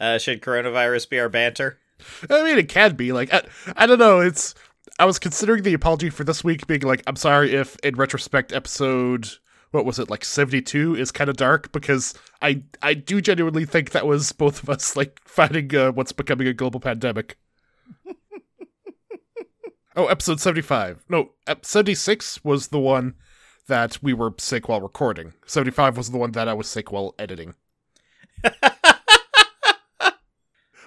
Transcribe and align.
Uh, 0.00 0.18
should 0.18 0.42
coronavirus 0.42 1.08
be 1.08 1.20
our 1.20 1.28
banter? 1.28 1.78
I 2.28 2.42
mean, 2.44 2.58
it 2.58 2.68
can 2.68 2.94
be 2.96 3.12
like 3.12 3.32
I, 3.32 3.42
I 3.76 3.86
don't 3.86 3.98
know. 3.98 4.20
It's 4.20 4.54
I 4.98 5.04
was 5.04 5.18
considering 5.18 5.62
the 5.62 5.74
apology 5.74 6.10
for 6.10 6.24
this 6.24 6.42
week 6.44 6.66
being 6.66 6.82
like 6.82 7.02
I'm 7.06 7.16
sorry 7.16 7.54
if 7.54 7.76
in 7.80 7.94
retrospect 7.96 8.52
episode 8.52 9.28
what 9.70 9.86
was 9.86 9.98
it 9.98 10.10
like 10.10 10.24
72 10.24 10.96
is 10.96 11.10
kind 11.10 11.30
of 11.30 11.36
dark 11.36 11.72
because 11.72 12.14
I 12.40 12.62
I 12.82 12.94
do 12.94 13.20
genuinely 13.20 13.64
think 13.64 13.90
that 13.90 14.06
was 14.06 14.32
both 14.32 14.62
of 14.62 14.70
us 14.70 14.96
like 14.96 15.20
fighting 15.24 15.74
uh, 15.74 15.92
what's 15.92 16.12
becoming 16.12 16.46
a 16.46 16.52
global 16.52 16.78
pandemic. 16.78 17.38
oh, 19.96 20.06
episode 20.06 20.40
75. 20.40 21.04
No, 21.08 21.30
ep- 21.46 21.64
76 21.64 22.44
was 22.44 22.68
the 22.68 22.80
one 22.80 23.14
that 23.66 23.98
we 24.02 24.12
were 24.12 24.34
sick 24.38 24.68
while 24.68 24.80
recording. 24.80 25.32
75 25.46 25.96
was 25.96 26.10
the 26.10 26.18
one 26.18 26.32
that 26.32 26.48
I 26.48 26.54
was 26.54 26.68
sick 26.68 26.92
while 26.92 27.14
editing. 27.18 27.54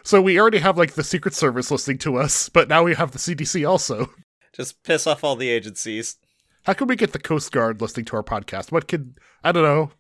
so 0.05 0.21
we 0.21 0.39
already 0.39 0.59
have 0.59 0.77
like 0.77 0.93
the 0.93 1.03
Secret 1.03 1.33
Service 1.33 1.69
listening 1.69 1.97
to 1.99 2.15
us, 2.15 2.47
but 2.47 2.69
now 2.69 2.83
we 2.83 2.95
have 2.95 3.11
the 3.11 3.17
CDC 3.19 3.67
also. 3.69 4.09
Just 4.55 4.81
piss 4.83 5.05
off 5.05 5.23
all 5.25 5.35
the 5.35 5.49
agencies. 5.49 6.15
How 6.63 6.71
can 6.73 6.87
we 6.87 6.95
get 6.95 7.11
the 7.11 7.19
Coast 7.19 7.51
Guard 7.51 7.81
listening 7.81 8.05
to 8.05 8.15
our 8.15 8.23
podcast? 8.23 8.71
What 8.71 8.87
could 8.87 9.17
I 9.43 9.51
don't 9.51 9.63
know? 9.63 9.91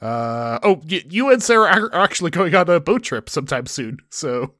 Uh 0.00 0.58
oh, 0.62 0.80
y- 0.88 1.02
you 1.10 1.30
and 1.32 1.42
Sarah 1.42 1.90
are 1.92 1.94
actually 1.94 2.30
going 2.30 2.54
on 2.54 2.68
a 2.70 2.78
boat 2.78 3.02
trip 3.02 3.28
sometime 3.28 3.66
soon. 3.66 3.98
So 4.10 4.54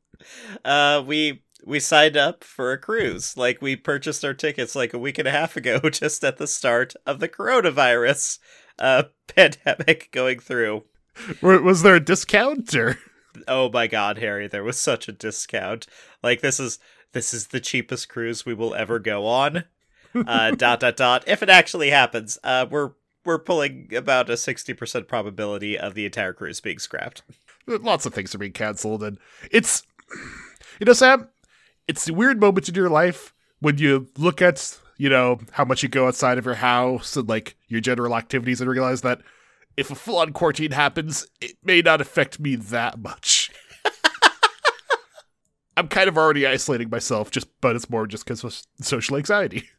Uh, 0.65 1.03
we 1.07 1.45
we 1.65 1.79
signed 1.81 2.17
up 2.17 2.43
for 2.43 2.73
a 2.73 2.79
cruise. 2.79 3.37
Like 3.37 3.63
we 3.63 3.77
purchased 3.77 4.25
our 4.25 4.35
tickets 4.35 4.75
like 4.75 4.93
a 4.93 4.99
week 4.99 5.19
and 5.19 5.29
a 5.29 5.33
half 5.33 5.57
ago, 5.57 5.79
just 5.91 6.25
at 6.25 6.39
the 6.39 6.47
start 6.49 6.95
of 7.07 7.21
the 7.21 7.29
coronavirus 7.29 8.39
uh 8.81 9.05
pandemic 9.29 10.09
going 10.11 10.41
through. 10.41 10.85
was 11.41 11.83
there 11.83 11.95
a 11.97 12.01
discount 12.05 12.75
or? 12.75 12.99
Oh 13.47 13.71
my 13.71 13.87
god, 13.87 14.19
Harry, 14.19 14.49
there 14.49 14.65
was 14.65 14.79
such 14.79 15.09
a 15.09 15.13
discount. 15.13 15.87
Like 16.23 16.41
this 16.41 16.59
is 16.59 16.79
this 17.13 17.33
is 17.33 17.49
the 17.49 17.61
cheapest 17.61 18.09
cruise 18.09 18.45
we 18.45 18.55
will 18.55 18.75
ever 18.75 18.99
go 18.99 19.27
on. 19.27 19.65
Uh 20.15 20.51
dot 20.57 20.81
dot 20.81 20.97
dot. 20.97 21.25
If 21.27 21.43
it 21.43 21.49
actually 21.49 21.91
happens, 21.91 22.39
uh 22.43 22.67
we're 22.69 22.93
we're 23.25 23.39
pulling 23.39 23.91
about 23.95 24.31
a 24.31 24.35
60% 24.35 25.07
probability 25.07 25.79
of 25.79 25.93
the 25.93 26.07
entire 26.07 26.33
cruise 26.33 26.61
being 26.61 26.79
scrapped. 26.79 27.23
Lots 27.67 28.07
of 28.07 28.15
things 28.15 28.35
are 28.35 28.39
being 28.39 28.53
canceled, 28.53 29.03
and 29.03 29.19
it's 29.51 29.83
you 30.81 30.87
know, 30.87 30.95
Sam, 30.95 31.29
it's 31.87 32.07
the 32.07 32.15
weird 32.15 32.41
moment 32.41 32.69
in 32.69 32.75
your 32.75 32.89
life 32.89 33.35
when 33.61 33.79
you 33.79 34.09
look 34.17 34.41
at 34.41 34.79
you 34.97 35.09
know 35.09 35.41
how 35.53 35.65
much 35.65 35.83
you 35.83 35.89
go 35.89 36.09
outside 36.09 36.39
of 36.39 36.45
your 36.45 36.55
house 36.55 37.17
and 37.17 37.29
like 37.29 37.57
your 37.69 37.81
general 37.81 38.17
activities, 38.17 38.61
and 38.61 38.71
realize 38.71 39.03
that 39.03 39.21
if 39.77 39.91
a 39.93 39.95
full-on 39.95 40.33
quarantine 40.33 40.73
happens, 40.73 41.29
it 41.41 41.57
may 41.63 41.81
not 41.81 42.01
affect 42.01 42.41
me 42.41 42.57
that 42.57 42.99
much. 42.99 43.38
I'm 45.79 45.87
kind 45.89 46.09
of 46.09 46.19
already 46.19 46.45
isolating 46.45 46.91
myself, 46.91 47.31
just 47.31 47.47
but 47.61 47.77
it's 47.77 47.89
more 47.89 48.07
just 48.09 48.25
because 48.25 48.43
of 48.43 48.61
social 48.83 49.17
anxiety. 49.17 49.69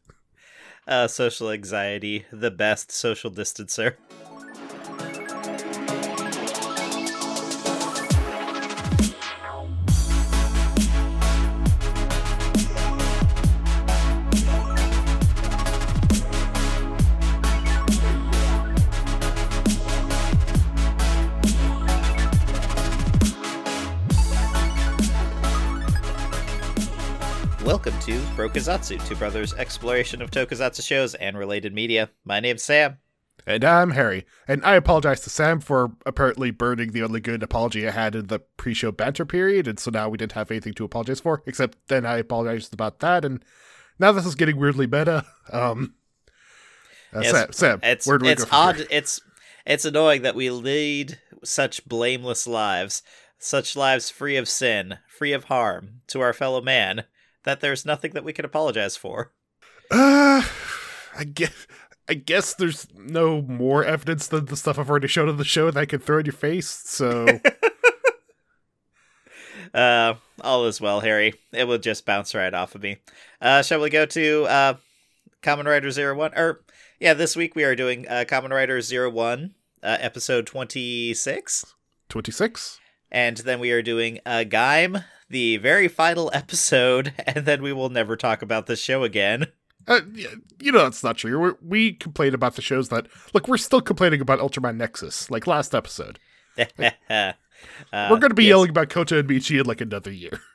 Uh 0.88 1.06
social 1.06 1.50
anxiety, 1.50 2.24
the 2.32 2.50
best 2.50 2.90
social 2.90 3.30
distancer. 3.30 3.96
To 28.00 28.18
Brokazatsu, 28.34 29.06
Two 29.06 29.14
Brothers' 29.16 29.52
exploration 29.54 30.22
of 30.22 30.30
tokusatsu 30.30 30.82
shows 30.86 31.14
and 31.16 31.36
related 31.36 31.74
media. 31.74 32.08
My 32.24 32.40
name's 32.40 32.62
Sam. 32.62 32.96
And 33.46 33.62
I'm 33.62 33.90
Harry, 33.90 34.24
and 34.48 34.64
I 34.64 34.76
apologize 34.76 35.20
to 35.22 35.30
Sam 35.30 35.60
for 35.60 35.92
apparently 36.06 36.50
burning 36.50 36.92
the 36.92 37.02
only 37.02 37.20
good 37.20 37.42
apology 37.42 37.86
I 37.86 37.90
had 37.90 38.14
in 38.14 38.28
the 38.28 38.38
pre-show 38.56 38.90
banter 38.90 39.26
period, 39.26 39.68
and 39.68 39.78
so 39.78 39.90
now 39.90 40.08
we 40.08 40.16
didn't 40.16 40.32
have 40.32 40.50
anything 40.50 40.72
to 40.74 40.84
apologize 40.84 41.20
for. 41.20 41.42
Except 41.46 41.76
then 41.88 42.06
I 42.06 42.16
apologized 42.18 42.72
about 42.72 43.00
that, 43.00 43.22
and 43.24 43.44
now 43.98 44.12
this 44.12 44.24
is 44.24 44.34
getting 44.34 44.56
weirdly 44.56 44.86
meta. 44.86 45.26
Um, 45.52 45.94
uh, 47.14 47.20
Yes, 47.20 47.32
Sam, 47.32 47.52
Sam, 47.52 47.80
It's 47.82 48.06
where 48.06 48.16
do 48.18 48.24
we 48.26 48.32
it's 48.32 48.44
go 48.44 48.48
from 48.48 48.58
odd. 48.58 48.76
here? 48.76 48.86
It's 48.90 49.20
it's 49.66 49.84
annoying 49.84 50.22
that 50.22 50.34
we 50.34 50.48
lead 50.48 51.18
such 51.44 51.86
blameless 51.86 52.46
lives, 52.46 53.02
such 53.38 53.76
lives 53.76 54.08
free 54.08 54.36
of 54.36 54.48
sin, 54.48 54.98
free 55.06 55.32
of 55.32 55.44
harm 55.44 56.00
to 56.08 56.20
our 56.20 56.32
fellow 56.32 56.62
man. 56.62 57.04
That 57.44 57.60
there's 57.60 57.86
nothing 57.86 58.12
that 58.12 58.24
we 58.24 58.32
can 58.32 58.44
apologize 58.44 58.96
for. 58.96 59.32
Uh, 59.90 60.42
I 61.16 61.24
guess. 61.24 61.66
I 62.08 62.14
guess 62.14 62.54
there's 62.54 62.88
no 62.92 63.40
more 63.40 63.84
evidence 63.84 64.26
than 64.26 64.46
the 64.46 64.56
stuff 64.56 64.80
I've 64.80 64.90
already 64.90 65.06
shown 65.06 65.28
on 65.28 65.36
the 65.36 65.44
show 65.44 65.70
that 65.70 65.78
I 65.78 65.86
can 65.86 66.00
throw 66.00 66.18
in 66.18 66.26
your 66.26 66.32
face. 66.32 66.68
So 66.68 67.38
Uh, 69.72 70.14
all 70.40 70.66
is 70.66 70.80
well, 70.80 71.00
Harry. 71.00 71.34
It 71.52 71.64
will 71.64 71.78
just 71.78 72.04
bounce 72.04 72.34
right 72.34 72.52
off 72.52 72.74
of 72.74 72.82
me. 72.82 72.98
Uh, 73.40 73.62
shall 73.62 73.80
we 73.80 73.90
go 73.90 74.06
to 74.06 74.44
uh, 74.44 74.74
Kamen 75.42 75.66
Rider 75.66 75.90
Zero 75.90 76.16
One? 76.16 76.32
Or 76.34 76.62
yeah, 76.98 77.14
this 77.14 77.36
week 77.36 77.54
we 77.54 77.64
are 77.64 77.76
doing 77.76 78.06
uh, 78.08 78.24
Kamen 78.26 78.50
Rider 78.50 78.80
Zero 78.80 79.10
One, 79.10 79.54
uh, 79.82 79.98
episode 80.00 80.46
twenty 80.46 81.14
six. 81.14 81.74
26. 82.08 82.80
And 83.10 83.38
then 83.38 83.60
we 83.60 83.70
are 83.72 83.82
doing 83.82 84.18
a 84.26 84.44
Gaim, 84.44 85.04
the 85.28 85.56
very 85.58 85.88
final 85.88 86.30
episode, 86.32 87.12
and 87.26 87.46
then 87.46 87.62
we 87.62 87.72
will 87.72 87.88
never 87.88 88.16
talk 88.16 88.42
about 88.42 88.66
this 88.66 88.80
show 88.80 89.04
again. 89.04 89.46
Uh, 89.88 90.00
you 90.60 90.70
know 90.70 90.84
that's 90.84 91.02
not 91.02 91.16
true. 91.16 91.38
We're, 91.40 91.56
we 91.62 91.92
complain 91.94 92.34
about 92.34 92.54
the 92.54 92.62
shows 92.62 92.90
that 92.90 93.06
look. 93.32 93.48
We're 93.48 93.56
still 93.56 93.80
complaining 93.80 94.20
about 94.20 94.38
Ultraman 94.38 94.76
Nexus, 94.76 95.30
like 95.30 95.46
last 95.46 95.74
episode. 95.74 96.18
uh, 96.58 97.32
We're 97.92 98.18
going 98.18 98.28
to 98.30 98.34
be 98.34 98.44
yes. 98.44 98.50
yelling 98.50 98.70
about 98.70 98.90
Kota 98.90 99.18
and 99.18 99.28
Michi 99.28 99.58
in 99.58 99.66
like 99.66 99.80
another 99.80 100.12
year. 100.12 100.40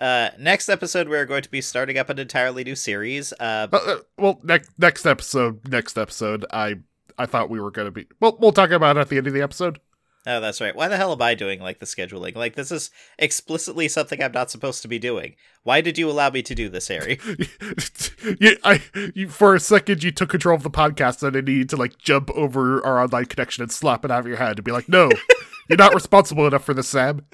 Uh, 0.00 0.30
next 0.38 0.68
episode, 0.68 1.08
we 1.08 1.16
are 1.16 1.26
going 1.26 1.42
to 1.42 1.50
be 1.50 1.60
starting 1.60 1.98
up 1.98 2.08
an 2.08 2.20
entirely 2.20 2.62
new 2.62 2.76
series. 2.76 3.32
Uh, 3.32 3.66
Uh, 3.72 3.76
uh, 3.76 3.96
well, 4.16 4.40
next 4.44 4.70
next 4.78 5.04
episode, 5.06 5.68
next 5.68 5.98
episode, 5.98 6.46
I 6.52 6.76
I 7.18 7.26
thought 7.26 7.50
we 7.50 7.60
were 7.60 7.72
going 7.72 7.86
to 7.86 7.90
be. 7.90 8.06
Well, 8.20 8.36
we'll 8.40 8.52
talk 8.52 8.70
about 8.70 8.96
it 8.96 9.00
at 9.00 9.08
the 9.08 9.16
end 9.18 9.26
of 9.26 9.32
the 9.32 9.42
episode. 9.42 9.80
Oh, 10.28 10.40
that's 10.40 10.60
right. 10.60 10.76
Why 10.76 10.88
the 10.88 10.96
hell 10.96 11.12
am 11.12 11.22
I 11.22 11.34
doing 11.34 11.60
like 11.60 11.78
the 11.78 11.86
scheduling? 11.86 12.36
Like 12.36 12.54
this 12.54 12.70
is 12.70 12.90
explicitly 13.18 13.88
something 13.88 14.22
I'm 14.22 14.32
not 14.32 14.50
supposed 14.50 14.82
to 14.82 14.88
be 14.88 14.98
doing. 14.98 15.34
Why 15.64 15.80
did 15.80 15.98
you 15.98 16.08
allow 16.10 16.30
me 16.30 16.42
to 16.42 16.54
do 16.54 16.68
this, 16.68 16.88
Harry? 16.88 17.18
you, 18.38 18.56
I, 18.62 18.82
you, 19.14 19.28
for 19.28 19.54
a 19.54 19.60
second, 19.60 20.04
you 20.04 20.12
took 20.12 20.30
control 20.30 20.54
of 20.54 20.62
the 20.62 20.70
podcast, 20.70 21.26
and 21.26 21.36
I 21.36 21.40
needed 21.40 21.70
to 21.70 21.76
like 21.76 21.98
jump 21.98 22.30
over 22.30 22.84
our 22.84 23.02
online 23.02 23.24
connection 23.24 23.62
and 23.62 23.72
slap 23.72 24.04
it 24.04 24.10
out 24.10 24.20
of 24.20 24.26
your 24.26 24.36
head 24.36 24.58
and 24.58 24.64
be 24.64 24.72
like, 24.72 24.88
"No, 24.88 25.10
you're 25.68 25.78
not 25.78 25.94
responsible 25.94 26.46
enough 26.46 26.64
for 26.64 26.74
this, 26.74 26.88
Sam." 26.88 27.26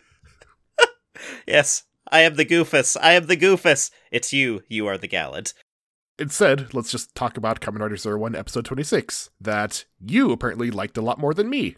yes, 1.46 1.82
I 2.10 2.20
am 2.20 2.36
the 2.36 2.46
goofus. 2.46 2.96
I 3.00 3.12
am 3.12 3.26
the 3.26 3.36
goofus. 3.36 3.90
It's 4.12 4.32
you. 4.32 4.62
You 4.68 4.86
are 4.86 4.98
the 4.98 5.08
gallant. 5.08 5.52
Instead, 6.16 6.72
let's 6.72 6.92
just 6.92 7.12
talk 7.16 7.36
about 7.36 7.60
Kamen 7.60 7.80
Rider 7.80 7.96
Zero 7.96 8.18
One, 8.18 8.36
Episode 8.36 8.64
Twenty 8.64 8.84
Six, 8.84 9.30
that 9.40 9.84
you 10.00 10.30
apparently 10.30 10.70
liked 10.70 10.96
a 10.96 11.02
lot 11.02 11.18
more 11.18 11.34
than 11.34 11.50
me. 11.50 11.76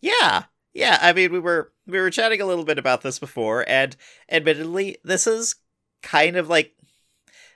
Yeah. 0.00 0.44
Yeah, 0.72 0.98
I 1.00 1.12
mean 1.12 1.32
we 1.32 1.38
were 1.38 1.72
we 1.86 2.00
were 2.00 2.10
chatting 2.10 2.40
a 2.40 2.46
little 2.46 2.64
bit 2.64 2.78
about 2.78 3.02
this 3.02 3.18
before 3.18 3.64
and 3.68 3.96
admittedly 4.28 4.96
this 5.04 5.26
is 5.26 5.54
kind 6.02 6.36
of 6.36 6.48
like 6.48 6.74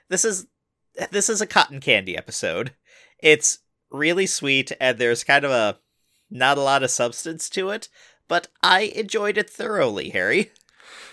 this 0.09 0.23
is 0.23 0.47
this 1.11 1.29
is 1.29 1.41
a 1.41 1.47
cotton 1.47 1.81
candy 1.81 2.17
episode. 2.17 2.73
It's 3.19 3.59
really 3.91 4.25
sweet 4.25 4.71
and 4.79 4.97
there's 4.97 5.23
kind 5.23 5.43
of 5.43 5.51
a 5.51 5.79
not 6.29 6.57
a 6.57 6.61
lot 6.61 6.83
of 6.83 6.91
substance 6.91 7.49
to 7.49 7.69
it, 7.69 7.89
but 8.27 8.47
I 8.63 8.81
enjoyed 8.95 9.37
it 9.37 9.49
thoroughly, 9.49 10.09
Harry. 10.09 10.51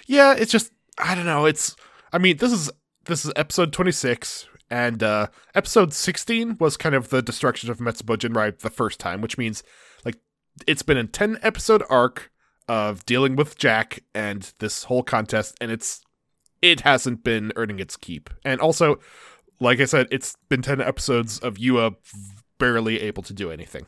Yeah, 0.06 0.34
it's 0.38 0.52
just 0.52 0.70
I 0.98 1.14
don't 1.14 1.26
know. 1.26 1.46
It's 1.46 1.74
I 2.12 2.18
mean 2.18 2.36
this 2.36 2.52
is 2.52 2.70
this 3.06 3.24
is 3.24 3.32
episode 3.34 3.72
twenty 3.72 3.92
six, 3.92 4.46
and 4.70 5.02
uh 5.02 5.26
episode 5.54 5.92
sixteen 5.92 6.56
was 6.58 6.76
kind 6.76 6.94
of 6.94 7.08
the 7.08 7.22
destruction 7.22 7.70
of 7.70 7.78
Metsubo 7.78 8.16
Jinrai 8.16 8.56
the 8.58 8.70
first 8.70 9.00
time, 9.00 9.20
which 9.20 9.38
means 9.38 9.62
it's 10.66 10.82
been 10.82 10.96
a 10.96 11.04
ten 11.04 11.38
episode 11.42 11.82
arc 11.88 12.30
of 12.68 13.04
dealing 13.06 13.36
with 13.36 13.56
Jack 13.58 14.02
and 14.14 14.52
this 14.58 14.84
whole 14.84 15.02
contest, 15.02 15.56
and 15.60 15.70
it's 15.70 16.02
it 16.62 16.80
hasn't 16.80 17.22
been 17.22 17.52
earning 17.56 17.78
its 17.78 17.96
keep. 17.96 18.30
And 18.44 18.60
also, 18.60 18.98
like 19.60 19.80
I 19.80 19.84
said, 19.84 20.08
it's 20.10 20.36
been 20.48 20.62
ten 20.62 20.80
episodes 20.80 21.38
of 21.38 21.56
Yua 21.56 21.96
barely 22.58 23.00
able 23.00 23.22
to 23.24 23.32
do 23.32 23.50
anything. 23.50 23.86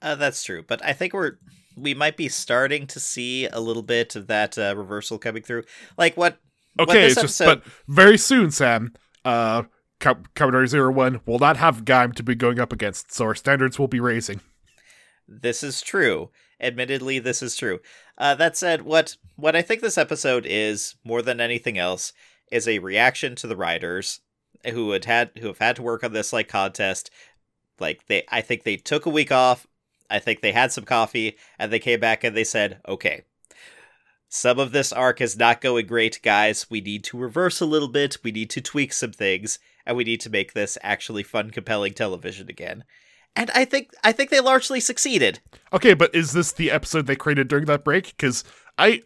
Uh, 0.00 0.14
that's 0.14 0.42
true, 0.42 0.64
but 0.66 0.84
I 0.84 0.92
think 0.92 1.12
we're 1.12 1.32
we 1.76 1.94
might 1.94 2.16
be 2.16 2.28
starting 2.28 2.86
to 2.88 2.98
see 3.00 3.46
a 3.46 3.60
little 3.60 3.82
bit 3.82 4.16
of 4.16 4.26
that 4.28 4.58
uh, 4.58 4.74
reversal 4.76 5.18
coming 5.18 5.42
through. 5.42 5.64
Like 5.96 6.16
what 6.16 6.38
what 6.74 6.88
Okay, 6.88 7.02
this 7.02 7.12
it's 7.12 7.22
just 7.22 7.40
episode- 7.40 7.62
but 7.64 7.72
very 7.88 8.18
soon, 8.18 8.50
Sam. 8.50 8.92
Uh, 9.24 9.64
Com- 10.00 10.22
Kamen 10.36 10.52
Rider 10.52 10.66
Zero 10.68 10.92
One 10.92 11.20
will 11.26 11.40
not 11.40 11.56
have 11.56 11.84
Gaim 11.84 12.14
to 12.14 12.22
be 12.22 12.36
going 12.36 12.60
up 12.60 12.72
against, 12.72 13.12
so 13.12 13.24
our 13.24 13.34
standards 13.34 13.78
will 13.80 13.88
be 13.88 13.98
raising. 13.98 14.40
This 15.28 15.62
is 15.62 15.82
true. 15.82 16.30
Admittedly, 16.58 17.18
this 17.18 17.42
is 17.42 17.54
true. 17.54 17.80
Uh, 18.16 18.34
that 18.36 18.56
said, 18.56 18.82
what 18.82 19.16
what 19.36 19.54
I 19.54 19.62
think 19.62 19.82
this 19.82 19.98
episode 19.98 20.46
is 20.46 20.96
more 21.04 21.22
than 21.22 21.40
anything 21.40 21.78
else 21.78 22.12
is 22.50 22.66
a 22.66 22.78
reaction 22.78 23.36
to 23.36 23.46
the 23.46 23.56
writers 23.56 24.20
who 24.72 24.90
had 24.92 25.04
had 25.04 25.30
who 25.38 25.46
have 25.48 25.58
had 25.58 25.76
to 25.76 25.82
work 25.82 26.02
on 26.02 26.12
this 26.12 26.32
like 26.32 26.48
contest. 26.48 27.10
Like 27.78 28.06
they, 28.06 28.24
I 28.28 28.40
think 28.40 28.62
they 28.62 28.76
took 28.76 29.06
a 29.06 29.10
week 29.10 29.30
off. 29.30 29.66
I 30.10 30.18
think 30.18 30.40
they 30.40 30.52
had 30.52 30.72
some 30.72 30.84
coffee 30.84 31.36
and 31.58 31.70
they 31.70 31.78
came 31.78 32.00
back 32.00 32.24
and 32.24 32.34
they 32.34 32.44
said, 32.44 32.80
"Okay, 32.88 33.24
some 34.28 34.58
of 34.58 34.72
this 34.72 34.92
arc 34.92 35.20
is 35.20 35.36
not 35.36 35.60
going 35.60 35.86
great, 35.86 36.20
guys. 36.22 36.70
We 36.70 36.80
need 36.80 37.04
to 37.04 37.18
reverse 37.18 37.60
a 37.60 37.66
little 37.66 37.88
bit. 37.88 38.18
We 38.24 38.32
need 38.32 38.50
to 38.50 38.62
tweak 38.62 38.94
some 38.94 39.12
things, 39.12 39.58
and 39.86 39.96
we 39.96 40.04
need 40.04 40.22
to 40.22 40.30
make 40.30 40.54
this 40.54 40.78
actually 40.82 41.22
fun, 41.22 41.50
compelling 41.50 41.92
television 41.92 42.48
again." 42.48 42.84
And 43.38 43.52
I 43.54 43.64
think 43.64 43.94
I 44.02 44.10
think 44.10 44.30
they 44.30 44.40
largely 44.40 44.80
succeeded. 44.80 45.38
Okay, 45.72 45.94
but 45.94 46.12
is 46.12 46.32
this 46.32 46.50
the 46.50 46.72
episode 46.72 47.06
they 47.06 47.14
created 47.14 47.46
during 47.46 47.66
that 47.66 47.84
break? 47.84 48.08
Because 48.08 48.42
I, 48.76 49.02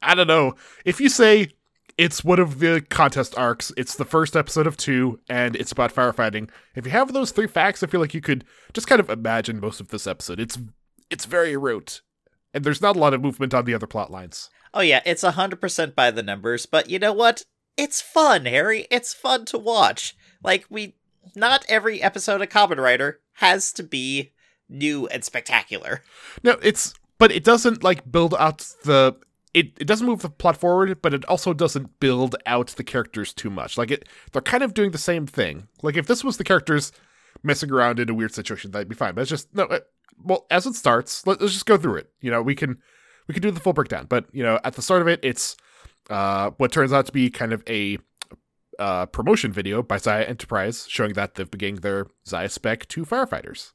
I 0.00 0.14
don't 0.14 0.28
know. 0.28 0.54
If 0.84 1.00
you 1.00 1.08
say 1.08 1.48
it's 1.98 2.22
one 2.22 2.38
of 2.38 2.60
the 2.60 2.86
contest 2.88 3.36
arcs, 3.36 3.72
it's 3.76 3.96
the 3.96 4.04
first 4.04 4.36
episode 4.36 4.68
of 4.68 4.76
two, 4.76 5.18
and 5.28 5.56
it's 5.56 5.72
about 5.72 5.92
firefighting. 5.92 6.50
If 6.76 6.84
you 6.84 6.92
have 6.92 7.12
those 7.12 7.32
three 7.32 7.48
facts, 7.48 7.82
I 7.82 7.88
feel 7.88 8.00
like 8.00 8.14
you 8.14 8.20
could 8.20 8.44
just 8.72 8.86
kind 8.86 9.00
of 9.00 9.10
imagine 9.10 9.58
most 9.58 9.80
of 9.80 9.88
this 9.88 10.06
episode. 10.06 10.38
It's 10.38 10.56
it's 11.10 11.24
very 11.24 11.56
rote, 11.56 12.00
and 12.54 12.62
there's 12.62 12.80
not 12.80 12.94
a 12.94 13.00
lot 13.00 13.12
of 13.12 13.22
movement 13.22 13.54
on 13.54 13.64
the 13.64 13.74
other 13.74 13.88
plot 13.88 14.08
lines. 14.08 14.50
Oh 14.72 14.82
yeah, 14.82 15.00
it's 15.04 15.22
hundred 15.22 15.60
percent 15.60 15.96
by 15.96 16.12
the 16.12 16.22
numbers, 16.22 16.64
but 16.64 16.88
you 16.88 17.00
know 17.00 17.12
what? 17.12 17.42
It's 17.76 18.00
fun, 18.00 18.46
Harry. 18.46 18.86
It's 18.88 19.12
fun 19.12 19.46
to 19.46 19.58
watch. 19.58 20.14
Like 20.44 20.64
we, 20.70 20.94
not 21.34 21.66
every 21.68 22.00
episode 22.00 22.40
of 22.40 22.50
Kamen 22.50 22.78
Rider 22.78 23.18
has 23.34 23.72
to 23.74 23.82
be 23.82 24.32
new 24.68 25.06
and 25.08 25.24
spectacular. 25.24 26.02
No, 26.42 26.52
it's 26.62 26.94
but 27.18 27.32
it 27.32 27.44
doesn't 27.44 27.82
like 27.82 28.10
build 28.10 28.34
out 28.38 28.58
the 28.84 29.16
it, 29.54 29.72
it 29.78 29.86
doesn't 29.86 30.06
move 30.06 30.22
the 30.22 30.28
plot 30.28 30.56
forward, 30.56 31.00
but 31.00 31.14
it 31.14 31.24
also 31.26 31.52
doesn't 31.52 32.00
build 32.00 32.34
out 32.44 32.68
the 32.68 32.82
characters 32.82 33.32
too 33.32 33.50
much. 33.50 33.78
Like 33.78 33.90
it 33.90 34.08
they're 34.32 34.42
kind 34.42 34.62
of 34.62 34.74
doing 34.74 34.90
the 34.90 34.98
same 34.98 35.26
thing. 35.26 35.68
Like 35.82 35.96
if 35.96 36.06
this 36.06 36.24
was 36.24 36.36
the 36.36 36.44
characters 36.44 36.92
messing 37.42 37.70
around 37.70 38.00
in 38.00 38.10
a 38.10 38.14
weird 38.14 38.34
situation, 38.34 38.72
that'd 38.72 38.88
be 38.88 38.94
fine. 38.94 39.14
But 39.14 39.22
it's 39.22 39.30
just 39.30 39.54
no. 39.54 39.64
It, 39.64 39.86
well, 40.22 40.46
as 40.50 40.64
it 40.66 40.74
starts, 40.74 41.26
let, 41.26 41.42
us 41.42 41.52
just 41.52 41.66
go 41.66 41.76
through 41.76 41.96
it. 41.96 42.10
You 42.20 42.30
know, 42.30 42.42
we 42.42 42.54
can 42.54 42.78
we 43.28 43.34
can 43.34 43.42
do 43.42 43.50
the 43.50 43.60
full 43.60 43.72
breakdown. 43.72 44.06
But 44.08 44.26
you 44.32 44.42
know, 44.42 44.58
at 44.64 44.74
the 44.74 44.82
start 44.82 45.02
of 45.02 45.08
it, 45.08 45.20
it's 45.22 45.56
uh, 46.10 46.50
what 46.56 46.72
turns 46.72 46.92
out 46.92 47.06
to 47.06 47.12
be 47.12 47.30
kind 47.30 47.52
of 47.52 47.62
a 47.68 47.98
uh, 48.78 49.06
promotion 49.06 49.52
video 49.52 49.82
by 49.82 49.96
Zaya 49.96 50.24
Enterprise 50.24 50.86
showing 50.88 51.14
that 51.14 51.34
they've 51.34 51.50
beginning 51.50 51.76
their 51.76 52.06
Zaya 52.26 52.48
spec 52.48 52.88
to 52.88 53.04
firefighters. 53.04 53.72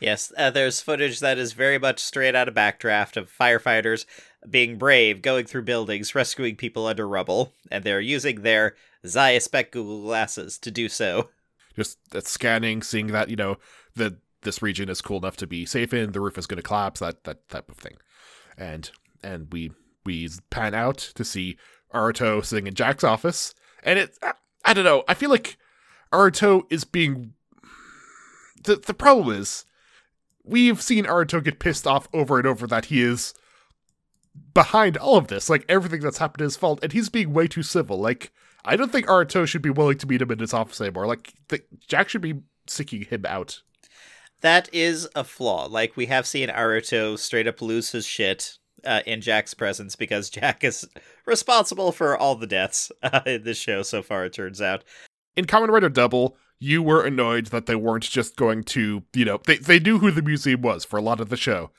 Yes, 0.00 0.32
uh, 0.36 0.50
there's 0.50 0.80
footage 0.80 1.20
that 1.20 1.38
is 1.38 1.52
very 1.54 1.78
much 1.78 2.00
straight 2.00 2.34
out 2.34 2.48
of 2.48 2.54
Backdraft 2.54 3.16
of 3.16 3.32
firefighters 3.32 4.04
being 4.48 4.76
brave, 4.76 5.22
going 5.22 5.46
through 5.46 5.62
buildings, 5.62 6.14
rescuing 6.14 6.56
people 6.56 6.86
under 6.86 7.08
rubble, 7.08 7.52
and 7.70 7.82
they're 7.82 8.00
using 8.00 8.42
their 8.42 8.76
Zaya 9.06 9.40
spec 9.40 9.72
Google 9.72 10.02
glasses 10.02 10.58
to 10.58 10.70
do 10.70 10.88
so. 10.88 11.30
Just 11.74 11.98
uh, 12.14 12.20
scanning, 12.20 12.82
seeing 12.82 13.08
that 13.08 13.30
you 13.30 13.36
know 13.36 13.56
that 13.94 14.16
this 14.42 14.62
region 14.62 14.88
is 14.88 15.02
cool 15.02 15.18
enough 15.18 15.36
to 15.38 15.46
be 15.46 15.64
safe 15.66 15.92
in, 15.92 16.12
the 16.12 16.20
roof 16.20 16.38
is 16.38 16.46
going 16.46 16.56
to 16.56 16.62
collapse, 16.62 17.00
that 17.00 17.24
that 17.24 17.48
type 17.48 17.70
of 17.70 17.76
thing, 17.76 17.96
and 18.56 18.90
and 19.22 19.48
we 19.52 19.72
we 20.04 20.28
pan 20.50 20.74
out 20.74 20.98
to 20.98 21.24
see 21.24 21.56
Aruto 21.92 22.44
sitting 22.44 22.66
in 22.66 22.74
Jack's 22.74 23.04
office, 23.04 23.54
and 23.82 23.98
it 23.98 24.18
I, 24.64 24.74
don't 24.74 24.84
know, 24.84 25.04
I 25.06 25.14
feel 25.14 25.30
like 25.30 25.56
Aruto 26.12 26.64
is 26.70 26.84
being 26.84 27.34
the 28.64 28.76
the 28.76 28.94
problem 28.94 29.34
is 29.36 29.64
we've 30.44 30.82
seen 30.82 31.04
Aruto 31.04 31.42
get 31.42 31.58
pissed 31.58 31.86
off 31.86 32.08
over 32.12 32.38
and 32.38 32.46
over 32.46 32.66
that 32.66 32.86
he 32.86 33.02
is 33.02 33.34
behind 34.54 34.96
all 34.96 35.16
of 35.16 35.28
this. 35.28 35.48
Like 35.50 35.64
everything 35.68 36.00
that's 36.00 36.18
happened 36.18 36.46
is 36.46 36.56
fault, 36.56 36.80
and 36.82 36.92
he's 36.92 37.08
being 37.08 37.32
way 37.32 37.46
too 37.46 37.62
civil. 37.62 37.98
Like 37.98 38.32
I 38.64 38.76
don't 38.76 38.90
think 38.90 39.06
Aruto 39.06 39.46
should 39.46 39.62
be 39.62 39.70
willing 39.70 39.98
to 39.98 40.06
meet 40.06 40.22
him 40.22 40.30
in 40.30 40.38
his 40.38 40.54
office 40.54 40.80
anymore. 40.80 41.06
Like 41.06 41.32
Jack 41.86 42.08
should 42.08 42.22
be 42.22 42.42
seeking 42.66 43.02
him 43.02 43.24
out. 43.26 43.62
That 44.40 44.68
is 44.72 45.08
a 45.14 45.24
flaw. 45.24 45.66
Like 45.66 45.96
we 45.96 46.06
have 46.06 46.26
seen 46.26 46.48
Aruto 46.48 47.18
straight 47.18 47.46
up 47.46 47.62
lose 47.62 47.90
his 47.92 48.06
shit 48.06 48.58
uh, 48.86 49.02
in 49.06 49.20
Jack's 49.20 49.54
presence 49.54 49.96
because 49.96 50.30
Jack 50.30 50.64
is 50.64 50.88
responsible 51.26 51.92
for 51.92 52.16
all 52.16 52.34
the 52.36 52.46
deaths 52.46 52.90
uh, 53.02 53.20
in 53.26 53.44
this 53.44 53.58
show 53.58 53.82
so 53.82 54.02
far. 54.02 54.24
It 54.24 54.32
turns 54.32 54.62
out. 54.62 54.84
In 55.36 55.44
Kamen 55.44 55.68
Rider 55.68 55.88
Double, 55.88 56.36
you 56.58 56.82
were 56.82 57.04
annoyed 57.04 57.46
that 57.46 57.66
they 57.66 57.76
weren't 57.76 58.04
just 58.04 58.36
going 58.36 58.64
to, 58.64 59.02
you 59.14 59.24
know, 59.24 59.40
they 59.46 59.58
they 59.58 59.78
knew 59.78 59.98
who 59.98 60.10
the 60.10 60.22
museum 60.22 60.62
was 60.62 60.84
for 60.84 60.96
a 60.96 61.02
lot 61.02 61.20
of 61.20 61.28
the 61.28 61.36
show, 61.36 61.70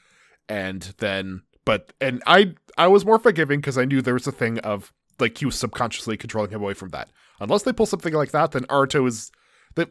and 0.47 0.93
then 0.99 1.41
but 1.65 1.93
and 1.99 2.21
I 2.27 2.53
I 2.77 2.87
was 2.87 3.05
more 3.05 3.19
forgiving 3.19 3.59
because 3.59 3.77
I 3.77 3.85
knew 3.85 4.01
there 4.01 4.13
was 4.13 4.27
a 4.27 4.31
thing 4.31 4.59
of 4.59 4.93
like 5.19 5.37
he 5.37 5.45
was 5.45 5.57
subconsciously 5.57 6.17
controlling 6.17 6.51
him 6.51 6.61
away 6.61 6.75
from 6.75 6.89
that. 6.89 7.09
Unless 7.39 7.63
they 7.63 7.73
pull 7.73 7.85
something 7.85 8.13
like 8.13 8.31
that, 8.31 8.51
then 8.51 8.63
Aruto 8.65 9.07
is 9.07 9.31
that 9.75 9.89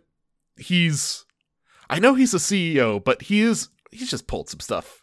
he's 0.56 1.24
I 1.90 1.98
know 1.98 2.14
he's 2.14 2.34
a 2.34 2.38
CEO, 2.38 3.02
but 3.02 3.22
he 3.22 3.40
is 3.40 3.68
he's 3.90 4.10
just 4.10 4.26
pulled 4.26 4.48
some 4.48 4.60
stuff. 4.60 5.02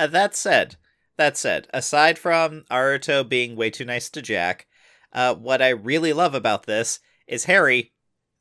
Uh, 0.00 0.06
that 0.06 0.34
said, 0.34 0.76
that 1.18 1.36
said, 1.36 1.68
aside 1.74 2.18
from 2.18 2.64
Aruto 2.70 3.28
being 3.28 3.54
way 3.54 3.68
too 3.68 3.84
nice 3.84 4.08
to 4.08 4.22
Jack, 4.22 4.66
uh, 5.12 5.34
what 5.34 5.60
I 5.60 5.68
really 5.68 6.14
love 6.14 6.34
about 6.34 6.64
this 6.64 7.00
is 7.26 7.44
Harry. 7.44 7.92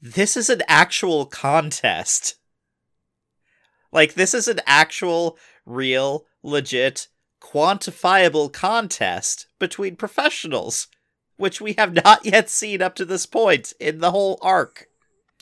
This 0.01 0.37
is 0.37 0.49
an 0.49 0.61
actual 0.69 1.25
contest. 1.25 2.35
Like 3.91 4.13
this 4.13 4.33
is 4.33 4.47
an 4.47 4.61
actual, 4.65 5.37
real, 5.65 6.27
legit, 6.43 7.09
quantifiable 7.41 8.53
contest 8.53 9.47
between 9.59 9.97
professionals, 9.97 10.87
which 11.35 11.59
we 11.59 11.73
have 11.73 11.91
not 11.91 12.23
yet 12.25 12.49
seen 12.49 12.81
up 12.81 12.95
to 12.95 13.03
this 13.03 13.25
point 13.25 13.73
in 13.81 13.99
the 13.99 14.11
whole 14.11 14.39
arc. 14.41 14.87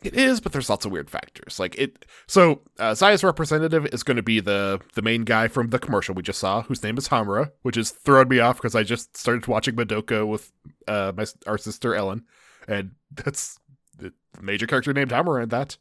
It 0.03 0.13
is, 0.13 0.39
but 0.39 0.51
there's 0.51 0.69
lots 0.69 0.85
of 0.85 0.91
weird 0.91 1.09
factors. 1.09 1.59
Like 1.59 1.75
it. 1.75 2.05
So 2.27 2.61
uh, 2.77 2.91
Zaya's 2.91 3.23
representative 3.23 3.87
is 3.87 4.03
going 4.03 4.17
to 4.17 4.23
be 4.23 4.39
the 4.39 4.79
the 4.93 5.01
main 5.01 5.23
guy 5.23 5.47
from 5.47 5.69
the 5.69 5.79
commercial 5.79 6.13
we 6.13 6.21
just 6.21 6.39
saw, 6.39 6.61
whose 6.61 6.83
name 6.83 6.97
is 6.97 7.07
Hamura, 7.07 7.51
which 7.63 7.77
is 7.77 7.91
throwing 7.91 8.29
me 8.29 8.39
off 8.39 8.57
because 8.57 8.75
I 8.75 8.83
just 8.83 9.17
started 9.17 9.47
watching 9.47 9.75
Madoka 9.75 10.27
with 10.27 10.51
uh, 10.87 11.13
my 11.17 11.25
our 11.47 11.57
sister 11.57 11.95
Ellen, 11.95 12.25
and 12.67 12.91
that's 13.11 13.57
the 13.97 14.13
major 14.39 14.67
character 14.67 14.93
named 14.93 15.11
Hamura 15.11 15.43
in 15.43 15.49
that. 15.49 15.77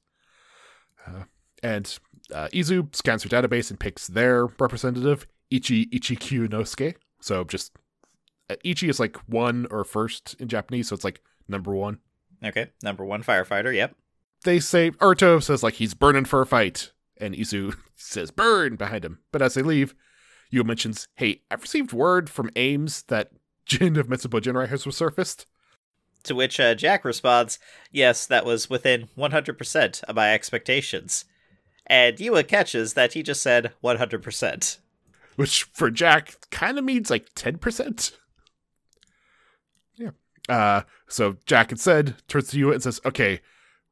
Uh, 1.06 1.24
and 1.62 1.98
uh, 2.34 2.48
Izu 2.54 2.94
scans 2.96 3.22
her 3.22 3.28
database 3.28 3.70
and 3.70 3.78
picks 3.78 4.06
their 4.06 4.46
representative, 4.46 5.26
Ichi 5.50 5.86
Ichikyu 5.86 6.48
Nosuke. 6.48 6.94
So 7.20 7.44
just 7.44 7.76
uh, 8.48 8.56
Ichi 8.64 8.88
is 8.88 8.98
like 8.98 9.18
one 9.28 9.66
or 9.70 9.84
first 9.84 10.36
in 10.38 10.48
Japanese, 10.48 10.88
so 10.88 10.94
it's 10.94 11.04
like 11.04 11.20
number 11.48 11.74
one. 11.74 11.98
Okay, 12.42 12.70
number 12.82 13.04
one 13.04 13.22
firefighter. 13.22 13.74
Yep 13.74 13.94
they 14.44 14.60
say 14.60 14.90
Aruto 14.92 15.42
says 15.42 15.62
like 15.62 15.74
he's 15.74 15.94
burning 15.94 16.24
for 16.24 16.40
a 16.40 16.46
fight, 16.46 16.92
and 17.18 17.34
Izu 17.34 17.76
says 17.96 18.30
burn 18.30 18.76
behind 18.76 19.04
him. 19.04 19.20
But 19.32 19.42
as 19.42 19.54
they 19.54 19.62
leave, 19.62 19.94
Yua 20.52 20.64
mentions, 20.64 21.08
"Hey, 21.14 21.42
I've 21.50 21.62
received 21.62 21.92
word 21.92 22.30
from 22.30 22.50
Ames 22.56 23.02
that 23.04 23.30
Jin 23.66 23.96
of 23.96 24.08
Metsubo 24.08 24.40
Jinrai 24.40 24.68
has 24.68 24.84
resurfaced." 24.84 25.46
To 26.24 26.34
which 26.34 26.58
uh, 26.58 26.74
Jack 26.74 27.04
responds, 27.04 27.58
"Yes, 27.90 28.26
that 28.26 28.44
was 28.44 28.70
within 28.70 29.08
100% 29.16 30.04
of 30.04 30.16
my 30.16 30.32
expectations." 30.32 31.24
And 31.86 32.16
Yua 32.16 32.46
catches 32.46 32.94
that 32.94 33.12
he 33.12 33.22
just 33.22 33.42
said 33.42 33.72
100%. 33.82 34.78
Which 35.36 35.64
for 35.64 35.90
Jack 35.90 36.34
kind 36.50 36.78
of 36.78 36.84
means 36.84 37.10
like 37.10 37.32
10%. 37.34 38.12
Yeah. 39.96 40.10
Uh, 40.48 40.82
so 41.08 41.36
Jack 41.46 41.70
instead 41.70 42.16
turns 42.26 42.48
to 42.48 42.58
Yua 42.58 42.74
and 42.74 42.82
says, 42.82 43.00
okay, 43.04 43.40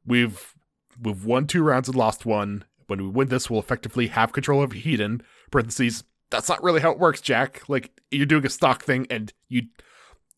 we've 0.05 0.53
we've 1.01 1.25
won 1.25 1.47
two 1.47 1.63
rounds 1.63 1.87
and 1.87 1.97
lost 1.97 2.25
one. 2.25 2.65
When 2.87 3.01
we 3.01 3.09
win 3.09 3.29
this, 3.29 3.49
we'll 3.49 3.59
effectively 3.59 4.07
have 4.07 4.33
control 4.33 4.61
of 4.61 4.71
Hiden. 4.71 5.21
Parentheses. 5.51 6.03
That's 6.29 6.49
not 6.49 6.63
really 6.63 6.81
how 6.81 6.91
it 6.91 6.99
works, 6.99 7.21
Jack. 7.21 7.63
Like 7.67 7.99
you're 8.11 8.25
doing 8.25 8.45
a 8.45 8.49
stock 8.49 8.83
thing, 8.83 9.07
and 9.09 9.31
you, 9.47 9.63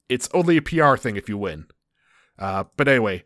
it's 0.09 0.29
only 0.33 0.57
a 0.57 0.61
PR 0.61 0.95
thing 0.95 1.15
if 1.15 1.29
you 1.29 1.37
win. 1.37 1.67
Uh, 2.37 2.65
but 2.75 2.87
anyway, 2.87 3.23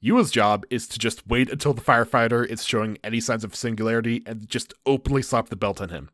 Yua's 0.00 0.30
job 0.30 0.64
is 0.70 0.86
to 0.88 0.98
just 0.98 1.26
wait 1.26 1.50
until 1.50 1.72
the 1.72 1.82
firefighter 1.82 2.46
is 2.46 2.64
showing 2.64 2.98
any 3.02 3.20
signs 3.20 3.44
of 3.44 3.54
singularity 3.54 4.22
and 4.26 4.48
just 4.48 4.74
openly 4.86 5.22
slap 5.22 5.48
the 5.48 5.56
belt 5.56 5.80
on 5.80 5.90
him. 5.90 6.10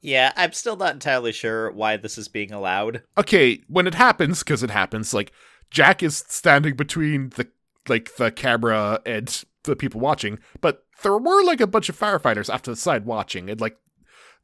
Yeah, 0.00 0.32
I'm 0.34 0.52
still 0.52 0.76
not 0.76 0.94
entirely 0.94 1.32
sure 1.32 1.70
why 1.72 1.98
this 1.98 2.16
is 2.16 2.28
being 2.28 2.52
allowed. 2.52 3.02
Okay, 3.18 3.62
when 3.68 3.86
it 3.86 3.94
happens, 3.94 4.38
because 4.38 4.62
it 4.62 4.70
happens, 4.70 5.12
like 5.12 5.30
Jack 5.70 6.02
is 6.02 6.24
standing 6.26 6.74
between 6.74 7.30
the 7.30 7.48
like 7.88 8.16
the 8.16 8.30
camera 8.30 9.00
and 9.06 9.44
the 9.64 9.76
people 9.76 10.00
watching, 10.00 10.38
but 10.60 10.84
there 11.02 11.16
were 11.16 11.44
like 11.44 11.60
a 11.60 11.66
bunch 11.66 11.88
of 11.88 11.98
firefighters 11.98 12.52
off 12.52 12.62
to 12.62 12.70
the 12.70 12.76
side 12.76 13.04
watching, 13.04 13.50
and 13.50 13.60
like 13.60 13.76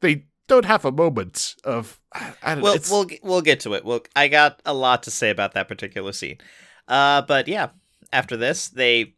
they 0.00 0.26
don't 0.49 0.64
have 0.64 0.85
a 0.85 0.93
moment 0.93 1.57
of. 1.64 2.00
I 2.12 2.55
don't 2.55 2.62
well, 2.62 2.76
know, 2.76 2.83
we'll 2.90 3.07
we'll 3.23 3.43
get 3.43 3.61
to 3.61 3.75
it. 3.75 3.85
Well, 3.85 4.00
I 4.14 4.28
got 4.28 4.61
a 4.64 4.75
lot 4.75 5.02
to 5.05 5.11
say 5.11 5.31
about 5.31 5.52
that 5.55 5.69
particular 5.69 6.12
scene, 6.12 6.38
uh, 6.88 7.23
but 7.23 7.49
yeah, 7.49 7.71
after 8.12 8.37
this 8.37 8.69
they 8.69 9.14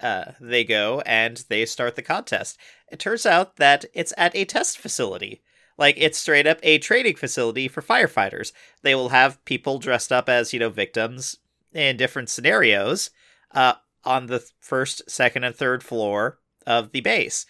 uh, 0.00 0.32
they 0.40 0.64
go 0.64 1.02
and 1.06 1.44
they 1.48 1.64
start 1.64 1.96
the 1.96 2.02
contest. 2.02 2.58
It 2.90 2.98
turns 2.98 3.26
out 3.26 3.56
that 3.56 3.84
it's 3.94 4.12
at 4.16 4.36
a 4.36 4.44
test 4.44 4.78
facility. 4.78 5.42
Like 5.76 5.96
it's 5.98 6.18
straight 6.18 6.46
up 6.46 6.58
a 6.62 6.78
training 6.78 7.16
facility 7.16 7.68
for 7.68 7.82
firefighters. 7.82 8.52
They 8.82 8.94
will 8.94 9.08
have 9.08 9.44
people 9.44 9.78
dressed 9.78 10.12
up 10.12 10.28
as, 10.28 10.52
you 10.52 10.60
know, 10.60 10.70
victims 10.70 11.38
in 11.72 11.96
different 11.96 12.28
scenarios 12.28 13.10
uh, 13.54 13.74
on 14.04 14.26
the 14.26 14.44
first, 14.60 15.08
second, 15.08 15.44
and 15.44 15.54
third 15.54 15.82
floor 15.82 16.38
of 16.66 16.92
the 16.92 17.00
base. 17.00 17.46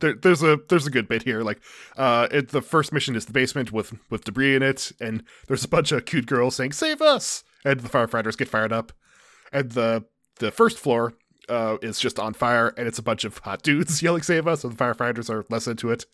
There, 0.00 0.14
there's 0.14 0.42
a 0.42 0.58
there's 0.68 0.86
a 0.86 0.90
good 0.90 1.08
bit 1.08 1.24
here. 1.24 1.42
Like, 1.42 1.60
uh, 1.96 2.28
it, 2.30 2.48
the 2.48 2.62
first 2.62 2.92
mission 2.92 3.16
is 3.16 3.26
the 3.26 3.32
basement 3.32 3.72
with 3.72 3.92
with 4.10 4.24
debris 4.24 4.56
in 4.56 4.62
it, 4.62 4.92
and 5.00 5.24
there's 5.46 5.64
a 5.64 5.68
bunch 5.68 5.92
of 5.92 6.06
cute 6.06 6.26
girls 6.26 6.56
saying 6.56 6.72
"Save 6.72 7.02
us!" 7.02 7.44
and 7.64 7.80
the 7.80 7.88
firefighters 7.88 8.36
get 8.36 8.48
fired 8.48 8.72
up. 8.72 8.92
And 9.52 9.72
the 9.72 10.04
the 10.38 10.50
first 10.50 10.78
floor 10.78 11.14
uh, 11.48 11.76
is 11.82 11.98
just 11.98 12.18
on 12.18 12.32
fire, 12.32 12.68
and 12.76 12.86
it's 12.86 12.98
a 12.98 13.02
bunch 13.02 13.24
of 13.24 13.38
hot 13.38 13.62
dudes 13.64 14.02
yelling 14.02 14.22
"Save 14.22 14.46
us!" 14.46 14.64
and 14.64 14.72
the 14.72 14.82
firefighters 14.82 15.28
are 15.28 15.44
less 15.50 15.66
into 15.66 15.90
it. 15.90 16.06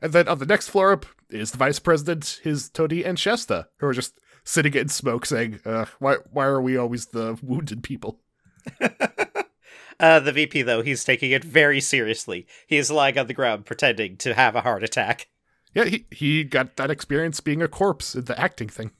And 0.00 0.12
then 0.12 0.26
on 0.26 0.38
the 0.38 0.46
next 0.46 0.68
floor 0.68 0.92
up 0.92 1.06
is 1.30 1.52
the 1.52 1.58
vice 1.58 1.78
president, 1.78 2.40
his 2.42 2.68
Tony 2.68 3.04
and 3.04 3.16
Shesta, 3.16 3.66
who 3.78 3.86
are 3.86 3.92
just 3.92 4.18
sitting 4.42 4.74
in 4.74 4.88
smoke, 4.88 5.26
saying, 5.26 5.60
uh, 5.64 5.84
"Why 6.00 6.16
why 6.32 6.46
are 6.46 6.60
we 6.60 6.76
always 6.76 7.06
the 7.06 7.38
wounded 7.40 7.84
people?" 7.84 8.21
uh, 10.00 10.20
the 10.20 10.32
VP, 10.32 10.62
though, 10.62 10.82
he's 10.82 11.04
taking 11.04 11.30
it 11.30 11.44
very 11.44 11.80
seriously. 11.80 12.46
He 12.66 12.76
is 12.76 12.90
lying 12.90 13.18
on 13.18 13.26
the 13.26 13.34
ground 13.34 13.66
pretending 13.66 14.16
to 14.18 14.34
have 14.34 14.54
a 14.54 14.60
heart 14.60 14.82
attack. 14.82 15.28
Yeah, 15.74 15.84
he, 15.84 16.06
he 16.10 16.44
got 16.44 16.76
that 16.76 16.90
experience 16.90 17.40
being 17.40 17.62
a 17.62 17.68
corpse 17.68 18.14
in 18.14 18.24
the 18.26 18.38
acting 18.38 18.68
thing. 18.68 18.90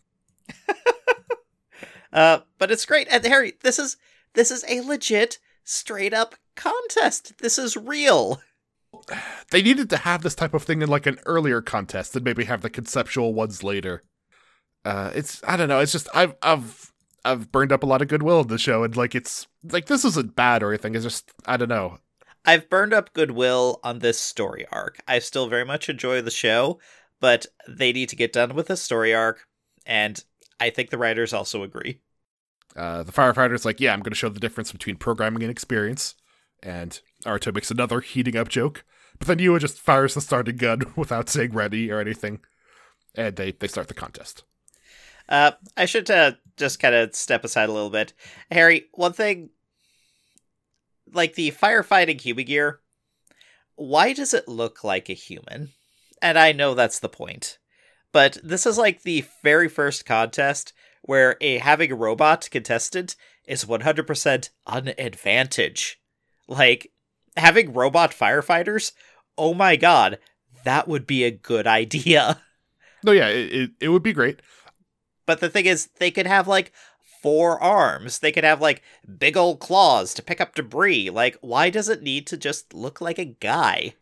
uh, 2.12 2.40
but 2.59 2.71
it's 2.71 2.87
great. 2.87 3.09
And 3.11 3.25
Harry, 3.25 3.54
this 3.62 3.78
is 3.78 3.97
this 4.35 4.50
is 4.50 4.64
a 4.66 4.81
legit, 4.81 5.38
straight 5.64 6.14
up 6.14 6.35
contest. 6.57 7.38
This 7.38 7.59
is 7.59 7.76
real. 7.76 8.40
They 9.50 9.61
needed 9.61 9.90
to 9.90 9.99
have 9.99 10.23
this 10.23 10.35
type 10.35 10.54
of 10.54 10.62
thing 10.62 10.81
in 10.81 10.88
like 10.88 11.07
an 11.07 11.19
earlier 11.26 11.61
contest 11.61 12.16
and 12.16 12.25
maybe 12.25 12.45
have 12.45 12.62
the 12.62 12.71
conceptual 12.71 13.35
ones 13.35 13.62
later. 13.62 14.02
Uh, 14.83 15.11
it's 15.14 15.42
I 15.47 15.57
don't 15.57 15.69
know. 15.69 15.81
It's 15.81 15.92
just 15.92 16.09
I've 16.14 16.35
I've 16.40 16.92
I've 17.25 17.52
burned 17.52 17.73
up 17.73 17.83
a 17.83 17.87
lot 17.87 18.02
of 18.02 18.09
goodwill 18.09 18.41
in 18.41 18.49
the 18.49 18.59
show, 18.59 18.83
and 18.83 18.97
like 18.97 19.14
it's 19.14 19.47
like 19.62 19.87
this 19.87 20.05
isn't 20.05 20.37
bad 20.37 20.62
or 20.62 20.71
anything. 20.71 20.95
It's 20.95 21.05
just 21.05 21.33
I 21.47 21.57
don't 21.57 21.69
know. 21.69 21.99
I've 22.45 22.69
burned 22.69 22.93
up 22.93 23.12
goodwill 23.12 23.79
on 23.85 24.00
this 24.00 24.19
story 24.19 24.67
arc. 24.73 24.99
I 25.07 25.21
still 25.21 25.49
very 25.49 25.64
much 25.64 25.88
enjoy 25.88 26.23
the 26.23 26.31
show, 26.31 26.81
but 27.21 27.47
they 27.69 27.93
need 27.93 28.09
to 28.09 28.17
get 28.17 28.33
done 28.33 28.55
with 28.55 28.67
the 28.67 28.76
story 28.76 29.14
arc, 29.14 29.47
and 29.87 30.23
I 30.59 30.71
think 30.71 30.91
the 30.91 30.99
writers 30.99 31.33
also 31.33 31.62
agree. 31.62 32.00
Uh, 32.75 33.02
the 33.02 33.12
firefighter's 33.12 33.64
like, 33.64 33.81
yeah, 33.81 33.93
I'm 33.93 34.00
going 34.00 34.12
to 34.12 34.17
show 34.17 34.29
the 34.29 34.41
difference 34.41 34.73
between 34.73 34.97
programming 34.97 35.43
and 35.43 35.50
experience. 35.50 36.14
And 36.62 36.99
Aruto 37.25 37.55
makes 37.55 37.71
another 37.71 38.00
heating 38.00 38.37
up 38.37 38.49
joke, 38.49 38.85
but 39.19 39.29
then 39.29 39.38
Yua 39.38 39.61
just 39.61 39.79
fires 39.79 40.14
the 40.14 40.21
starting 40.21 40.57
gun 40.57 40.81
without 40.97 41.29
saying 41.29 41.52
ready 41.52 41.91
or 41.91 42.00
anything, 42.00 42.41
and 43.14 43.37
they 43.37 43.52
they 43.52 43.69
start 43.69 43.88
the 43.88 43.95
contest. 43.95 44.45
Uh, 45.29 45.52
I 45.76 45.85
should 45.87 46.11
uh, 46.11 46.33
just 46.57 46.81
kind 46.81 46.95
of 46.95 47.14
step 47.14 47.45
aside 47.45 47.69
a 47.69 47.73
little 47.73 47.91
bit. 47.91 48.12
Harry, 48.50 48.87
one 48.93 49.12
thing, 49.12 49.50
like 51.12 51.35
the 51.35 51.50
firefighting 51.52 52.21
human 52.21 52.45
gear, 52.45 52.81
why 53.75 54.12
does 54.12 54.35
it 54.35 54.49
look 54.49 54.85
like 54.85 55.09
a 55.09 55.14
human? 55.14 55.71
And 56.21 56.38
I 56.38 56.52
know 56.52 56.75
that's 56.75 57.00
the 57.00 57.09
point, 57.09 57.59
but 58.12 58.38
this 58.43 58.67
is 58.67 58.79
like 58.79 59.02
the 59.02 59.25
very 59.43 59.69
first 59.69 60.05
contest 60.07 60.73
where 61.02 61.37
a 61.41 61.59
having 61.59 61.91
a 61.91 61.97
robot 61.97 62.49
contestant 62.50 63.17
is 63.47 63.64
100% 63.64 64.50
an 64.67 64.95
advantage. 64.99 66.00
Like 66.47 66.93
having 67.37 67.73
robot 67.73 68.12
firefighters, 68.12 68.93
oh 69.37 69.55
my 69.55 69.76
god, 69.76 70.19
that 70.64 70.87
would 70.87 71.07
be 71.07 71.25
a 71.25 71.31
good 71.31 71.67
idea. 71.81 72.41
No, 73.05 73.12
yeah, 73.12 73.29
it, 73.29 73.52
it, 73.52 73.71
it 73.81 73.88
would 73.88 74.02
be 74.02 74.12
great. 74.12 74.41
But 75.33 75.41
the 75.41 75.49
thing 75.49 75.65
is, 75.65 75.87
they 75.99 76.11
could 76.11 76.27
have 76.27 76.47
like 76.47 76.73
four 77.23 77.59
arms. 77.59 78.19
They 78.19 78.33
could 78.33 78.45
have 78.45 78.61
like 78.61 78.83
big 79.19 79.35
old 79.35 79.61
claws 79.61 80.12
to 80.12 80.23
pick 80.23 80.43
up 80.43 80.55
debris. 80.55 81.09
Like, 81.09 81.39
why 81.41 81.71
does 81.71 81.89
it 81.89 82.03
need 82.03 82.27
to 82.27 82.37
just 82.37 82.75
look 82.75 83.01
like 83.01 83.19
a 83.19 83.25
guy? 83.25 83.95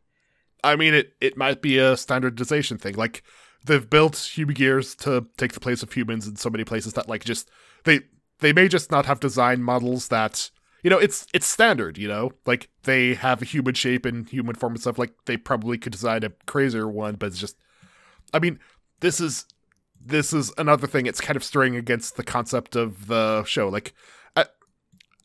I 0.65 0.75
mean, 0.75 0.93
it 0.93 1.15
it 1.21 1.37
might 1.37 1.63
be 1.63 1.79
a 1.79 1.97
standardization 1.97 2.79
thing. 2.79 2.97
Like 2.97 3.23
they've 3.65 3.89
built 3.89 4.33
human 4.35 4.57
gears 4.57 4.97
to 4.97 5.27
take 5.37 5.53
the 5.53 5.61
place 5.61 5.85
of 5.85 5.93
humans 5.93 6.27
in 6.27 6.35
so 6.35 6.51
many 6.51 6.65
places 6.65 6.95
that 6.95 7.09
like 7.09 7.25
just 7.25 7.49
they 7.85 8.01
they 8.41 8.53
may 8.53 8.67
just 8.67 8.91
not 8.91 9.07
have 9.07 9.21
design 9.21 9.63
models 9.63 10.09
that 10.09 10.51
you 10.83 10.91
know 10.91 10.99
it's 10.99 11.29
it's 11.33 11.47
standard. 11.47 11.97
You 11.97 12.09
know, 12.09 12.33
like 12.45 12.71
they 12.83 13.15
have 13.15 13.41
a 13.41 13.45
human 13.45 13.75
shape 13.75 14.05
and 14.05 14.29
human 14.29 14.57
form 14.57 14.73
and 14.73 14.81
stuff. 14.81 14.99
Like 14.99 15.13
they 15.27 15.37
probably 15.37 15.79
could 15.79 15.93
design 15.93 16.25
a 16.25 16.33
crazier 16.47 16.89
one, 16.89 17.15
but 17.15 17.27
it's 17.27 17.39
just. 17.39 17.57
I 18.35 18.41
mean, 18.41 18.59
this 18.99 19.21
is 19.21 19.45
this 20.05 20.33
is 20.33 20.53
another 20.57 20.87
thing. 20.87 21.07
It's 21.07 21.21
kind 21.21 21.37
of 21.37 21.45
straying 21.45 21.77
against 21.77 22.17
the 22.17 22.25
concept 22.25 22.77
of 22.77 23.07
the 23.07 23.45
show. 23.45 23.69
Like, 23.69 23.95
I, 24.35 24.47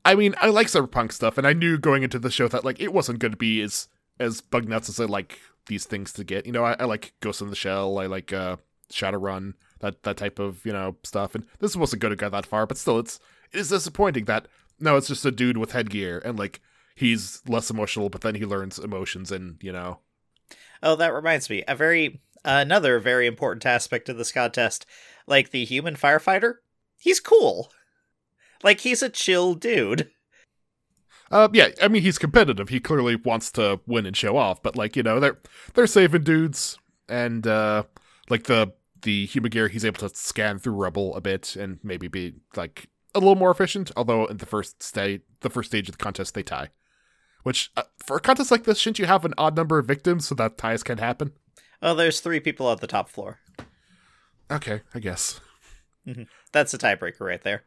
I 0.03 0.15
mean, 0.15 0.35
I 0.39 0.49
like 0.49 0.67
cyberpunk 0.67 1.11
stuff, 1.11 1.37
and 1.37 1.47
I 1.47 1.53
knew 1.53 1.77
going 1.77 2.03
into 2.03 2.19
the 2.19 2.31
show 2.31 2.47
that 2.47 2.65
like 2.65 2.79
it 2.79 2.93
wasn't 2.93 3.19
going 3.19 3.31
to 3.31 3.37
be 3.37 3.61
as 3.61 3.87
as 4.19 4.41
bug 4.41 4.67
nuts 4.67 4.89
as 4.89 4.99
I 4.99 5.05
like 5.05 5.39
these 5.67 5.85
things 5.85 6.13
to 6.13 6.23
get. 6.23 6.45
You 6.45 6.51
know, 6.51 6.63
I, 6.63 6.75
I 6.79 6.85
like 6.85 7.13
Ghost 7.21 7.41
in 7.41 7.49
the 7.49 7.55
Shell. 7.55 7.97
I 7.97 8.05
like 8.05 8.33
uh, 8.33 8.57
Shadowrun. 8.91 9.53
That 9.79 10.03
that 10.03 10.17
type 10.17 10.39
of 10.39 10.65
you 10.65 10.73
know 10.73 10.97
stuff. 11.03 11.35
And 11.35 11.45
this 11.59 11.75
wasn't 11.75 12.01
going 12.01 12.11
to 12.11 12.15
go 12.15 12.29
that 12.29 12.45
far, 12.45 12.65
but 12.65 12.77
still, 12.77 12.99
it's 12.99 13.19
it 13.51 13.59
is 13.59 13.69
disappointing 13.69 14.25
that 14.25 14.47
no, 14.79 14.97
it's 14.97 15.07
just 15.07 15.25
a 15.25 15.31
dude 15.31 15.57
with 15.57 15.71
headgear 15.71 16.19
and 16.25 16.37
like 16.37 16.61
he's 16.95 17.41
less 17.47 17.69
emotional, 17.69 18.09
but 18.09 18.21
then 18.21 18.35
he 18.35 18.45
learns 18.45 18.79
emotions 18.79 19.31
and 19.31 19.57
you 19.61 19.71
know. 19.71 19.99
Oh, 20.83 20.95
that 20.95 21.13
reminds 21.13 21.49
me. 21.49 21.63
A 21.67 21.75
very 21.75 22.21
another 22.45 22.99
very 22.99 23.27
important 23.27 23.65
aspect 23.65 24.07
of 24.07 24.17
this 24.17 24.31
contest, 24.31 24.85
like 25.27 25.49
the 25.49 25.65
human 25.65 25.95
firefighter, 25.95 26.55
he's 26.97 27.19
cool. 27.19 27.71
Like 28.63 28.81
he's 28.81 29.01
a 29.01 29.09
chill 29.09 29.55
dude. 29.55 30.11
Uh, 31.31 31.49
yeah, 31.53 31.69
I 31.81 31.87
mean 31.87 32.03
he's 32.03 32.19
competitive. 32.19 32.69
He 32.69 32.79
clearly 32.79 33.15
wants 33.15 33.51
to 33.53 33.79
win 33.87 34.05
and 34.05 34.15
show 34.15 34.37
off, 34.37 34.61
but 34.61 34.75
like 34.75 34.95
you 34.95 35.03
know 35.03 35.19
they're 35.19 35.39
they're 35.73 35.87
saving 35.87 36.23
dudes, 36.23 36.77
and 37.09 37.45
uh, 37.47 37.83
like 38.29 38.43
the 38.43 38.73
the 39.01 39.25
human 39.25 39.49
gear, 39.49 39.67
he's 39.67 39.85
able 39.85 40.07
to 40.07 40.15
scan 40.15 40.59
through 40.59 40.73
rubble 40.73 41.15
a 41.15 41.21
bit 41.21 41.55
and 41.55 41.79
maybe 41.83 42.07
be 42.07 42.35
like 42.55 42.89
a 43.13 43.19
little 43.19 43.35
more 43.35 43.51
efficient. 43.51 43.91
Although 43.97 44.25
in 44.25 44.37
the 44.37 44.45
first 44.45 44.83
stage, 44.83 45.21
the 45.41 45.49
first 45.49 45.71
stage 45.71 45.89
of 45.89 45.97
the 45.97 46.03
contest, 46.03 46.35
they 46.35 46.43
tie. 46.43 46.69
Which 47.43 47.71
uh, 47.75 47.83
for 48.05 48.17
a 48.17 48.21
contest 48.21 48.51
like 48.51 48.63
this, 48.63 48.77
shouldn't 48.77 48.99
you 48.99 49.05
have 49.05 49.25
an 49.25 49.33
odd 49.37 49.55
number 49.55 49.79
of 49.79 49.87
victims 49.87 50.27
so 50.27 50.35
that 50.35 50.57
ties 50.57 50.83
can 50.83 50.97
happen? 50.97 51.33
Oh, 51.81 51.93
there's 51.93 52.19
three 52.19 52.39
people 52.39 52.67
on 52.67 52.77
the 52.79 52.87
top 52.87 53.09
floor. 53.09 53.39
Okay, 54.49 54.81
I 54.93 54.99
guess. 54.99 55.39
Mm-hmm. 56.07 56.23
That's 56.51 56.73
a 56.73 56.77
tiebreaker 56.77 57.21
right 57.21 57.41
there. 57.41 57.63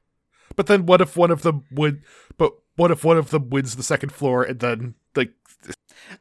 But 0.57 0.67
then 0.67 0.87
what 0.87 1.01
if 1.01 1.17
one 1.17 1.31
of 1.31 1.43
them 1.43 1.65
would 1.71 2.03
but 2.37 2.53
what 2.77 2.91
if 2.91 3.05
one 3.05 3.19
of 3.19 3.31
them 3.31 3.51
wins 3.51 3.77
the 3.77 3.83
second 3.83 4.13
floor 4.13 4.43
and 4.43 4.61
then 4.61 4.95
like 5.15 5.33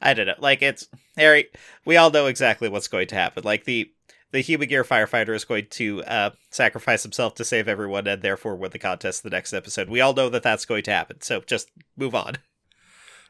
I 0.02 0.14
don't 0.14 0.26
know. 0.26 0.34
Like 0.38 0.62
it's 0.62 0.88
Harry, 1.16 1.48
we 1.84 1.96
all 1.96 2.10
know 2.10 2.26
exactly 2.26 2.68
what's 2.68 2.88
going 2.88 3.08
to 3.08 3.14
happen. 3.14 3.44
Like 3.44 3.64
the 3.64 3.90
the 4.30 4.40
human 4.40 4.68
gear 4.68 4.84
firefighter 4.84 5.34
is 5.34 5.44
going 5.44 5.66
to 5.70 6.04
uh, 6.04 6.30
sacrifice 6.50 7.02
himself 7.02 7.34
to 7.36 7.44
save 7.44 7.66
everyone 7.66 8.06
and 8.06 8.20
therefore 8.20 8.56
win 8.56 8.70
the 8.70 8.78
contest 8.78 9.22
the 9.22 9.30
next 9.30 9.52
episode. 9.54 9.88
We 9.88 10.00
all 10.00 10.12
know 10.12 10.28
that 10.28 10.42
that's 10.42 10.66
going 10.66 10.82
to 10.84 10.90
happen. 10.90 11.22
So 11.22 11.40
just 11.40 11.70
move 11.96 12.14
on. 12.14 12.36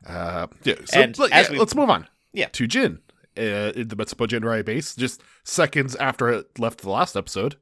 Uh, 0.04 0.48
yeah. 0.64 0.74
So 0.86 1.00
and 1.00 1.18
yeah, 1.18 1.50
we, 1.50 1.58
let's 1.58 1.74
move 1.74 1.90
on. 1.90 2.08
Yeah. 2.32 2.48
To 2.48 2.66
Jin 2.66 3.00
uh, 3.38 3.72
in 3.74 3.88
the 3.88 3.96
Metsubo 3.96 4.26
Jinrai 4.26 4.64
base, 4.64 4.94
just 4.94 5.22
seconds 5.44 5.94
after 5.96 6.28
it 6.28 6.58
left 6.58 6.80
the 6.80 6.90
last 6.90 7.16
episode. 7.16 7.56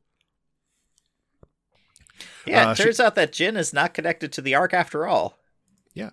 Yeah, 2.47 2.63
it 2.63 2.67
uh, 2.67 2.75
turns 2.75 2.97
she, 2.97 3.03
out 3.03 3.15
that 3.17 3.33
Jin 3.33 3.57
is 3.57 3.73
not 3.73 3.95
connected 3.95 4.33
to 4.33 4.41
the 4.41 4.55
arc 4.55 4.73
after 4.73 5.07
all. 5.07 5.39
Yeah, 5.95 6.11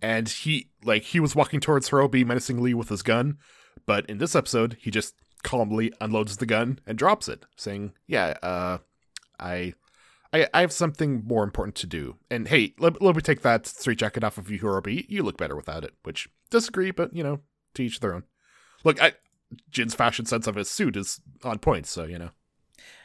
and 0.00 0.28
he 0.28 0.70
like 0.84 1.02
he 1.02 1.20
was 1.20 1.36
walking 1.36 1.60
towards 1.60 1.90
Horobi 1.90 2.24
menacingly 2.24 2.74
with 2.74 2.88
his 2.88 3.02
gun, 3.02 3.38
but 3.86 4.06
in 4.06 4.18
this 4.18 4.34
episode, 4.34 4.76
he 4.80 4.90
just 4.90 5.14
calmly 5.42 5.92
unloads 6.00 6.36
the 6.36 6.46
gun 6.46 6.78
and 6.86 6.96
drops 6.96 7.28
it, 7.28 7.44
saying, 7.56 7.92
"Yeah, 8.06 8.34
uh, 8.42 8.78
I." 9.38 9.74
I, 10.34 10.48
I 10.54 10.62
have 10.62 10.72
something 10.72 11.24
more 11.26 11.44
important 11.44 11.74
to 11.74 11.86
do. 11.86 12.16
And 12.30 12.48
hey, 12.48 12.72
let, 12.78 13.02
let 13.02 13.14
me 13.14 13.20
take 13.20 13.42
that 13.42 13.66
straight 13.66 13.98
jacket 13.98 14.24
off 14.24 14.38
of 14.38 14.50
you, 14.50 14.60
Horobi. 14.60 15.04
You 15.06 15.22
look 15.22 15.36
better 15.36 15.54
without 15.54 15.84
it. 15.84 15.92
Which 16.04 16.26
disagree, 16.48 16.90
but 16.90 17.14
you 17.14 17.22
know, 17.22 17.40
to 17.74 17.82
each 17.82 18.00
their 18.00 18.14
own. 18.14 18.22
Look, 18.84 19.02
I, 19.02 19.12
Jin's 19.70 19.94
fashion 19.94 20.26
sense 20.26 20.46
of 20.46 20.56
his 20.56 20.70
suit 20.70 20.96
is 20.96 21.20
on 21.42 21.58
point, 21.58 21.86
so 21.86 22.04
you 22.04 22.18
know. 22.18 22.30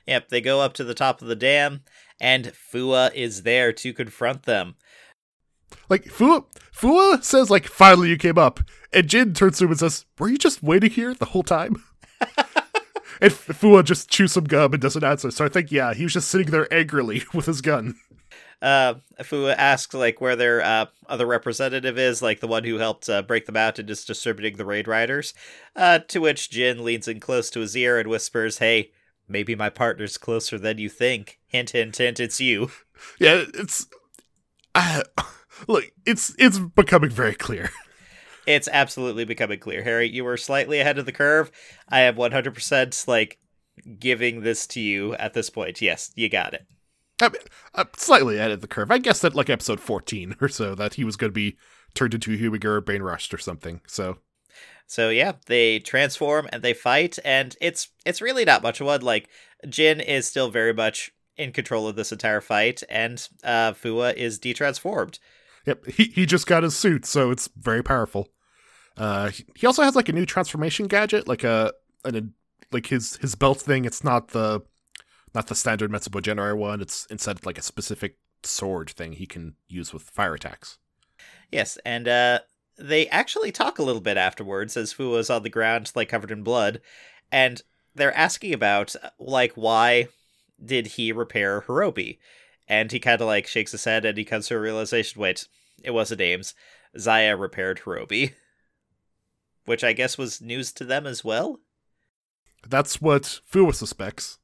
Yep, 0.07 0.29
they 0.29 0.41
go 0.41 0.61
up 0.61 0.73
to 0.73 0.83
the 0.83 0.93
top 0.93 1.21
of 1.21 1.27
the 1.27 1.35
dam, 1.35 1.81
and 2.19 2.53
Fuwa 2.53 3.13
is 3.13 3.43
there 3.43 3.73
to 3.73 3.93
confront 3.93 4.43
them. 4.43 4.75
Like 5.89 6.05
Fuwa, 6.05 6.45
Fuwa 6.73 7.23
says, 7.23 7.49
like, 7.49 7.67
"Finally, 7.67 8.09
you 8.09 8.17
came 8.17 8.37
up," 8.37 8.61
and 8.93 9.07
Jin 9.07 9.33
turns 9.33 9.57
to 9.57 9.65
him 9.65 9.71
and 9.71 9.79
says, 9.79 10.05
"Were 10.17 10.29
you 10.29 10.37
just 10.37 10.63
waiting 10.63 10.91
here 10.91 11.13
the 11.13 11.25
whole 11.25 11.43
time?" 11.43 11.83
and 13.21 13.31
Fuwa 13.31 13.83
just 13.83 14.09
chews 14.09 14.31
some 14.33 14.45
gum 14.45 14.73
and 14.73 14.81
doesn't 14.81 15.03
answer. 15.03 15.31
So 15.31 15.45
I 15.45 15.49
think, 15.49 15.71
yeah, 15.71 15.93
he 15.93 16.03
was 16.03 16.13
just 16.13 16.29
sitting 16.29 16.51
there 16.51 16.71
angrily 16.73 17.23
with 17.33 17.45
his 17.45 17.61
gun. 17.61 17.95
Uh, 18.61 18.95
Fuwa 19.21 19.55
asks 19.55 19.93
like 19.93 20.19
where 20.19 20.35
their 20.35 20.61
uh, 20.61 20.85
other 21.07 21.25
representative 21.27 21.97
is, 21.97 22.21
like 22.21 22.39
the 22.39 22.47
one 22.47 22.63
who 22.63 22.77
helped 22.77 23.07
uh, 23.07 23.21
break 23.21 23.45
them 23.45 23.57
out 23.57 23.77
and 23.77 23.89
is 23.89 24.03
distributing 24.03 24.57
the 24.57 24.65
raid 24.65 24.87
riders. 24.87 25.33
Uh, 25.75 25.99
to 25.99 26.19
which 26.19 26.49
Jin 26.49 26.83
leans 26.83 27.07
in 27.07 27.19
close 27.19 27.49
to 27.51 27.59
his 27.59 27.75
ear 27.77 27.99
and 27.99 28.09
whispers, 28.09 28.57
"Hey, 28.57 28.91
maybe 29.27 29.53
my 29.55 29.69
partner's 29.69 30.17
closer 30.17 30.57
than 30.57 30.79
you 30.79 30.89
think. 30.89 31.39
Hint, 31.47 31.71
hint, 31.71 31.97
hint. 31.97 32.19
It's 32.19 32.39
you." 32.41 32.71
Yeah, 33.19 33.43
it's 33.53 33.85
uh, 34.73 35.03
look, 35.67 35.85
it's 36.05 36.33
it's 36.39 36.57
becoming 36.57 37.11
very 37.11 37.35
clear. 37.35 37.69
It's 38.47 38.69
absolutely 38.71 39.25
becoming 39.25 39.59
clear, 39.59 39.83
Harry. 39.83 40.07
You 40.07 40.23
were 40.23 40.37
slightly 40.37 40.79
ahead 40.79 40.97
of 40.97 41.05
the 41.05 41.11
curve. 41.11 41.51
I 41.89 41.99
am 42.03 42.15
100% 42.15 43.05
like 43.05 43.39
giving 43.99 44.39
this 44.39 44.65
to 44.67 44.79
you 44.79 45.15
at 45.15 45.33
this 45.33 45.49
point. 45.49 45.81
Yes, 45.81 46.11
you 46.15 46.29
got 46.29 46.53
it. 46.53 46.65
I 47.21 47.29
mean, 47.29 47.41
I'm 47.73 47.87
slightly 47.95 48.37
ahead 48.37 48.51
of 48.51 48.61
the 48.61 48.67
curve. 48.67 48.91
I 48.91 48.97
guess 48.99 49.21
that 49.21 49.35
like 49.35 49.49
episode 49.49 49.79
14 49.79 50.35
or 50.41 50.47
so 50.49 50.75
that 50.75 50.95
he 50.95 51.03
was 51.03 51.15
going 51.15 51.29
to 51.31 51.33
be 51.33 51.57
turned 51.93 52.13
into 52.13 52.31
a 52.33 52.35
or 52.37 52.81
brain 52.81 53.01
rushed 53.01 53.33
or 53.33 53.37
something. 53.37 53.81
So 53.87 54.17
So 54.85 55.09
yeah, 55.09 55.33
they 55.47 55.79
transform 55.79 56.47
and 56.51 56.61
they 56.63 56.73
fight, 56.73 57.17
and 57.25 57.55
it's 57.59 57.89
it's 58.05 58.21
really 58.21 58.45
not 58.45 58.63
much 58.63 58.79
of 58.81 58.87
one. 58.87 59.01
Like 59.01 59.29
Jin 59.67 59.99
is 59.99 60.27
still 60.27 60.49
very 60.49 60.73
much 60.73 61.11
in 61.37 61.51
control 61.51 61.87
of 61.87 61.95
this 61.95 62.11
entire 62.11 62.41
fight, 62.41 62.83
and 62.89 63.27
uh, 63.43 63.73
Fuwa 63.73 64.13
is 64.15 64.39
detransformed. 64.39 65.19
Yep, 65.65 65.85
he 65.87 66.03
he 66.05 66.25
just 66.25 66.47
got 66.47 66.63
his 66.63 66.75
suit, 66.75 67.05
so 67.05 67.31
it's 67.31 67.49
very 67.57 67.83
powerful. 67.83 68.29
Uh, 68.95 69.29
he- 69.29 69.45
he 69.55 69.67
also 69.67 69.83
has 69.83 69.95
like 69.95 70.09
a 70.09 70.13
new 70.13 70.25
transformation 70.25 70.87
gadget, 70.87 71.27
like 71.27 71.43
a 71.43 71.73
an 72.05 72.15
a, 72.15 72.21
like 72.71 72.87
his 72.87 73.17
his 73.17 73.35
belt 73.35 73.59
thing. 73.61 73.85
It's 73.85 74.03
not 74.03 74.29
the 74.29 74.61
not 75.33 75.47
the 75.47 75.55
standard 75.55 75.91
Metsubo 75.91 76.21
Jinrai 76.21 76.55
one. 76.55 76.81
It's 76.81 77.05
instead 77.07 77.45
like 77.45 77.57
a 77.57 77.63
specific 77.63 78.17
sword 78.43 78.89
thing 78.89 79.13
he 79.13 79.25
can 79.25 79.55
use 79.67 79.93
with 79.93 80.03
fire 80.03 80.33
attacks. 80.33 80.77
Yes, 81.51 81.77
and 81.85 82.07
uh, 82.07 82.39
they 82.77 83.07
actually 83.07 83.51
talk 83.51 83.79
a 83.79 83.83
little 83.83 84.01
bit 84.01 84.17
afterwards 84.17 84.77
as 84.77 84.93
Fuwa 84.93 85.19
is 85.19 85.29
on 85.29 85.43
the 85.43 85.49
ground, 85.49 85.91
like 85.95 86.09
covered 86.09 86.31
in 86.31 86.43
blood, 86.43 86.81
and 87.31 87.61
they're 87.95 88.15
asking 88.15 88.53
about 88.53 88.95
uh, 89.01 89.09
like 89.19 89.53
why 89.53 90.07
did 90.63 90.87
he 90.87 91.11
repair 91.11 91.61
Horobi, 91.61 92.19
and 92.67 92.91
he 92.91 92.99
kind 92.99 93.21
of 93.21 93.27
like 93.27 93.47
shakes 93.47 93.71
his 93.71 93.85
head 93.85 94.05
and 94.05 94.17
he 94.17 94.25
comes 94.25 94.47
to 94.47 94.55
a 94.55 94.59
realization: 94.59 95.21
wait, 95.21 95.47
it 95.83 95.91
wasn't 95.91 96.21
Ames. 96.21 96.53
Zaya 96.97 97.35
repaired 97.35 97.81
Horobi, 97.81 98.33
which 99.65 99.83
I 99.83 99.93
guess 99.93 100.17
was 100.17 100.41
news 100.41 100.71
to 100.73 100.83
them 100.83 101.05
as 101.05 101.23
well. 101.23 101.59
That's 102.67 103.01
what 103.01 103.41
Fuwa 103.51 103.73
suspects. 103.73 104.39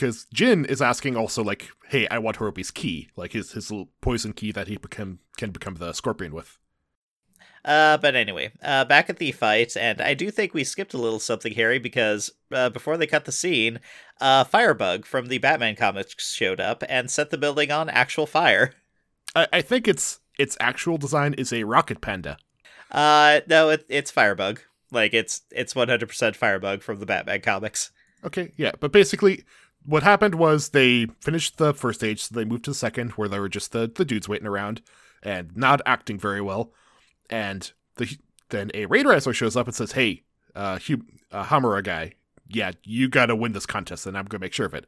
Because 0.00 0.24
Jin 0.32 0.64
is 0.64 0.80
asking 0.80 1.14
also 1.14 1.44
like, 1.44 1.68
"Hey, 1.88 2.08
I 2.08 2.16
want 2.16 2.38
Horobi's 2.38 2.70
key, 2.70 3.10
like 3.16 3.32
his 3.32 3.52
his 3.52 3.70
little 3.70 3.90
poison 4.00 4.32
key 4.32 4.50
that 4.50 4.66
he 4.66 4.78
become 4.78 5.18
can 5.36 5.50
become 5.50 5.74
the 5.74 5.92
scorpion 5.92 6.32
with." 6.32 6.58
Uh, 7.66 7.98
but 7.98 8.14
anyway, 8.16 8.50
uh, 8.62 8.86
back 8.86 9.10
at 9.10 9.18
the 9.18 9.30
fight, 9.30 9.76
and 9.76 10.00
I 10.00 10.14
do 10.14 10.30
think 10.30 10.54
we 10.54 10.64
skipped 10.64 10.94
a 10.94 10.98
little 10.98 11.20
something, 11.20 11.52
Harry, 11.52 11.78
because 11.78 12.30
uh, 12.50 12.70
before 12.70 12.96
they 12.96 13.06
cut 13.06 13.26
the 13.26 13.32
scene, 13.32 13.78
uh, 14.22 14.44
Firebug 14.44 15.04
from 15.04 15.26
the 15.26 15.36
Batman 15.36 15.76
comics 15.76 16.32
showed 16.32 16.60
up 16.60 16.82
and 16.88 17.10
set 17.10 17.28
the 17.28 17.36
building 17.36 17.70
on 17.70 17.90
actual 17.90 18.26
fire. 18.26 18.72
I, 19.36 19.48
I 19.52 19.60
think 19.60 19.86
its 19.86 20.20
its 20.38 20.56
actual 20.60 20.96
design 20.96 21.34
is 21.34 21.52
a 21.52 21.64
rocket 21.64 22.00
panda. 22.00 22.38
Uh, 22.90 23.40
no, 23.46 23.68
it, 23.68 23.84
it's 23.90 24.10
Firebug. 24.10 24.60
Like 24.90 25.12
it's 25.12 25.42
it's 25.50 25.74
one 25.74 25.90
hundred 25.90 26.08
percent 26.08 26.36
Firebug 26.36 26.80
from 26.80 27.00
the 27.00 27.06
Batman 27.06 27.42
comics. 27.42 27.90
Okay, 28.24 28.52
yeah, 28.56 28.72
but 28.80 28.92
basically, 28.92 29.44
what 29.84 30.02
happened 30.02 30.34
was 30.34 30.70
they 30.70 31.06
finished 31.20 31.58
the 31.58 31.74
first 31.74 32.00
stage, 32.00 32.22
so 32.22 32.34
they 32.34 32.44
moved 32.44 32.64
to 32.64 32.70
the 32.70 32.74
second, 32.74 33.12
where 33.12 33.28
there 33.28 33.40
were 33.40 33.48
just 33.48 33.72
the 33.72 33.90
the 33.92 34.04
dudes 34.04 34.28
waiting 34.28 34.46
around 34.46 34.82
and 35.22 35.56
not 35.56 35.80
acting 35.86 36.18
very 36.18 36.40
well, 36.40 36.72
and 37.28 37.72
the 37.96 38.18
then 38.50 38.70
a 38.74 38.86
wrestler 38.86 39.32
shows 39.32 39.56
up 39.56 39.66
and 39.66 39.74
says, 39.74 39.92
"Hey, 39.92 40.24
uh, 40.54 40.78
Hugh, 40.78 41.04
uh 41.30 41.44
Hamura 41.44 41.82
guy, 41.82 42.14
yeah, 42.48 42.72
you 42.84 43.08
got 43.08 43.26
to 43.26 43.36
win 43.36 43.52
this 43.52 43.66
contest, 43.66 44.06
and 44.06 44.16
I'm 44.16 44.26
gonna 44.26 44.40
make 44.40 44.52
sure 44.52 44.66
of 44.66 44.74
it." 44.74 44.86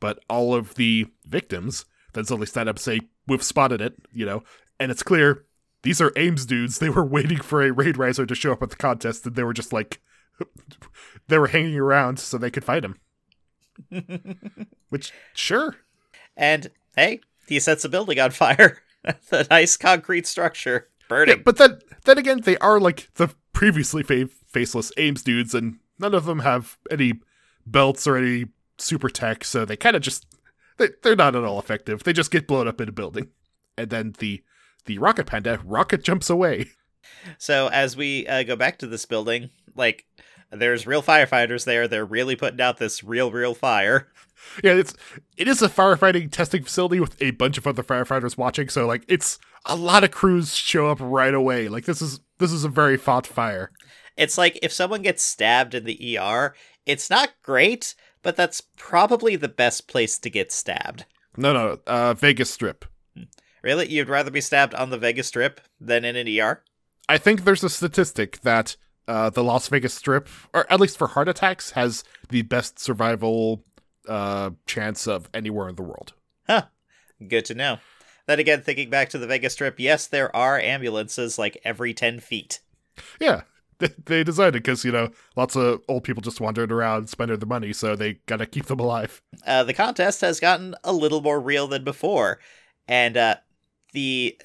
But 0.00 0.20
all 0.28 0.54
of 0.54 0.74
the 0.74 1.06
victims 1.26 1.84
then 2.12 2.24
suddenly 2.24 2.46
stand 2.46 2.68
up 2.68 2.76
and 2.76 2.82
say, 2.82 3.00
"We've 3.26 3.42
spotted 3.42 3.80
it," 3.80 3.94
you 4.12 4.26
know, 4.26 4.42
and 4.78 4.90
it's 4.90 5.02
clear 5.02 5.44
these 5.82 6.00
are 6.00 6.12
Ames 6.16 6.46
dudes. 6.46 6.78
They 6.78 6.90
were 6.90 7.04
waiting 7.06 7.38
for 7.38 7.62
a 7.62 7.72
raid 7.72 7.96
riser 7.96 8.26
to 8.26 8.34
show 8.34 8.52
up 8.52 8.62
at 8.62 8.70
the 8.70 8.76
contest, 8.76 9.26
and 9.26 9.36
they 9.36 9.44
were 9.44 9.52
just 9.52 9.72
like, 9.72 10.00
they 11.28 11.38
were 11.38 11.48
hanging 11.48 11.78
around 11.78 12.18
so 12.18 12.38
they 12.38 12.50
could 12.50 12.64
fight 12.64 12.84
him. 12.84 12.96
Which, 14.88 15.12
sure. 15.34 15.76
And 16.36 16.70
hey, 16.96 17.20
he 17.46 17.60
sets 17.60 17.84
a 17.84 17.88
building 17.88 18.18
on 18.20 18.30
fire. 18.30 18.78
the 19.30 19.46
nice 19.50 19.76
concrete 19.76 20.26
structure 20.26 20.88
Yeah, 21.00 21.04
burning. 21.08 21.42
but 21.44 21.56
then, 21.56 21.78
then 22.04 22.18
again, 22.18 22.40
they 22.42 22.56
are 22.58 22.80
like 22.80 23.08
the 23.14 23.28
previously 23.52 24.02
fa- 24.02 24.28
faceless 24.46 24.92
Ames 24.96 25.22
dudes, 25.22 25.54
and 25.54 25.78
none 25.98 26.14
of 26.14 26.24
them 26.24 26.40
have 26.40 26.78
any 26.90 27.14
belts 27.66 28.06
or 28.06 28.16
any 28.16 28.46
super 28.78 29.08
tech, 29.08 29.44
so 29.44 29.64
they 29.64 29.76
kind 29.76 29.96
of 29.96 30.02
just 30.02 30.26
they, 30.78 30.88
they're 31.02 31.16
not 31.16 31.34
at 31.36 31.44
all 31.44 31.58
effective. 31.58 32.02
They 32.04 32.12
just 32.12 32.30
get 32.30 32.46
blown 32.46 32.68
up 32.68 32.80
in 32.80 32.88
a 32.88 32.92
building, 32.92 33.28
and 33.76 33.90
then 33.90 34.14
the 34.18 34.42
the 34.86 34.98
rocket 34.98 35.26
panda 35.26 35.60
rocket 35.64 36.02
jumps 36.04 36.28
away. 36.30 36.66
So 37.38 37.68
as 37.68 37.96
we 37.96 38.26
uh, 38.26 38.42
go 38.42 38.54
back 38.56 38.78
to 38.78 38.86
this 38.86 39.06
building, 39.06 39.50
like 39.74 40.04
there's 40.50 40.86
real 40.86 41.02
firefighters 41.02 41.64
there. 41.64 41.88
They're 41.88 42.04
really 42.04 42.36
putting 42.36 42.60
out 42.60 42.78
this 42.78 43.02
real, 43.04 43.30
real 43.30 43.54
fire. 43.54 44.08
Yeah, 44.62 44.74
it's 44.74 44.94
it 45.36 45.48
is 45.48 45.62
a 45.62 45.68
firefighting 45.68 46.30
testing 46.30 46.62
facility 46.62 47.00
with 47.00 47.20
a 47.20 47.32
bunch 47.32 47.58
of 47.58 47.66
other 47.66 47.82
firefighters 47.82 48.38
watching, 48.38 48.68
so 48.68 48.86
like 48.86 49.04
it's 49.08 49.38
a 49.66 49.74
lot 49.74 50.04
of 50.04 50.12
crews 50.12 50.54
show 50.54 50.86
up 50.88 50.98
right 51.00 51.34
away. 51.34 51.68
Like 51.68 51.86
this 51.86 52.00
is 52.00 52.20
this 52.38 52.52
is 52.52 52.64
a 52.64 52.68
very 52.68 52.96
fought 52.96 53.26
fire. 53.26 53.72
It's 54.16 54.38
like 54.38 54.56
if 54.62 54.72
someone 54.72 55.02
gets 55.02 55.24
stabbed 55.24 55.74
in 55.74 55.84
the 55.84 56.18
ER, 56.18 56.54
it's 56.86 57.10
not 57.10 57.32
great, 57.42 57.96
but 58.22 58.36
that's 58.36 58.62
probably 58.76 59.36
the 59.36 59.48
best 59.48 59.88
place 59.88 60.18
to 60.20 60.30
get 60.30 60.52
stabbed. 60.52 61.04
No, 61.36 61.52
no, 61.52 61.78
uh, 61.86 62.14
Vegas 62.14 62.50
Strip. 62.50 62.84
Really? 63.62 63.88
You'd 63.88 64.08
rather 64.08 64.30
be 64.30 64.40
stabbed 64.40 64.74
on 64.74 64.90
the 64.90 64.98
Vegas 64.98 65.28
Strip 65.28 65.60
than 65.80 66.04
in 66.04 66.16
an 66.16 66.28
ER? 66.28 66.62
I 67.08 67.18
think 67.18 67.44
there's 67.44 67.64
a 67.64 67.70
statistic 67.70 68.40
that 68.40 68.76
uh, 69.08 69.30
the 69.30 69.42
Las 69.42 69.66
Vegas 69.68 69.94
Strip, 69.94 70.28
or 70.52 70.70
at 70.70 70.78
least 70.78 70.98
for 70.98 71.08
heart 71.08 71.28
attacks, 71.28 71.70
has 71.72 72.04
the 72.28 72.42
best 72.42 72.78
survival 72.78 73.64
uh, 74.06 74.50
chance 74.66 75.08
of 75.08 75.28
anywhere 75.34 75.68
in 75.68 75.74
the 75.74 75.82
world. 75.82 76.12
Huh. 76.46 76.66
Good 77.26 77.46
to 77.46 77.54
know. 77.54 77.78
Then 78.26 78.38
again, 78.38 78.60
thinking 78.60 78.90
back 78.90 79.08
to 79.10 79.18
the 79.18 79.26
Vegas 79.26 79.54
Strip, 79.54 79.80
yes, 79.80 80.06
there 80.06 80.34
are 80.36 80.60
ambulances 80.60 81.38
like 81.38 81.58
every 81.64 81.94
10 81.94 82.20
feet. 82.20 82.60
Yeah, 83.18 83.42
they, 84.04 84.22
designed 84.22 84.54
it 84.56 84.64
because 84.64 84.84
you 84.84 84.92
know 84.92 85.10
lots 85.36 85.56
of 85.56 85.80
old 85.88 86.04
people 86.04 86.20
just 86.20 86.40
wandering 86.40 86.70
around 86.70 87.08
spending 87.08 87.38
their 87.38 87.48
money, 87.48 87.72
so 87.72 87.96
they 87.96 88.18
gotta 88.26 88.44
keep 88.44 88.66
them 88.66 88.80
alive. 88.80 89.22
uh, 89.46 89.64
the 89.64 89.72
contest 89.72 90.20
has 90.20 90.40
gotten 90.40 90.74
a 90.84 90.92
little 90.92 91.20
more 91.20 91.40
real 91.40 91.66
than 91.66 91.84
before, 91.84 92.40
and 92.86 93.16
uh, 93.16 93.36
the 93.92 94.36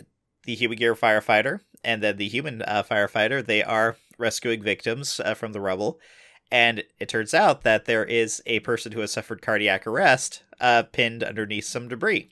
the 0.46 0.56
human 0.56 0.78
gear 0.78 0.96
firefighter 0.96 1.62
and 1.84 2.02
then 2.02 2.18
the 2.18 2.28
human 2.28 2.62
uh, 2.64 2.84
firefighter 2.84 3.46
they 3.46 3.64
are 3.64 3.98
rescuing 4.18 4.62
victims 4.62 5.20
uh, 5.24 5.34
from 5.34 5.54
the 5.54 5.62
rubble, 5.62 6.00
and 6.52 6.84
it 7.00 7.10
turns 7.10 7.34
out 7.34 7.64
that 7.64 7.86
there 7.86 8.06
is 8.06 8.42
a 8.46 8.60
person 8.60 8.92
who 8.92 9.00
has 9.00 9.12
suffered 9.12 9.42
cardiac 9.42 9.88
arrest 9.88 10.44
uh, 10.60 10.84
pinned 10.84 11.24
underneath 11.24 11.66
some 11.66 11.88
debris. 11.88 12.30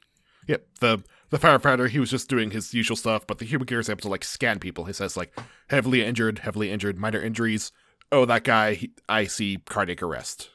Yep, 0.48 0.66
the 0.80 1.04
the 1.30 1.40
firefighter 1.40 1.90
he 1.90 2.00
was 2.00 2.12
just 2.12 2.30
doing 2.30 2.52
his 2.52 2.74
usual 2.74 2.98
stuff, 2.98 3.26
but 3.26 3.40
the 3.40 3.46
human 3.46 3.66
gear 3.66 3.80
is 3.80 3.90
able 3.90 4.02
to 4.02 4.10
like 4.10 4.24
scan 4.24 4.60
people. 4.60 4.86
He 4.86 4.94
says 4.94 5.16
like 5.18 5.34
heavily 5.70 6.04
injured, 6.04 6.40
heavily 6.40 6.72
injured, 6.72 6.98
minor 6.98 7.22
injuries. 7.22 7.72
Oh, 8.12 8.26
that 8.26 8.44
guy, 8.44 8.74
he, 8.74 8.92
I 9.08 9.26
see 9.26 9.60
cardiac 9.66 10.04
arrest. 10.04 10.50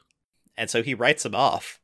And 0.57 0.69
so 0.69 0.83
he 0.83 0.95
writes 0.95 1.25
him 1.25 1.35
off. 1.35 1.81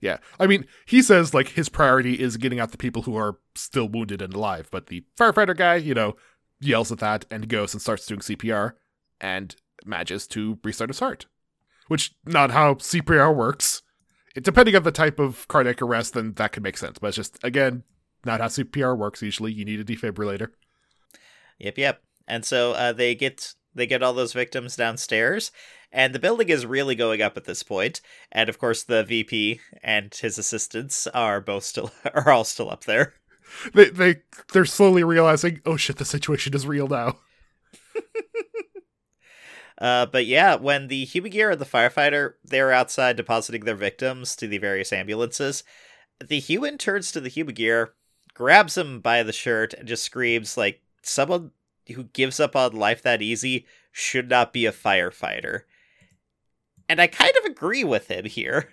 Yeah, 0.00 0.18
I 0.38 0.46
mean, 0.46 0.66
he 0.84 1.00
says 1.00 1.32
like 1.32 1.50
his 1.50 1.68
priority 1.68 2.20
is 2.20 2.36
getting 2.36 2.60
out 2.60 2.72
the 2.72 2.76
people 2.76 3.02
who 3.02 3.16
are 3.16 3.38
still 3.54 3.88
wounded 3.88 4.20
and 4.20 4.34
alive, 4.34 4.68
but 4.70 4.88
the 4.88 5.04
firefighter 5.18 5.56
guy, 5.56 5.76
you 5.76 5.94
know, 5.94 6.16
yells 6.60 6.92
at 6.92 6.98
that 6.98 7.24
and 7.30 7.48
goes 7.48 7.74
and 7.74 7.82
starts 7.82 8.06
doing 8.06 8.20
CPR 8.20 8.72
and 9.20 9.56
manages 9.84 10.26
to 10.28 10.58
restart 10.64 10.90
his 10.90 10.98
heart, 10.98 11.26
which 11.88 12.14
not 12.24 12.50
how 12.50 12.74
CPR 12.74 13.34
works. 13.34 13.82
It, 14.34 14.44
depending 14.44 14.76
on 14.76 14.82
the 14.82 14.92
type 14.92 15.18
of 15.18 15.48
cardiac 15.48 15.80
arrest, 15.80 16.14
then 16.14 16.34
that 16.34 16.52
could 16.52 16.62
make 16.62 16.76
sense, 16.76 16.98
but 16.98 17.08
it's 17.08 17.16
just 17.16 17.38
again 17.42 17.84
not 18.24 18.40
how 18.40 18.46
CPR 18.46 18.96
works. 18.96 19.22
Usually, 19.22 19.52
you 19.52 19.64
need 19.64 19.80
a 19.80 19.84
defibrillator. 19.84 20.48
Yep, 21.58 21.78
yep. 21.78 22.02
And 22.28 22.44
so 22.44 22.72
uh, 22.72 22.92
they 22.92 23.14
get 23.14 23.54
they 23.74 23.86
get 23.86 24.02
all 24.02 24.12
those 24.12 24.32
victims 24.32 24.76
downstairs, 24.76 25.52
and 25.92 26.14
the 26.14 26.18
building 26.18 26.48
is 26.48 26.66
really 26.66 26.94
going 26.94 27.22
up 27.22 27.36
at 27.36 27.44
this 27.44 27.62
point. 27.62 28.00
And 28.32 28.48
of 28.48 28.58
course, 28.58 28.82
the 28.82 29.04
VP 29.04 29.60
and 29.82 30.12
his 30.14 30.38
assistants 30.38 31.06
are 31.08 31.40
both 31.40 31.64
still 31.64 31.92
are 32.14 32.30
all 32.30 32.44
still 32.44 32.70
up 32.70 32.84
there. 32.84 33.14
They 33.74 33.90
they 33.90 34.16
they're 34.52 34.64
slowly 34.64 35.04
realizing, 35.04 35.60
oh 35.64 35.76
shit, 35.76 35.96
the 35.96 36.04
situation 36.04 36.54
is 36.54 36.66
real 36.66 36.88
now. 36.88 37.18
Uh, 39.78 40.06
but 40.06 40.24
yeah, 40.24 40.54
when 40.54 40.88
the 40.88 41.04
human 41.04 41.30
gear 41.30 41.50
and 41.50 41.60
the 41.60 41.66
firefighter 41.66 42.34
they're 42.42 42.72
outside 42.72 43.16
depositing 43.16 43.64
their 43.64 43.74
victims 43.74 44.34
to 44.36 44.46
the 44.46 44.58
various 44.58 44.92
ambulances, 44.92 45.64
the 46.24 46.38
human 46.40 46.78
turns 46.78 47.12
to 47.12 47.20
the 47.20 47.28
human 47.28 47.54
gear, 47.54 47.92
grabs 48.32 48.76
him 48.76 49.00
by 49.00 49.22
the 49.22 49.32
shirt, 49.32 49.74
and 49.74 49.86
just 49.86 50.02
screams 50.02 50.56
like 50.56 50.80
someone 51.02 51.50
who 51.94 52.04
gives 52.04 52.40
up 52.40 52.56
on 52.56 52.72
life 52.72 53.02
that 53.02 53.22
easy 53.22 53.66
should 53.92 54.28
not 54.28 54.52
be 54.52 54.66
a 54.66 54.72
firefighter. 54.72 55.62
And 56.88 57.00
I 57.00 57.06
kind 57.06 57.32
of 57.38 57.44
agree 57.44 57.84
with 57.84 58.08
him 58.08 58.24
here. 58.24 58.70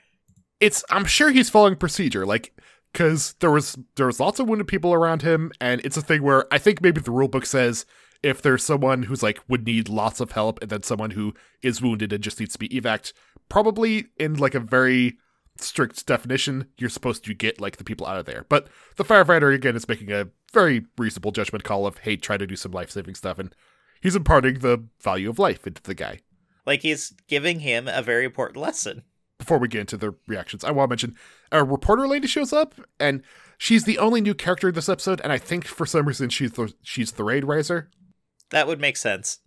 It's 0.59 0.83
I'm 0.89 1.05
sure 1.05 1.31
he's 1.31 1.49
following 1.49 1.75
procedure, 1.75 2.25
like 2.25 2.55
because 2.93 3.33
there 3.39 3.51
was 3.51 3.77
there 3.95 4.05
was 4.05 4.19
lots 4.19 4.39
of 4.39 4.47
wounded 4.47 4.67
people 4.67 4.93
around 4.93 5.23
him, 5.23 5.51
and 5.59 5.81
it's 5.83 5.97
a 5.97 6.01
thing 6.01 6.21
where 6.21 6.45
I 6.53 6.59
think 6.59 6.81
maybe 6.81 7.01
the 7.01 7.11
rule 7.11 7.27
book 7.27 7.45
says 7.45 7.85
if 8.21 8.41
there's 8.41 8.63
someone 8.63 9.03
who's 9.03 9.23
like 9.23 9.39
would 9.49 9.65
need 9.65 9.89
lots 9.89 10.21
of 10.21 10.31
help, 10.31 10.61
and 10.61 10.69
then 10.69 10.83
someone 10.83 11.11
who 11.11 11.33
is 11.61 11.81
wounded 11.81 12.13
and 12.13 12.23
just 12.23 12.39
needs 12.39 12.53
to 12.53 12.59
be 12.59 12.69
evac, 12.69 13.11
probably 13.49 14.05
in 14.17 14.35
like 14.35 14.55
a 14.55 14.59
very 14.59 15.17
strict 15.57 16.05
definition, 16.05 16.67
you're 16.77 16.89
supposed 16.89 17.25
to 17.25 17.33
get 17.33 17.59
like 17.59 17.77
the 17.77 17.83
people 17.83 18.07
out 18.07 18.17
of 18.17 18.25
there. 18.25 18.45
But 18.47 18.67
the 18.95 19.03
firefighter 19.03 19.53
again 19.53 19.75
is 19.75 19.87
making 19.87 20.11
a 20.11 20.29
very 20.51 20.85
reasonable 20.97 21.31
judgment 21.31 21.63
call 21.63 21.85
of 21.85 21.97
hey, 21.99 22.15
try 22.15 22.37
to 22.37 22.47
do 22.47 22.55
some 22.55 22.71
life 22.71 22.91
saving 22.91 23.15
stuff, 23.15 23.39
and 23.39 23.53
he's 24.01 24.15
imparting 24.15 24.59
the 24.59 24.85
value 25.01 25.29
of 25.29 25.39
life 25.39 25.65
into 25.67 25.81
the 25.81 25.95
guy. 25.95 26.19
Like 26.65 26.81
he's 26.81 27.13
giving 27.27 27.59
him 27.59 27.87
a 27.87 28.01
very 28.01 28.23
important 28.23 28.57
lesson. 28.57 29.03
Before 29.43 29.57
we 29.57 29.67
get 29.67 29.81
into 29.81 29.97
the 29.97 30.15
reactions, 30.25 30.63
I 30.63 30.71
want 30.71 30.87
to 30.87 30.91
mention 30.93 31.15
a 31.51 31.65
reporter 31.65 32.07
lady 32.07 32.27
shows 32.27 32.53
up, 32.53 32.75
and 32.97 33.21
she's 33.57 33.83
the 33.83 33.99
only 33.99 34.21
new 34.21 34.33
character 34.33 34.69
in 34.69 34.73
this 34.73 34.87
episode, 34.87 35.19
and 35.21 35.33
I 35.33 35.37
think 35.37 35.65
for 35.65 35.85
some 35.85 36.07
reason 36.07 36.29
she's 36.29 36.53
the, 36.53 36.73
she's 36.81 37.11
the 37.11 37.25
raid 37.25 37.43
riser. 37.43 37.89
That 38.51 38.67
would 38.67 38.79
make 38.79 38.95
sense. 38.95 39.39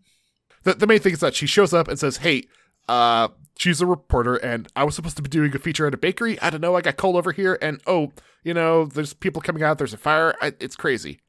The, 0.64 0.74
the 0.74 0.87
main 0.87 0.98
thing 0.98 1.14
is 1.14 1.20
that 1.20 1.35
she 1.35 1.46
shows 1.46 1.72
up 1.72 1.88
and 1.88 1.98
says, 1.98 2.18
"Hey, 2.18 2.42
uh, 2.90 3.28
she's 3.56 3.80
a 3.80 3.87
reporter, 3.87 4.35
and 4.37 4.68
I 4.76 4.85
was 4.85 4.94
supposed 4.94 5.16
to 5.16 5.22
be 5.22 5.30
doing 5.30 5.56
a 5.56 5.59
feature 5.59 5.87
at 5.87 5.94
a 5.94 5.96
bakery. 5.96 6.38
I 6.42 6.50
don't 6.50 6.61
know. 6.61 6.76
I 6.76 6.82
got 6.82 6.98
called 6.98 7.16
over 7.16 7.32
here, 7.32 7.59
and 7.62 7.80
oh, 7.87 8.12
you 8.44 8.52
know, 8.52 8.85
there's 8.85 9.14
people 9.14 9.40
coming 9.40 9.62
out. 9.62 9.78
There's 9.78 9.94
a 9.94 9.96
fire. 9.96 10.35
I, 10.42 10.52
it's 10.61 10.76
crazy." 10.76 11.20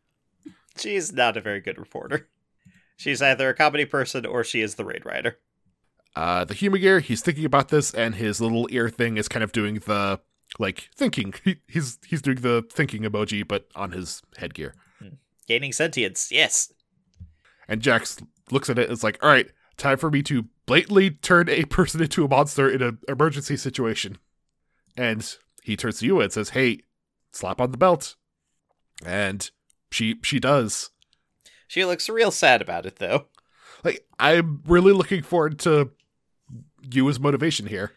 She's 0.77 1.13
not 1.13 1.37
a 1.37 1.41
very 1.41 1.61
good 1.61 1.79
reporter. 1.79 2.27
She's 2.97 3.21
either 3.21 3.47
a 3.47 3.53
comedy 3.53 3.85
person 3.85 4.25
or 4.25 4.43
she 4.43 4.59
is 4.59 4.75
the 4.75 4.83
raid 4.83 5.05
rider. 5.05 5.37
Uh, 6.15 6.45
the 6.45 6.55
Humagear, 6.55 7.01
he's 7.01 7.21
thinking 7.21 7.45
about 7.45 7.69
this, 7.69 7.93
and 7.93 8.15
his 8.15 8.41
little 8.41 8.67
ear 8.71 8.89
thing 8.89 9.17
is 9.17 9.27
kind 9.27 9.43
of 9.43 9.51
doing 9.51 9.75
the 9.85 10.19
like 10.59 10.89
thinking. 10.95 11.33
He, 11.43 11.57
he's 11.67 11.99
he's 12.07 12.21
doing 12.21 12.41
the 12.41 12.65
thinking 12.71 13.03
emoji, 13.03 13.47
but 13.47 13.67
on 13.75 13.91
his 13.91 14.21
headgear. 14.37 14.73
Gaining 15.47 15.71
sentience, 15.71 16.29
yes. 16.31 16.73
And 17.67 17.81
Jax 17.81 18.17
looks 18.51 18.69
at 18.69 18.79
it. 18.79 18.91
It's 18.91 19.03
like, 19.03 19.17
all 19.23 19.29
right, 19.29 19.47
time 19.77 19.97
for 19.97 20.09
me 20.09 20.21
to 20.23 20.45
blatantly 20.65 21.11
turn 21.11 21.49
a 21.49 21.63
person 21.65 22.01
into 22.01 22.25
a 22.25 22.27
monster 22.27 22.69
in 22.69 22.81
an 22.81 22.99
emergency 23.07 23.55
situation. 23.55 24.17
And 24.97 25.37
he 25.63 25.77
turns 25.77 25.99
to 25.99 26.07
Yua 26.07 26.23
and 26.23 26.33
says, 26.33 26.49
"Hey, 26.49 26.81
slap 27.31 27.61
on 27.61 27.71
the 27.71 27.77
belt." 27.77 28.15
And 29.05 29.49
she 29.91 30.15
she 30.23 30.39
does. 30.39 30.89
She 31.67 31.85
looks 31.85 32.09
real 32.09 32.31
sad 32.31 32.61
about 32.61 32.85
it, 32.85 32.97
though. 32.97 33.27
Like 33.83 34.05
I'm 34.19 34.63
really 34.65 34.91
looking 34.93 35.21
forward 35.21 35.59
to 35.59 35.91
you 36.81 37.07
as 37.09 37.19
motivation 37.19 37.67
here. 37.67 37.91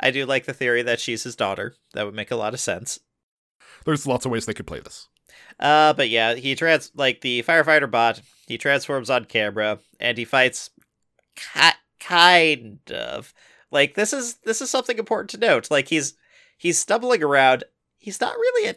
I 0.00 0.10
do 0.10 0.26
like 0.26 0.44
the 0.44 0.52
theory 0.52 0.82
that 0.82 1.00
she's 1.00 1.22
his 1.22 1.36
daughter. 1.36 1.74
That 1.92 2.04
would 2.04 2.14
make 2.14 2.30
a 2.30 2.36
lot 2.36 2.54
of 2.54 2.60
sense. 2.60 3.00
There's 3.84 4.06
lots 4.06 4.24
of 4.24 4.32
ways 4.32 4.46
they 4.46 4.54
could 4.54 4.66
play 4.66 4.80
this. 4.80 5.08
Uh, 5.60 5.92
but 5.92 6.08
yeah, 6.08 6.34
he 6.34 6.54
trans 6.54 6.90
like 6.94 7.20
the 7.20 7.42
firefighter 7.42 7.90
bot. 7.90 8.20
He 8.46 8.58
transforms 8.58 9.10
on 9.10 9.24
camera 9.24 9.78
and 10.00 10.18
he 10.18 10.24
fights. 10.24 10.70
Ki- 11.36 11.70
kind 12.04 12.78
of 12.90 13.32
like 13.70 13.94
this 13.94 14.12
is 14.12 14.34
this 14.44 14.60
is 14.60 14.70
something 14.70 14.98
important 14.98 15.30
to 15.30 15.38
note. 15.38 15.70
Like 15.70 15.88
he's 15.88 16.14
he's 16.58 16.78
stumbling 16.78 17.22
around. 17.22 17.64
He's 17.98 18.20
not 18.20 18.36
really 18.36 18.76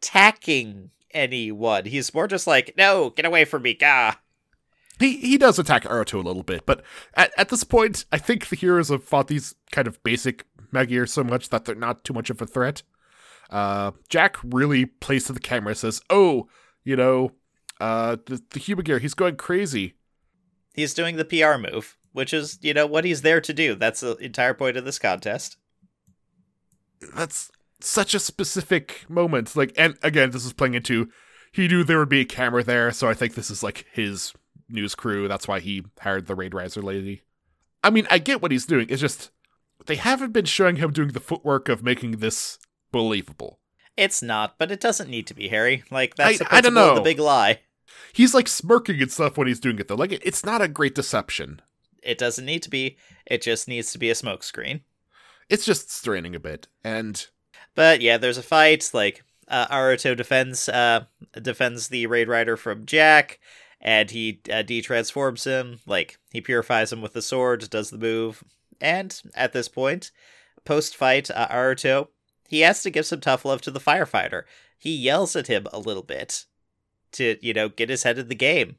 attacking 0.00 0.90
anyone. 1.12 1.84
He's 1.84 2.12
more 2.12 2.26
just 2.26 2.46
like, 2.46 2.74
no, 2.76 3.10
get 3.10 3.24
away 3.24 3.44
from 3.44 3.62
me, 3.62 3.74
gah. 3.74 4.16
He 4.98 5.16
he 5.16 5.38
does 5.38 5.58
attack 5.58 5.84
Aruto 5.84 6.14
a 6.14 6.26
little 6.26 6.42
bit, 6.42 6.66
but 6.66 6.82
at, 7.14 7.32
at 7.36 7.48
this 7.48 7.64
point, 7.64 8.04
I 8.12 8.18
think 8.18 8.48
the 8.48 8.56
heroes 8.56 8.90
have 8.90 9.02
fought 9.02 9.28
these 9.28 9.54
kind 9.72 9.88
of 9.88 10.02
basic 10.04 10.44
Magia 10.70 11.06
so 11.06 11.24
much 11.24 11.48
that 11.48 11.64
they're 11.64 11.74
not 11.74 12.04
too 12.04 12.12
much 12.12 12.30
of 12.30 12.40
a 12.40 12.46
threat. 12.46 12.82
Uh, 13.50 13.92
Jack 14.08 14.36
really 14.44 14.86
plays 14.86 15.24
to 15.24 15.32
the 15.32 15.40
camera, 15.40 15.74
says, 15.74 16.00
"Oh, 16.10 16.48
you 16.84 16.96
know, 16.96 17.32
uh, 17.80 18.16
the 18.26 18.42
the 18.50 18.60
Humagear, 18.60 19.00
he's 19.00 19.14
going 19.14 19.36
crazy." 19.36 19.94
He's 20.74 20.94
doing 20.94 21.16
the 21.16 21.24
PR 21.24 21.58
move, 21.58 21.96
which 22.12 22.32
is 22.32 22.58
you 22.62 22.74
know 22.74 22.86
what 22.86 23.04
he's 23.04 23.22
there 23.22 23.40
to 23.40 23.52
do. 23.52 23.74
That's 23.74 24.00
the 24.00 24.16
entire 24.16 24.54
point 24.54 24.76
of 24.76 24.84
this 24.84 24.98
contest. 24.98 25.56
That's 27.14 27.50
such 27.80 28.14
a 28.14 28.20
specific 28.20 29.04
moment. 29.08 29.54
Like, 29.56 29.72
and 29.76 29.96
again, 30.02 30.30
this 30.30 30.44
is 30.44 30.52
playing 30.52 30.74
into 30.74 31.08
he 31.52 31.68
knew 31.68 31.84
there 31.84 31.98
would 31.98 32.08
be 32.08 32.20
a 32.20 32.24
camera 32.24 32.64
there, 32.64 32.90
so 32.90 33.08
I 33.08 33.14
think 33.14 33.34
this 33.34 33.50
is 33.50 33.62
like 33.62 33.86
his 33.92 34.32
news 34.68 34.94
crew. 34.94 35.28
That's 35.28 35.46
why 35.48 35.60
he 35.60 35.84
hired 36.00 36.26
the 36.26 36.34
raid 36.34 36.54
riser 36.54 36.82
lady. 36.82 37.22
I 37.82 37.90
mean, 37.90 38.06
I 38.10 38.18
get 38.18 38.40
what 38.42 38.50
he's 38.52 38.66
doing. 38.66 38.86
It's 38.88 39.00
just 39.00 39.30
they 39.86 39.96
haven't 39.96 40.32
been 40.32 40.44
showing 40.46 40.76
him 40.76 40.92
doing 40.92 41.08
the 41.12 41.20
footwork 41.20 41.68
of 41.68 41.82
making 41.82 42.12
this 42.18 42.58
believable. 42.92 43.58
It's 43.96 44.22
not, 44.22 44.58
but 44.58 44.70
it 44.72 44.80
doesn't 44.80 45.10
need 45.10 45.26
to 45.28 45.34
be 45.34 45.48
Harry. 45.48 45.84
Like 45.90 46.14
that's 46.16 46.40
I- 46.40 46.44
the 46.44 46.54
I 46.54 46.60
don't 46.60 46.74
know. 46.74 46.94
the 46.94 47.00
big 47.00 47.18
lie. 47.18 47.60
He's 48.12 48.34
like 48.34 48.48
smirking 48.48 49.00
and 49.00 49.10
stuff 49.12 49.36
when 49.36 49.46
he's 49.46 49.60
doing 49.60 49.78
it 49.78 49.88
though. 49.88 49.94
Like 49.94 50.12
it's 50.12 50.44
not 50.44 50.62
a 50.62 50.68
great 50.68 50.94
deception. 50.94 51.60
It 52.02 52.18
doesn't 52.18 52.44
need 52.44 52.62
to 52.64 52.70
be. 52.70 52.96
It 53.26 53.40
just 53.42 53.68
needs 53.68 53.92
to 53.92 53.98
be 53.98 54.10
a 54.10 54.14
smokescreen. 54.14 54.80
It's 55.48 55.64
just 55.64 55.90
straining 55.90 56.34
a 56.34 56.40
bit. 56.40 56.66
And 56.82 57.26
But 57.74 58.00
yeah, 58.00 58.16
there's 58.16 58.38
a 58.38 58.42
fight. 58.42 58.90
Like 58.94 59.22
uh, 59.48 59.66
Aruto 59.68 60.16
defends 60.16 60.68
uh 60.68 61.04
defends 61.40 61.88
the 61.88 62.06
raid 62.06 62.28
rider 62.28 62.56
from 62.56 62.86
Jack, 62.86 63.38
and 63.84 64.10
he 64.10 64.40
uh, 64.50 64.62
de-transforms 64.62 65.44
him. 65.44 65.80
Like 65.86 66.18
he 66.32 66.40
purifies 66.40 66.92
him 66.92 67.02
with 67.02 67.12
the 67.12 67.22
sword, 67.22 67.68
does 67.70 67.90
the 67.90 67.98
move, 67.98 68.42
and 68.80 69.20
at 69.34 69.52
this 69.52 69.68
point, 69.68 70.10
post 70.64 70.96
fight, 70.96 71.30
uh, 71.30 71.48
Aruto 71.48 72.08
he 72.48 72.60
has 72.60 72.82
to 72.82 72.90
give 72.90 73.06
some 73.06 73.20
tough 73.20 73.44
love 73.44 73.60
to 73.62 73.70
the 73.70 73.80
firefighter. 73.80 74.42
He 74.78 74.94
yells 74.94 75.34
at 75.34 75.46
him 75.46 75.66
a 75.72 75.78
little 75.78 76.02
bit 76.02 76.44
to 77.12 77.36
you 77.40 77.52
know 77.52 77.68
get 77.68 77.88
his 77.88 78.02
head 78.02 78.18
in 78.18 78.28
the 78.28 78.34
game. 78.34 78.76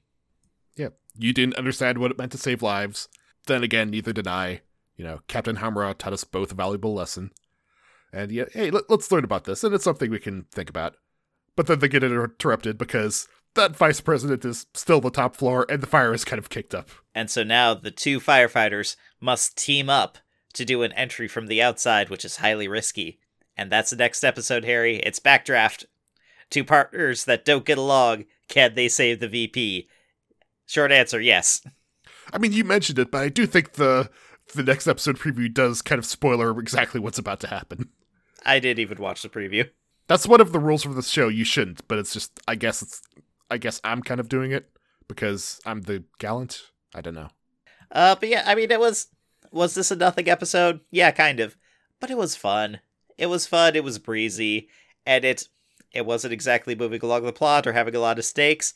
yeah, 0.76 0.89
you 1.18 1.34
didn't 1.34 1.56
understand 1.56 1.98
what 1.98 2.12
it 2.12 2.18
meant 2.18 2.32
to 2.34 2.38
save 2.38 2.62
lives. 2.62 3.08
Then 3.48 3.63
again, 3.63 3.89
neither 3.89 4.13
did 4.13 4.28
I. 4.28 4.62
You 4.96 5.04
know, 5.04 5.20
Captain 5.28 5.58
Hamura 5.58 5.98
taught 5.98 6.13
us 6.13 6.24
both 6.24 6.52
a 6.52 6.56
valuable 6.56 6.94
lesson. 6.94 7.32
And 8.13 8.32
yeah, 8.32 8.46
hey, 8.54 8.72
let, 8.72 8.89
let's 8.89 9.12
learn 9.12 9.26
about 9.26 9.44
this, 9.44 9.63
and 9.63 9.76
it's 9.76 9.84
something 9.84 10.10
we 10.10 10.20
can 10.20 10.44
think 10.52 10.70
about. 10.70 10.96
But 11.56 11.68
then 11.68 11.80
they 11.80 11.89
get 11.89 12.04
interrupted 12.04 12.78
because 12.78 13.28
that 13.56 13.76
vice 13.76 14.02
president 14.02 14.46
is 14.46 14.68
still 14.74 15.02
the 15.02 15.10
top 15.10 15.36
floor, 15.36 15.65
and 15.70 15.82
the 15.82 15.88
fire 15.88 16.13
is 16.13 16.26
kind 16.26 16.39
of 16.39 16.50
kicked 16.50 16.76
up. 16.76 16.89
And 17.13 17.30
so 17.30 17.44
now 17.44 17.74
the 17.74 17.91
two 17.91 18.20
firefighters 18.20 18.96
must 19.20 19.58
team 19.58 19.89
up 19.89 20.18
to 20.54 20.65
do 20.65 20.84
an 20.84 20.91
entry 20.94 21.28
from 21.28 21.48
the 21.48 21.62
outside, 21.62 22.10
which 22.10 22.24
is 22.24 22.38
highly 22.38 22.68
risky. 22.68 23.20
And 23.58 23.72
that's 23.72 23.89
the 23.89 23.96
next 23.96 24.24
episode, 24.24 24.65
Harry. 24.65 24.98
It's 24.98 25.20
Backdraft. 25.20 25.86
Two 26.50 26.63
partners 26.63 27.26
that 27.26 27.46
don't 27.46 27.65
get 27.65 27.78
along. 27.78 28.26
Can 28.48 28.76
they 28.76 28.88
save 28.88 29.20
the 29.20 29.28
VP? 29.28 29.88
Short 30.65 30.91
answer, 30.91 31.20
yes. 31.20 31.62
I 32.34 32.38
mean, 32.38 32.54
you 32.54 32.63
mentioned 32.63 33.00
it, 33.00 33.12
but 33.12 33.22
I 33.22 33.30
do 33.30 33.46
think 33.46 33.74
the 33.74 34.10
the 34.54 34.63
next 34.63 34.88
episode 34.88 35.18
preview 35.18 35.52
does 35.52 35.82
kind 35.82 35.98
of 35.98 36.06
spoiler 36.06 36.58
exactly 36.60 37.00
what's 37.00 37.18
about 37.18 37.39
to 37.39 37.48
happen. 37.48 37.89
I 38.46 38.60
didn't 38.60 38.80
even 38.80 39.00
watch 39.00 39.24
the 39.24 39.30
preview. 39.30 39.70
That's 40.08 40.28
one 40.28 40.39
of 40.39 40.52
the 40.52 40.60
rules 40.60 40.84
for 40.84 40.94
this 40.94 41.10
show. 41.10 41.30
You 41.30 41.44
shouldn't, 41.44 41.88
but 41.88 41.98
it's 41.98 42.13
just 42.13 42.39
I 42.48 42.56
guess 42.56 42.82
it's 42.82 43.02
I 43.49 43.58
guess 43.58 43.81
I'm 43.84 44.01
kind 44.01 44.19
of 44.19 44.29
doing 44.29 44.51
it 44.51 44.69
because 45.08 45.62
I'm 45.65 45.81
the 45.81 46.03
gallant. 46.19 46.62
I 46.93 47.01
don't 47.01 47.15
know. 47.15 47.29
Uh, 47.91 48.15
but 48.15 48.29
yeah, 48.29 48.43
I 48.45 48.55
mean, 48.55 48.71
it 48.71 48.79
was. 48.79 49.08
Was 49.51 49.75
this 49.75 49.91
a 49.91 49.95
nothing 49.95 50.27
episode? 50.27 50.81
Yeah, 50.91 51.12
kind 51.12 51.39
of. 51.39 51.55
But 52.01 52.12
it 52.12 52.17
was 52.17 52.36
fun. 52.36 52.79
It 53.17 53.27
was 53.27 53.47
fun. 53.47 53.75
It 53.75 53.84
was 53.84 53.99
breezy, 53.99 54.67
and 55.05 55.23
it 55.23 55.47
it 55.93 56.05
wasn't 56.05 56.34
exactly 56.34 56.75
moving 56.75 56.99
along 57.01 57.23
the 57.23 57.31
plot 57.31 57.65
or 57.65 57.73
having 57.73 57.95
a 57.95 57.99
lot 57.99 58.19
of 58.19 58.25
stakes. 58.25 58.73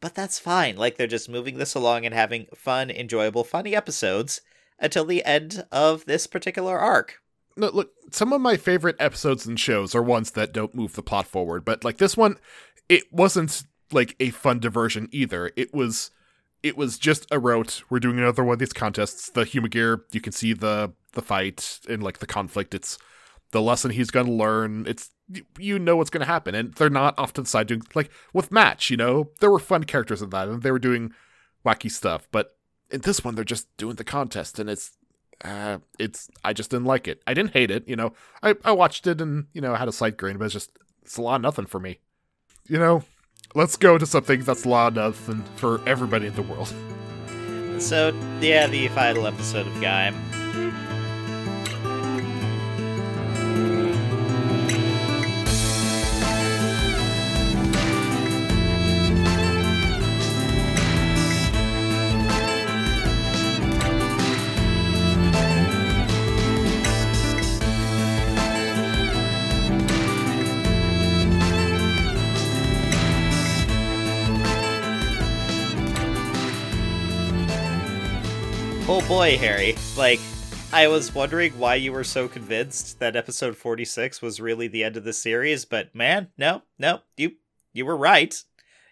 But 0.00 0.14
that's 0.14 0.38
fine. 0.38 0.76
Like 0.76 0.96
they're 0.96 1.06
just 1.06 1.28
moving 1.28 1.58
this 1.58 1.74
along 1.74 2.04
and 2.04 2.14
having 2.14 2.46
fun, 2.54 2.90
enjoyable, 2.90 3.42
funny 3.42 3.74
episodes 3.74 4.42
until 4.78 5.04
the 5.04 5.24
end 5.24 5.64
of 5.72 6.04
this 6.04 6.26
particular 6.26 6.78
arc. 6.78 7.20
No, 7.56 7.70
look, 7.70 7.90
some 8.12 8.32
of 8.32 8.40
my 8.40 8.56
favorite 8.56 8.96
episodes 9.00 9.44
and 9.44 9.58
shows 9.58 9.94
are 9.94 10.02
ones 10.02 10.32
that 10.32 10.52
don't 10.52 10.74
move 10.74 10.94
the 10.94 11.02
plot 11.02 11.26
forward, 11.26 11.64
but 11.64 11.84
like 11.84 11.98
this 11.98 12.16
one, 12.16 12.38
it 12.88 13.12
wasn't 13.12 13.64
like 13.92 14.16
a 14.20 14.30
fun 14.30 14.58
diversion 14.58 15.08
either. 15.12 15.50
It 15.56 15.72
was 15.74 16.10
it 16.62 16.76
was 16.76 16.98
just 16.98 17.26
a 17.30 17.38
route. 17.38 17.82
We're 17.88 18.00
doing 18.00 18.18
another 18.18 18.44
one 18.44 18.54
of 18.54 18.58
these 18.58 18.72
contests. 18.72 19.30
The 19.30 19.44
Humagear, 19.44 20.02
you 20.12 20.20
can 20.20 20.32
see 20.32 20.52
the 20.52 20.92
the 21.12 21.22
fight 21.22 21.80
and 21.88 22.02
like 22.02 22.18
the 22.18 22.26
conflict. 22.26 22.74
It's 22.74 22.98
the 23.50 23.62
lesson 23.62 23.90
he's 23.90 24.10
gonna 24.10 24.32
learn. 24.32 24.86
It's 24.86 25.10
you 25.58 25.78
know 25.78 25.96
what's 25.96 26.10
gonna 26.10 26.24
happen, 26.24 26.54
and 26.54 26.74
they're 26.74 26.90
not 26.90 27.18
off 27.18 27.32
to 27.34 27.42
the 27.42 27.48
side 27.48 27.68
doing 27.68 27.82
like 27.94 28.10
with 28.32 28.52
Match. 28.52 28.90
You 28.90 28.96
know, 28.96 29.30
there 29.40 29.50
were 29.50 29.58
fun 29.58 29.84
characters 29.84 30.22
in 30.22 30.30
that, 30.30 30.48
and 30.48 30.62
they 30.62 30.70
were 30.70 30.78
doing 30.78 31.12
wacky 31.64 31.90
stuff. 31.90 32.28
But 32.30 32.56
in 32.90 33.02
this 33.02 33.24
one, 33.24 33.34
they're 33.34 33.44
just 33.44 33.74
doing 33.76 33.96
the 33.96 34.04
contest, 34.04 34.58
and 34.58 34.68
it's 34.68 34.92
uh, 35.44 35.78
it's 35.98 36.30
I 36.44 36.52
just 36.52 36.70
didn't 36.70 36.86
like 36.86 37.06
it. 37.06 37.22
I 37.26 37.34
didn't 37.34 37.52
hate 37.52 37.70
it, 37.70 37.88
you 37.88 37.96
know. 37.96 38.12
I, 38.42 38.54
I 38.64 38.72
watched 38.72 39.06
it 39.06 39.20
and 39.20 39.46
you 39.52 39.60
know 39.60 39.74
I 39.74 39.78
had 39.78 39.88
a 39.88 39.92
slight 39.92 40.16
grin, 40.16 40.38
but 40.38 40.46
it's 40.46 40.54
just 40.54 40.76
it's 41.02 41.16
a 41.16 41.22
lot 41.22 41.40
nothing 41.40 41.66
for 41.66 41.78
me. 41.78 41.98
You 42.66 42.78
know, 42.78 43.04
let's 43.58 43.76
go 43.76 43.98
to 43.98 44.06
something 44.06 44.40
that's 44.44 44.64
a 44.64 44.68
enough 44.86 45.28
nothing 45.28 45.42
for 45.56 45.80
everybody 45.86 46.28
in 46.28 46.34
the 46.36 46.42
world. 46.42 46.72
So, 47.82 48.14
yeah, 48.40 48.68
the 48.68 48.86
final 48.88 49.26
episode 49.26 49.66
of 49.66 49.72
Gaim. 49.74 50.14
Boy, 79.18 79.36
Harry. 79.36 79.74
Like, 79.96 80.20
I 80.72 80.86
was 80.86 81.12
wondering 81.12 81.58
why 81.58 81.74
you 81.74 81.90
were 81.90 82.04
so 82.04 82.28
convinced 82.28 83.00
that 83.00 83.16
episode 83.16 83.56
46 83.56 84.22
was 84.22 84.38
really 84.38 84.68
the 84.68 84.84
end 84.84 84.96
of 84.96 85.02
the 85.02 85.12
series, 85.12 85.64
but 85.64 85.92
man, 85.92 86.28
no, 86.38 86.62
no, 86.78 87.00
you 87.16 87.32
you 87.72 87.84
were 87.84 87.96
right. 87.96 88.40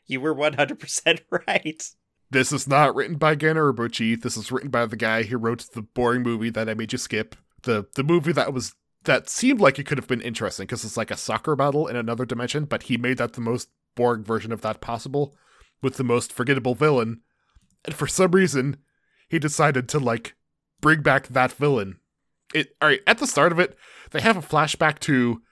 You 0.04 0.20
were 0.20 0.34
100% 0.34 1.20
right. 1.46 1.90
This 2.28 2.52
is 2.52 2.66
not 2.66 2.96
written 2.96 3.18
by 3.18 3.36
Gen 3.36 3.54
Urobuchi. 3.54 4.20
This 4.20 4.36
is 4.36 4.50
written 4.50 4.68
by 4.68 4.86
the 4.86 4.96
guy 4.96 5.22
who 5.22 5.36
wrote 5.38 5.64
the 5.74 5.82
boring 5.82 6.24
movie 6.24 6.50
that 6.50 6.68
I 6.68 6.74
made 6.74 6.90
you 6.90 6.98
skip. 6.98 7.36
The 7.62 7.86
the 7.94 8.02
movie 8.02 8.32
that 8.32 8.52
was 8.52 8.74
that 9.04 9.28
seemed 9.28 9.60
like 9.60 9.78
it 9.78 9.86
could 9.86 9.98
have 9.98 10.08
been 10.08 10.20
interesting 10.20 10.66
because 10.66 10.84
it's 10.84 10.96
like 10.96 11.12
a 11.12 11.16
soccer 11.16 11.54
battle 11.54 11.86
in 11.86 11.94
another 11.94 12.24
dimension, 12.24 12.64
but 12.64 12.84
he 12.84 12.96
made 12.96 13.18
that 13.18 13.34
the 13.34 13.40
most 13.40 13.68
boring 13.94 14.24
version 14.24 14.50
of 14.50 14.62
that 14.62 14.80
possible 14.80 15.36
with 15.82 15.98
the 15.98 16.04
most 16.04 16.32
forgettable 16.32 16.74
villain. 16.74 17.20
And 17.84 17.94
for 17.94 18.08
some 18.08 18.32
reason, 18.32 18.78
he 19.28 19.38
decided 19.38 19.88
to 19.88 19.98
like 19.98 20.34
bring 20.80 21.02
back 21.02 21.28
that 21.28 21.52
villain. 21.52 21.98
It 22.54 22.68
all 22.80 22.88
right 22.88 23.00
at 23.06 23.18
the 23.18 23.26
start 23.26 23.52
of 23.52 23.58
it, 23.58 23.76
they 24.10 24.20
have 24.20 24.36
a 24.36 24.42
flashback 24.42 24.98
to, 25.00 25.42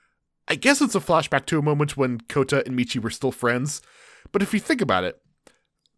I 0.46 0.54
guess 0.54 0.80
it's 0.80 0.94
a 0.94 1.00
flashback 1.00 1.46
to 1.46 1.58
a 1.58 1.62
moment 1.62 1.96
when 1.96 2.20
Kota 2.28 2.62
and 2.66 2.78
Michi 2.78 3.02
were 3.02 3.10
still 3.10 3.32
friends. 3.32 3.82
But 4.32 4.42
if 4.42 4.54
you 4.54 4.60
think 4.60 4.80
about 4.80 5.04
it, 5.04 5.20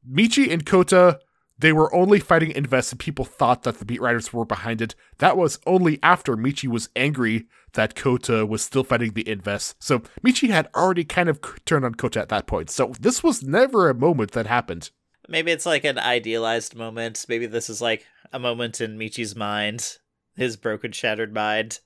Michi 0.08 0.52
and 0.52 0.64
Kota, 0.64 1.18
they 1.58 1.72
were 1.72 1.94
only 1.94 2.20
fighting 2.20 2.52
Inves, 2.52 2.92
and 2.92 3.00
people 3.00 3.24
thought 3.24 3.62
that 3.62 3.78
the 3.78 3.84
Beat 3.84 4.00
Riders 4.00 4.32
were 4.32 4.44
behind 4.44 4.82
it. 4.82 4.94
That 5.18 5.36
was 5.36 5.58
only 5.66 5.98
after 6.02 6.36
Michi 6.36 6.68
was 6.68 6.90
angry 6.94 7.46
that 7.72 7.94
Kota 7.94 8.44
was 8.44 8.62
still 8.62 8.84
fighting 8.84 9.12
the 9.12 9.24
Inves. 9.24 9.74
So 9.78 10.00
Michi 10.24 10.50
had 10.50 10.68
already 10.74 11.04
kind 11.04 11.28
of 11.28 11.40
turned 11.64 11.84
on 11.84 11.94
Kota 11.94 12.20
at 12.20 12.28
that 12.28 12.46
point. 12.46 12.70
So 12.70 12.92
this 13.00 13.22
was 13.22 13.42
never 13.42 13.88
a 13.88 13.94
moment 13.94 14.32
that 14.32 14.46
happened. 14.46 14.90
Maybe 15.28 15.50
it's 15.50 15.66
like 15.66 15.84
an 15.84 15.98
idealized 15.98 16.74
moment. 16.74 17.26
Maybe 17.28 17.46
this 17.46 17.68
is 17.68 17.80
like 17.80 18.06
a 18.32 18.38
moment 18.38 18.80
in 18.80 18.98
Michi's 18.98 19.36
mind, 19.36 19.98
his 20.36 20.56
broken, 20.56 20.92
shattered 20.92 21.34
mind. 21.34 21.80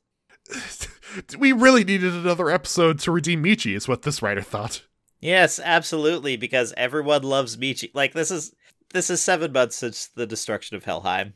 we 1.39 1.53
really 1.53 1.85
needed 1.85 2.13
another 2.13 2.51
episode 2.51 2.99
to 3.01 3.13
redeem 3.13 3.43
Michi, 3.43 3.75
is 3.75 3.89
what 3.89 4.03
this 4.03 4.23
writer 4.23 4.43
thought. 4.43 4.83
Yes, 5.21 5.61
absolutely, 5.63 6.37
because 6.37 6.73
everyone 6.77 7.23
loves 7.23 7.57
Michi. 7.57 7.91
Like 7.95 8.13
this 8.13 8.31
is 8.31 8.55
this 8.93 9.11
is 9.11 9.21
seven 9.21 9.53
months 9.53 9.77
since 9.77 10.09
the 10.09 10.27
destruction 10.27 10.77
of 10.77 10.85
Helheim. 10.85 11.35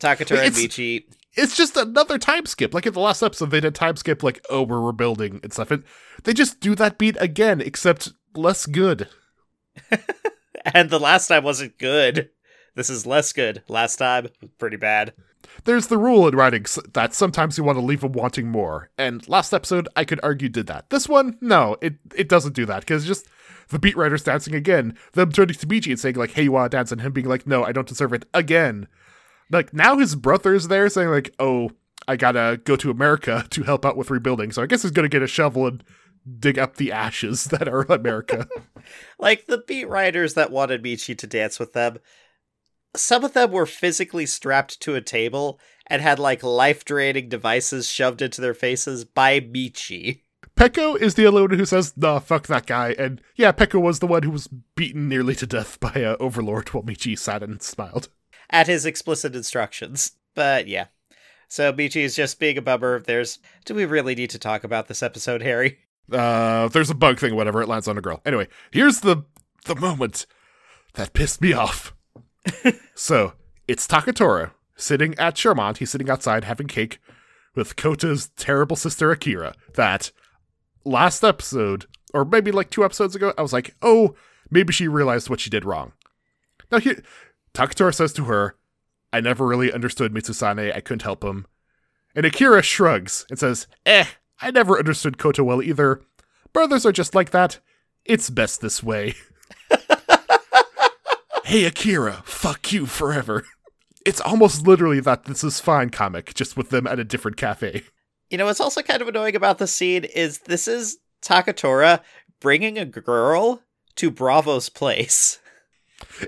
Takatora 0.00 0.46
and 0.46 0.54
Michi. 0.54 1.04
It's 1.34 1.56
just 1.56 1.76
another 1.76 2.18
time 2.18 2.46
skip. 2.46 2.72
Like 2.72 2.86
in 2.86 2.92
the 2.92 3.00
last 3.00 3.22
episode, 3.22 3.50
they 3.50 3.60
did 3.60 3.74
time 3.74 3.96
skip 3.96 4.22
like, 4.22 4.44
oh, 4.50 4.62
we're 4.62 4.80
rebuilding 4.80 5.40
and 5.42 5.52
stuff. 5.52 5.70
And 5.70 5.82
they 6.22 6.32
just 6.32 6.60
do 6.60 6.74
that 6.76 6.96
beat 6.96 7.16
again, 7.20 7.60
except 7.60 8.12
less 8.34 8.66
good. 8.66 9.08
and 10.74 10.90
the 10.90 11.00
last 11.00 11.28
time 11.28 11.44
wasn't 11.44 11.78
good. 11.78 12.30
This 12.74 12.90
is 12.90 13.06
less 13.06 13.32
good. 13.32 13.62
Last 13.68 13.96
time, 13.96 14.28
pretty 14.58 14.76
bad. 14.76 15.12
There's 15.64 15.86
the 15.86 15.98
rule 15.98 16.26
in 16.26 16.34
writing 16.34 16.64
that 16.94 17.14
sometimes 17.14 17.56
you 17.56 17.64
want 17.64 17.78
to 17.78 17.84
leave 17.84 18.00
them 18.00 18.12
wanting 18.12 18.48
more. 18.48 18.90
And 18.98 19.26
last 19.28 19.52
episode, 19.52 19.88
I 19.94 20.04
could 20.04 20.20
argue 20.22 20.48
did 20.48 20.66
that. 20.66 20.90
This 20.90 21.08
one, 21.08 21.38
no, 21.40 21.76
it 21.80 21.94
it 22.14 22.28
doesn't 22.28 22.54
do 22.54 22.66
that 22.66 22.80
because 22.80 23.06
just 23.06 23.28
the 23.68 23.78
Beat 23.78 23.96
Riders 23.96 24.24
dancing 24.24 24.54
again, 24.54 24.96
them 25.12 25.32
turning 25.32 25.54
to 25.54 25.66
Michi 25.66 25.90
and 25.90 26.00
saying 26.00 26.16
like, 26.16 26.32
"Hey, 26.32 26.44
you 26.44 26.52
want 26.52 26.70
to 26.70 26.76
dance?" 26.76 26.92
and 26.92 27.00
him 27.00 27.12
being 27.12 27.28
like, 27.28 27.46
"No, 27.46 27.64
I 27.64 27.72
don't 27.72 27.88
deserve 27.88 28.12
it." 28.12 28.24
Again, 28.34 28.88
like 29.50 29.72
now 29.72 29.98
his 29.98 30.16
brother's 30.16 30.68
there 30.68 30.88
saying 30.88 31.10
like, 31.10 31.34
"Oh, 31.38 31.70
I 32.08 32.16
gotta 32.16 32.60
go 32.64 32.76
to 32.76 32.90
America 32.90 33.46
to 33.50 33.62
help 33.62 33.84
out 33.84 33.96
with 33.96 34.10
rebuilding," 34.10 34.50
so 34.52 34.62
I 34.62 34.66
guess 34.66 34.82
he's 34.82 34.90
gonna 34.90 35.08
get 35.08 35.22
a 35.22 35.26
shovel 35.26 35.66
and 35.66 35.84
dig 36.38 36.58
up 36.58 36.76
the 36.76 36.92
ashes 36.92 37.44
that 37.52 37.68
are 37.68 37.82
America. 37.82 38.48
like 39.18 39.46
the 39.46 39.58
Beat 39.58 39.88
Riders 39.88 40.34
that 40.34 40.50
wanted 40.50 40.82
Michi 40.82 41.16
to 41.18 41.26
dance 41.26 41.58
with 41.58 41.72
them, 41.72 41.98
some 42.96 43.24
of 43.24 43.32
them 43.32 43.50
were 43.50 43.66
physically 43.66 44.26
strapped 44.26 44.80
to 44.80 44.94
a 44.94 45.00
table 45.00 45.58
and 45.86 46.00
had 46.00 46.18
like 46.18 46.42
life 46.42 46.84
draining 46.84 47.28
devices 47.28 47.88
shoved 47.88 48.22
into 48.22 48.40
their 48.40 48.54
faces 48.54 49.04
by 49.04 49.40
Michi. 49.40 50.20
Peko 50.56 50.96
is 51.00 51.14
the 51.14 51.26
only 51.26 51.42
one 51.42 51.50
who 51.50 51.64
says, 51.64 51.94
nah, 51.96 52.20
fuck 52.20 52.46
that 52.46 52.66
guy. 52.66 52.94
And 52.96 53.20
yeah, 53.34 53.50
Peko 53.50 53.80
was 53.80 53.98
the 53.98 54.06
one 54.06 54.22
who 54.22 54.30
was 54.30 54.48
beaten 54.76 55.08
nearly 55.08 55.34
to 55.36 55.46
death 55.46 55.80
by 55.80 56.04
uh, 56.04 56.16
Overlord 56.20 56.68
while 56.68 56.84
Michi 56.84 57.18
sat 57.18 57.42
and 57.42 57.60
smiled. 57.60 58.08
At 58.50 58.68
his 58.68 58.86
explicit 58.86 59.34
instructions. 59.34 60.12
But 60.34 60.68
yeah. 60.68 60.86
So 61.48 61.72
Michi 61.72 62.02
is 62.02 62.14
just 62.14 62.38
being 62.38 62.58
a 62.58 62.62
bummer. 62.62 63.00
There's. 63.00 63.38
Do 63.64 63.74
we 63.74 63.84
really 63.84 64.14
need 64.14 64.30
to 64.30 64.38
talk 64.38 64.64
about 64.64 64.86
this 64.86 65.02
episode, 65.02 65.42
Harry? 65.42 65.78
Uh, 66.10 66.68
there's 66.68 66.90
a 66.90 66.94
bug 66.94 67.18
thing, 67.18 67.34
whatever. 67.34 67.62
It 67.62 67.68
lands 67.68 67.88
on 67.88 67.98
a 67.98 68.02
girl. 68.02 68.20
Anyway, 68.24 68.48
here's 68.70 69.00
the 69.00 69.24
the 69.64 69.74
moment 69.74 70.26
that 70.94 71.12
pissed 71.14 71.40
me 71.40 71.52
off. 71.52 71.94
so 72.94 73.32
it's 73.66 73.86
Takatora 73.86 74.52
sitting 74.76 75.14
at 75.18 75.34
Charmant. 75.34 75.78
He's 75.78 75.90
sitting 75.90 76.10
outside 76.10 76.44
having 76.44 76.66
cake 76.66 76.98
with 77.54 77.76
Kota's 77.76 78.28
terrible 78.36 78.76
sister 78.76 79.10
Akira. 79.10 79.54
That 79.74 80.10
last 80.84 81.24
episode, 81.24 81.86
or 82.12 82.24
maybe 82.24 82.52
like 82.52 82.70
two 82.70 82.84
episodes 82.84 83.16
ago, 83.16 83.32
I 83.38 83.42
was 83.42 83.52
like, 83.52 83.74
oh, 83.82 84.14
maybe 84.50 84.72
she 84.72 84.88
realized 84.88 85.30
what 85.30 85.40
she 85.40 85.50
did 85.50 85.64
wrong. 85.64 85.92
Now 86.70 86.78
here, 86.78 87.02
Takatora 87.54 87.94
says 87.94 88.12
to 88.14 88.24
her, 88.24 88.56
"I 89.12 89.20
never 89.20 89.46
really 89.46 89.72
understood 89.72 90.12
Mitsuzane. 90.12 90.74
I 90.74 90.80
couldn't 90.80 91.02
help 91.02 91.24
him." 91.24 91.46
And 92.14 92.26
Akira 92.26 92.62
shrugs 92.62 93.26
and 93.30 93.38
says, 93.38 93.66
"Eh, 93.86 94.06
I 94.40 94.50
never 94.50 94.78
understood 94.78 95.18
Kota 95.18 95.44
well 95.44 95.62
either. 95.62 96.00
Brothers 96.52 96.86
are 96.86 96.92
just 96.92 97.14
like 97.14 97.30
that. 97.30 97.60
It's 98.04 98.30
best 98.30 98.60
this 98.60 98.82
way. 98.82 99.14
hey, 101.44 101.64
Akira, 101.64 102.22
fuck 102.24 102.72
you 102.72 102.86
forever. 102.86 103.44
It's 104.04 104.20
almost 104.20 104.66
literally 104.66 105.00
that 105.00 105.24
This 105.24 105.42
Is 105.42 105.60
Fine 105.60 105.90
comic, 105.90 106.34
just 106.34 106.56
with 106.56 106.70
them 106.70 106.86
at 106.86 106.98
a 106.98 107.04
different 107.04 107.36
cafe. 107.36 107.84
You 108.30 108.38
know 108.38 108.46
what's 108.46 108.60
also 108.60 108.82
kind 108.82 109.00
of 109.00 109.08
annoying 109.08 109.36
about 109.36 109.58
the 109.58 109.66
scene 109.66 110.04
is 110.04 110.40
this 110.40 110.68
is 110.68 110.98
Takatora 111.22 112.00
bringing 112.40 112.78
a 112.78 112.84
girl 112.84 113.62
to 113.96 114.10
Bravo's 114.10 114.68
place. 114.68 115.40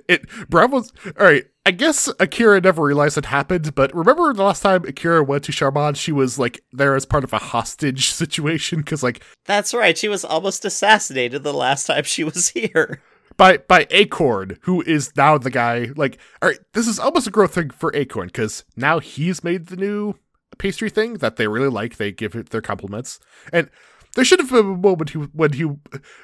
It 0.09 0.27
Bravo's 0.49 0.93
all 1.19 1.27
right. 1.27 1.45
I 1.67 1.73
guess 1.73 2.09
Akira 2.21 2.61
never 2.61 2.85
realized 2.85 3.19
it 3.19 3.25
happened, 3.25 3.75
but 3.75 3.93
remember 3.93 4.33
the 4.33 4.45
last 4.45 4.63
time 4.63 4.85
Akira 4.85 5.25
went 5.25 5.43
to 5.45 5.53
Charmant, 5.53 5.97
she 5.97 6.13
was 6.13 6.39
like 6.39 6.63
there 6.73 6.95
as 6.95 7.05
part 7.05 7.25
of 7.25 7.33
a 7.33 7.39
hostage 7.39 8.11
situation 8.13 8.79
because 8.79 9.03
like 9.03 9.21
that's 9.47 9.75
right, 9.75 9.99
she 9.99 10.07
was 10.07 10.25
almost 10.25 10.65
assassinated 10.65 11.43
the 11.43 11.53
last 11.53 11.89
time 11.89 12.05
she 12.05 12.23
was 12.23 12.49
here 12.51 13.03
by 13.37 13.57
by 13.57 13.89
Acorn, 13.91 14.59
who 14.63 14.81
is 14.83 15.11
now 15.17 15.39
the 15.39 15.51
guy. 15.51 15.89
Like, 15.97 16.21
all 16.41 16.51
right, 16.51 16.61
this 16.73 16.87
is 16.87 17.01
almost 17.01 17.27
a 17.27 17.33
growth 17.33 17.55
thing 17.55 17.71
for 17.71 17.95
Acorn 17.97 18.29
because 18.29 18.65
now 18.77 19.01
he's 19.01 19.43
made 19.43 19.67
the 19.67 19.77
new 19.77 20.15
pastry 20.59 20.89
thing 20.89 21.15
that 21.15 21.35
they 21.35 21.49
really 21.49 21.69
like. 21.69 21.97
They 21.97 22.13
give 22.13 22.37
it 22.37 22.51
their 22.51 22.63
compliments, 22.63 23.19
and 23.53 23.71
there 24.15 24.25
should 24.25 24.39
have 24.39 24.51
been 24.51 24.61
a 24.61 24.77
moment 24.77 25.35
when 25.35 25.53
he 25.55 25.69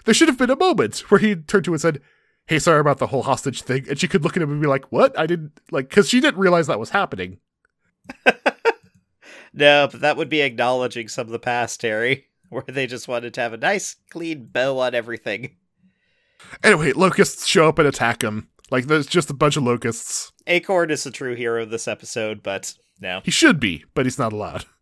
there 0.05 0.15
should 0.15 0.29
have 0.29 0.39
been 0.39 0.51
a 0.51 0.57
moment 0.57 1.01
where 1.11 1.19
he 1.19 1.35
turned 1.35 1.65
to 1.65 1.73
and 1.73 1.81
said, 1.81 2.01
hey, 2.47 2.59
sorry 2.59 2.81
about 2.81 2.99
the 2.99 3.07
whole 3.09 3.23
hostage 3.23 3.63
thing. 3.63 3.87
And 3.89 3.99
she 3.99 4.09
could 4.09 4.25
look 4.25 4.37
at 4.37 4.43
him 4.43 4.51
and 4.51 4.61
be 4.61 4.67
like, 4.67 4.91
what? 4.91 5.19
I 5.19 5.27
didn't, 5.27 5.61
like, 5.71 5.89
because 5.89 6.09
she 6.09 6.21
didn't 6.21 6.41
realize 6.41 6.67
that 6.67 6.81
was 6.81 6.91
happening. 6.91 7.39
no, 9.53 9.89
but 9.91 10.01
that 10.01 10.17
would 10.17 10.29
be 10.29 10.41
acknowledging 10.41 11.09
some 11.09 11.27
of 11.27 11.33
the 11.33 11.39
past, 11.39 11.81
Terry, 11.81 12.27
where 12.49 12.65
they 12.67 12.87
just 12.87 13.09
wanted 13.09 13.35
to 13.35 13.41
have 13.41 13.53
a 13.53 13.59
nice, 13.59 13.97
clean 14.11 14.47
bow 14.47 14.79
on 14.79 14.95
everything. 14.95 15.57
Anyway, 16.63 16.93
locusts 16.93 17.47
show 17.47 17.69
up 17.69 17.79
and 17.79 17.89
attack 17.89 18.23
him. 18.23 18.49
Like, 18.71 18.87
there's 18.87 19.07
just 19.07 19.31
a 19.31 19.35
bunch 19.35 19.57
of 19.57 19.63
locusts. 19.63 20.33
Acorn 20.47 20.91
is 20.91 21.05
the 21.05 21.11
true 21.11 21.35
hero 21.35 21.63
of 21.63 21.71
this 21.71 21.87
episode, 21.87 22.43
but 22.43 22.75
no. 23.01 23.21
He 23.25 23.31
should 23.31 23.61
be, 23.61 23.85
but 23.95 24.07
he's 24.07 24.19
not 24.19 24.33
allowed. 24.33 24.65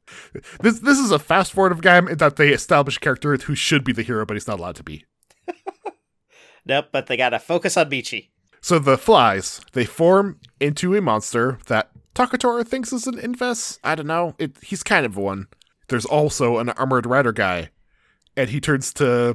This 0.61 0.81
this 0.81 0.99
is 0.99 1.13
a 1.13 1.21
fast 1.21 1.53
forward 1.53 1.71
of 1.71 1.83
game 1.83 2.09
that 2.17 2.35
they 2.35 2.49
establish 2.49 2.97
a 2.97 3.01
character 3.01 3.37
who 3.37 3.55
should 3.55 3.85
be 3.85 3.93
the 3.93 4.03
hero, 4.03 4.27
but 4.27 4.35
he's 4.35 4.49
not 4.49 4.59
allowed 4.59 4.75
to 4.75 4.83
be. 4.83 5.05
Nope, 6.71 6.87
but 6.93 7.09
they 7.09 7.17
gotta 7.17 7.41
focus 7.41 7.77
on 7.77 7.91
Michi. 7.91 8.29
So 8.61 8.79
the 8.79 8.97
flies, 8.97 9.61
they 9.73 9.85
form 9.85 10.39
into 10.61 10.95
a 10.95 11.01
monster 11.01 11.59
that 11.67 11.91
Takatora 12.15 12.65
thinks 12.65 12.93
is 12.93 13.09
an 13.09 13.19
Inves. 13.19 13.81
I 13.83 13.97
don't 13.97 14.07
know. 14.07 14.37
It, 14.39 14.57
he's 14.63 14.85
kind 14.85 15.05
of 15.05 15.17
one. 15.17 15.49
There's 15.89 16.05
also 16.05 16.59
an 16.59 16.69
armored 16.71 17.07
rider 17.07 17.33
guy, 17.33 17.71
and 18.37 18.51
he 18.51 18.61
turns 18.61 18.93
to 18.95 19.35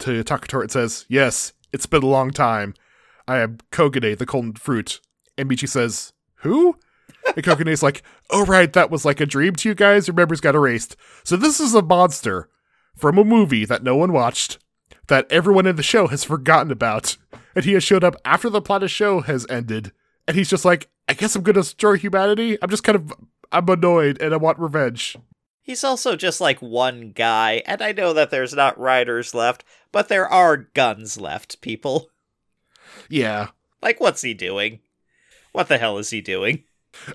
to 0.00 0.22
Takatora 0.22 0.62
and 0.62 0.70
says, 0.70 1.06
"Yes, 1.08 1.54
it's 1.72 1.86
been 1.86 2.02
a 2.02 2.06
long 2.06 2.30
time. 2.30 2.74
I 3.26 3.38
am 3.38 3.56
Kogane, 3.72 4.18
the 4.18 4.26
golden 4.26 4.52
fruit." 4.52 5.00
And 5.38 5.48
Michi 5.48 5.66
says, 5.66 6.12
"Who?" 6.42 6.76
And 7.34 7.42
Kogane's 7.42 7.82
like, 7.82 8.02
"Oh 8.28 8.44
right, 8.44 8.70
that 8.74 8.90
was 8.90 9.06
like 9.06 9.22
a 9.22 9.26
dream 9.26 9.54
to 9.54 9.68
you 9.70 9.74
guys. 9.74 10.08
Your 10.08 10.14
memories 10.14 10.42
got 10.42 10.54
erased. 10.54 10.94
So 11.24 11.36
this 11.38 11.58
is 11.58 11.74
a 11.74 11.80
monster 11.80 12.50
from 12.94 13.16
a 13.16 13.24
movie 13.24 13.64
that 13.64 13.82
no 13.82 13.96
one 13.96 14.12
watched, 14.12 14.58
that 15.08 15.26
everyone 15.30 15.66
in 15.66 15.76
the 15.76 15.82
show 15.82 16.08
has 16.08 16.24
forgotten 16.24 16.70
about, 16.70 17.16
and 17.54 17.64
he 17.64 17.72
has 17.74 17.84
showed 17.84 18.04
up 18.04 18.16
after 18.24 18.48
the 18.50 18.62
plot 18.62 18.82
of 18.82 18.90
show 18.90 19.20
has 19.20 19.46
ended." 19.48 19.92
And 20.26 20.36
he's 20.36 20.48
just 20.48 20.64
like, 20.64 20.88
I 21.08 21.14
guess 21.14 21.36
I'm 21.36 21.42
gonna 21.42 21.60
destroy 21.60 21.96
humanity. 21.96 22.58
I'm 22.62 22.70
just 22.70 22.84
kind 22.84 22.96
of 22.96 23.12
I'm 23.52 23.68
annoyed 23.68 24.20
and 24.20 24.34
I 24.34 24.36
want 24.36 24.58
revenge. 24.58 25.16
He's 25.62 25.84
also 25.84 26.16
just 26.16 26.40
like 26.40 26.60
one 26.60 27.12
guy, 27.12 27.62
and 27.66 27.80
I 27.80 27.92
know 27.92 28.12
that 28.12 28.30
there's 28.30 28.52
not 28.52 28.78
riders 28.78 29.34
left, 29.34 29.64
but 29.92 30.08
there 30.08 30.28
are 30.28 30.56
guns 30.56 31.18
left, 31.18 31.60
people. 31.60 32.10
Yeah. 33.08 33.48
Like, 33.80 34.00
what's 34.00 34.22
he 34.22 34.34
doing? 34.34 34.80
What 35.52 35.68
the 35.68 35.78
hell 35.78 35.98
is 35.98 36.10
he 36.10 36.20
doing? 36.20 36.64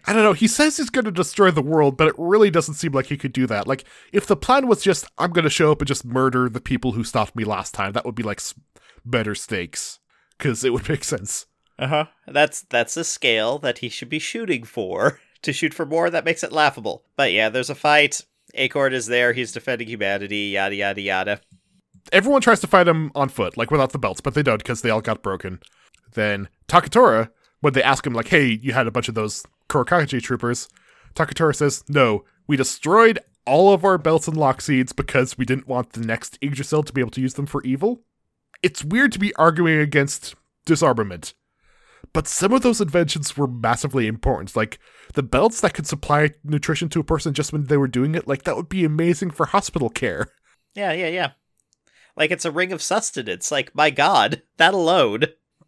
I 0.06 0.14
don't 0.14 0.24
know. 0.24 0.34
He 0.34 0.48
says 0.48 0.78
he's 0.78 0.90
going 0.90 1.06
to 1.06 1.12
destroy 1.12 1.52
the 1.52 1.62
world, 1.62 1.98
but 1.98 2.08
it 2.08 2.16
really 2.18 2.50
doesn't 2.50 2.76
seem 2.76 2.92
like 2.92 3.08
he 3.08 3.18
could 3.18 3.34
do 3.34 3.48
that. 3.48 3.68
Like, 3.68 3.86
if 4.12 4.26
the 4.28 4.36
plan 4.36 4.68
was 4.68 4.82
just, 4.82 5.06
I'm 5.18 5.32
going 5.32 5.44
to 5.44 5.50
show 5.50 5.72
up 5.72 5.82
and 5.82 5.88
just 5.88 6.06
murder 6.06 6.50
the 6.50 6.62
people 6.62 6.94
who 6.94 7.04
stopped 7.04 7.36
me 7.36 7.44
last 7.44 7.74
time, 7.74 7.94
that 7.94 8.06
would 8.06 8.16
be 8.16 8.24
like 8.24 8.42
better 9.06 9.36
stakes. 9.36 10.00
Because 10.38 10.64
it 10.64 10.72
would 10.72 10.88
make 10.88 11.04
sense. 11.04 11.46
Uh 11.78 11.88
huh. 11.88 12.06
That's 12.28 12.62
that's 12.62 12.98
a 12.98 13.04
scale 13.04 13.58
that 13.60 13.80
he 13.80 13.90
should 13.90 14.10
be 14.10 14.20
shooting 14.20 14.64
for. 14.64 15.20
to 15.42 15.54
shoot 15.54 15.74
for 15.74 15.86
more, 15.86 16.10
that 16.10 16.26
makes 16.26 16.44
it 16.44 16.52
laughable. 16.52 17.04
But 17.16 17.32
yeah, 17.32 17.50
there's 17.50 17.70
a 17.70 17.76
fight. 17.76 18.22
Acorn 18.56 18.94
is 18.94 19.08
there. 19.08 19.34
He's 19.34 19.52
defending 19.52 19.88
humanity. 19.88 20.52
Yada 20.54 20.76
yada 20.76 21.02
yada. 21.02 21.42
Everyone 22.12 22.42
tries 22.42 22.60
to 22.62 22.68
fight 22.68 22.88
him 22.88 23.12
on 23.14 23.30
foot, 23.30 23.58
like 23.58 23.72
without 23.72 23.92
the 23.92 24.00
belts, 24.00 24.22
but 24.22 24.34
they 24.34 24.44
don't 24.44 24.58
because 24.58 24.82
they 24.82 24.90
all 24.90 25.02
got 25.02 25.22
broken. 25.22 25.60
Then 26.14 26.50
Takatora, 26.68 27.30
when 27.62 27.74
they 27.74 27.84
ask 27.84 28.06
him, 28.06 28.14
like, 28.14 28.30
"Hey, 28.30 28.60
you 28.62 28.74
had 28.74 28.88
a 28.88 28.92
bunch 28.92 29.10
of 29.10 29.16
those 29.16 29.46
Kurokage 29.70 30.22
troopers," 30.22 30.68
Takatora 31.16 31.56
says, 31.56 31.84
"No, 31.88 32.26
we 32.48 32.58
destroyed 32.58 33.20
all 33.46 33.74
of 33.74 33.86
our 33.86 33.98
belts 33.98 34.28
and 34.28 34.36
lock 34.36 34.62
seeds 34.62 34.92
because 34.92 35.38
we 35.38 35.46
didn't 35.46 35.68
want 35.68 35.94
the 35.94 36.02
next 36.02 36.38
Yggdrasil 36.42 36.84
to 36.84 36.94
be 36.94 37.02
able 37.02 37.12
to 37.12 37.22
use 37.22 37.36
them 37.36 37.46
for 37.46 37.64
evil." 37.64 38.04
It's 38.62 38.84
weird 38.84 39.12
to 39.14 39.20
be 39.20 39.34
arguing 39.36 39.80
against 39.80 40.36
disarmament 40.66 41.34
but 42.14 42.28
some 42.28 42.54
of 42.54 42.62
those 42.62 42.82
inventions 42.82 43.38
were 43.38 43.48
massively 43.48 44.08
important. 44.08 44.56
Like 44.56 44.80
the 45.14 45.24
belts 45.24 45.62
that 45.62 45.74
could 45.74 45.88
supply 45.88 46.32
nutrition 46.44 46.90
to 46.90 47.00
a 47.00 47.04
person 47.04 47.34
just 47.34 47.54
when 47.54 47.66
they 47.66 47.78
were 47.78 47.88
doing 47.88 48.16
it, 48.16 48.28
like 48.28 48.44
that 48.44 48.56
would 48.56 48.70
be 48.70 48.86
amazing 48.86 49.32
for 49.32 49.48
hospital 49.48 49.90
care. 49.90 50.28
Yeah, 50.76 50.92
yeah, 50.92 51.08
yeah. 51.08 51.32
Like 52.16 52.32
it's 52.32 52.46
a 52.46 52.52
ring 52.52 52.72
of 52.72 52.82
sustenance. 52.82 53.52
Like, 53.52 53.74
my 53.76 53.90
god, 53.90 54.42
that 54.58 54.74
alone. 54.74 55.26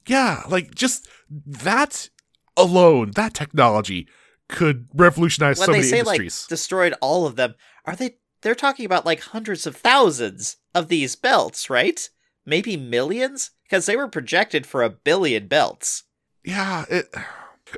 Yeah, 0.08 0.44
like 0.50 0.74
just 0.74 1.08
that 1.46 2.10
alone, 2.58 3.12
that 3.16 3.34
technology 3.34 4.08
could 4.48 4.88
revolutionize 4.94 5.58
when 5.60 5.68
so 5.68 5.72
they 5.72 5.78
many 5.80 5.90
say 5.90 6.00
industries. 6.00 6.44
like 6.44 6.50
destroyed 6.50 6.94
all 7.02 7.26
of 7.26 7.36
them, 7.36 7.56
are 7.86 7.96
they 7.96 8.18
they're 8.42 8.56
talking 8.56 8.86
about 8.86 9.06
like 9.06 9.22
hundreds 9.22 9.66
of 9.66 9.76
thousands 9.76 10.58
of 10.74 10.88
these 10.88 11.16
belts, 11.16 11.70
right? 11.70 12.10
Maybe 12.46 12.76
millions? 12.76 13.52
Because 13.64 13.86
they 13.86 13.96
were 13.96 14.08
projected 14.08 14.66
for 14.66 14.84
a 14.84 14.90
billion 14.90 15.48
belts. 15.48 16.04
yeah, 16.44 16.86
it, 16.90 17.14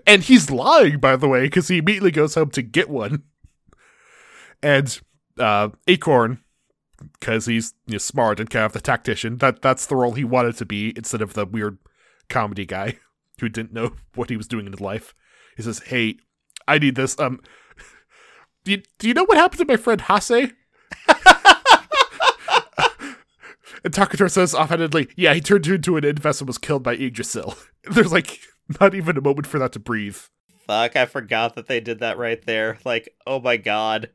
and 0.08 0.24
he's 0.24 0.50
lying, 0.50 1.00
by 1.00 1.16
the 1.16 1.28
way, 1.28 1.42
because 1.44 1.68
he 1.68 1.78
immediately 1.78 2.12
goes 2.12 2.36
home 2.36 2.50
to 2.52 2.62
get 2.62 2.90
one. 2.90 3.24
And 4.62 5.00
uh, 5.38 5.70
Acorn, 5.88 6.40
because 7.20 7.46
he's 7.46 7.74
you 7.86 7.94
know, 7.94 7.98
smart 7.98 8.40
and 8.40 8.50
kind 8.50 8.66
of 8.66 8.74
the 8.74 8.82
tactician, 8.82 9.38
that 9.38 9.62
that's 9.62 9.86
the 9.86 9.96
role 9.96 10.14
he 10.14 10.24
wanted 10.24 10.56
to 10.58 10.66
be 10.66 10.94
instead 10.96 11.22
of 11.22 11.34
the 11.34 11.46
weird 11.46 11.78
comedy 12.30 12.66
guy 12.66 12.98
who 13.44 13.50
didn't 13.50 13.74
know 13.74 13.94
what 14.16 14.30
he 14.30 14.38
was 14.38 14.48
doing 14.48 14.66
in 14.66 14.72
his 14.72 14.82
life. 14.82 15.14
He 15.56 15.64
says, 15.64 15.80
"Hey, 15.80 16.18
I 16.68 16.80
need 16.80 16.96
this. 16.96 17.20
Um, 17.20 17.40
do 18.64 18.72
you, 18.72 18.82
do 18.98 19.08
you 19.08 19.14
know 19.14 19.26
what 19.26 19.38
happened 19.38 19.60
to 19.60 19.66
my 19.66 19.78
friend 19.78 20.02
Hase?" 20.02 20.32
and 23.84 23.94
Takatora 23.94 24.32
says 24.32 24.56
offhandedly, 24.56 25.10
"Yeah, 25.16 25.34
he 25.34 25.42
turned 25.42 25.68
into 25.68 25.98
an 25.98 26.04
Inves 26.04 26.42
and 26.42 26.48
was 26.48 26.58
killed 26.58 26.84
by 26.84 26.96
Yggdrasil." 26.96 27.56
There's 27.92 28.12
like 28.12 28.40
not 28.80 28.96
even 28.96 29.18
a 29.18 29.22
moment 29.22 29.46
for 29.46 29.60
that 29.60 29.74
to 29.74 29.80
breathe. 29.80 30.18
Fuck, 30.66 30.96
I 30.96 31.06
forgot 31.06 31.56
that 31.56 31.68
they 31.68 31.82
did 31.82 32.00
that 32.00 32.18
right 32.18 32.42
there. 32.46 32.78
Like, 32.86 33.14
oh 33.28 33.42
my 33.42 33.58
god. 33.58 34.10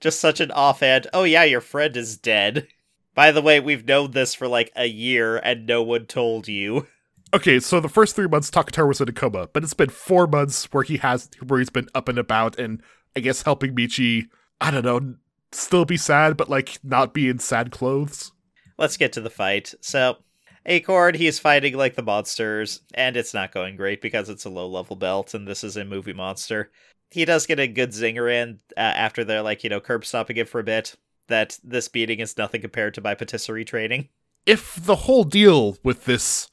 Just 0.00 0.20
such 0.20 0.40
an 0.40 0.50
offhand, 0.50 1.06
oh 1.14 1.24
yeah, 1.24 1.44
your 1.44 1.62
friend 1.62 1.96
is 1.96 2.18
dead. 2.18 2.68
By 3.14 3.30
the 3.30 3.40
way, 3.40 3.58
we've 3.58 3.86
known 3.86 4.10
this 4.10 4.34
for 4.34 4.46
like 4.46 4.70
a 4.76 4.86
year 4.86 5.38
and 5.38 5.66
no 5.66 5.82
one 5.82 6.04
told 6.04 6.46
you. 6.46 6.88
Okay, 7.34 7.58
so 7.58 7.80
the 7.80 7.88
first 7.88 8.14
three 8.14 8.28
months 8.28 8.48
Takatora 8.48 8.86
was 8.86 9.00
in 9.00 9.08
a 9.08 9.12
coma, 9.12 9.48
but 9.52 9.64
it's 9.64 9.74
been 9.74 9.90
four 9.90 10.28
months 10.28 10.72
where 10.72 10.84
he 10.84 10.98
has 10.98 11.28
where 11.44 11.58
he's 11.58 11.68
been 11.68 11.88
up 11.92 12.08
and 12.08 12.16
about 12.16 12.60
and 12.60 12.80
I 13.16 13.20
guess 13.20 13.42
helping 13.42 13.74
Michi, 13.74 14.28
I 14.60 14.70
don't 14.70 14.84
know, 14.84 15.16
still 15.50 15.84
be 15.84 15.96
sad, 15.96 16.36
but 16.36 16.48
like 16.48 16.78
not 16.84 17.12
be 17.12 17.28
in 17.28 17.40
sad 17.40 17.72
clothes. 17.72 18.30
Let's 18.78 18.96
get 18.96 19.12
to 19.14 19.20
the 19.20 19.30
fight. 19.30 19.74
So, 19.80 20.18
Acorn, 20.64 21.16
he's 21.16 21.40
fighting 21.40 21.76
like 21.76 21.96
the 21.96 22.02
monsters, 22.04 22.82
and 22.94 23.16
it's 23.16 23.34
not 23.34 23.50
going 23.50 23.74
great 23.74 24.00
because 24.00 24.28
it's 24.28 24.44
a 24.44 24.50
low 24.50 24.68
level 24.68 24.94
belt, 24.94 25.34
and 25.34 25.46
this 25.46 25.64
is 25.64 25.76
a 25.76 25.84
movie 25.84 26.12
monster. 26.12 26.70
He 27.10 27.24
does 27.24 27.46
get 27.46 27.58
a 27.58 27.66
good 27.66 27.90
zinger 27.90 28.32
in 28.32 28.60
uh, 28.76 28.80
after 28.80 29.24
they're 29.24 29.42
like, 29.42 29.64
you 29.64 29.70
know, 29.70 29.80
curb 29.80 30.04
stopping 30.04 30.36
it 30.36 30.48
for 30.48 30.60
a 30.60 30.64
bit, 30.64 30.94
that 31.26 31.58
this 31.64 31.88
beating 31.88 32.20
is 32.20 32.38
nothing 32.38 32.60
compared 32.60 32.94
to 32.94 33.00
my 33.00 33.16
patisserie 33.16 33.64
training. 33.64 34.08
If 34.46 34.76
the 34.76 34.96
whole 34.96 35.24
deal 35.24 35.78
with 35.82 36.04
this 36.04 36.50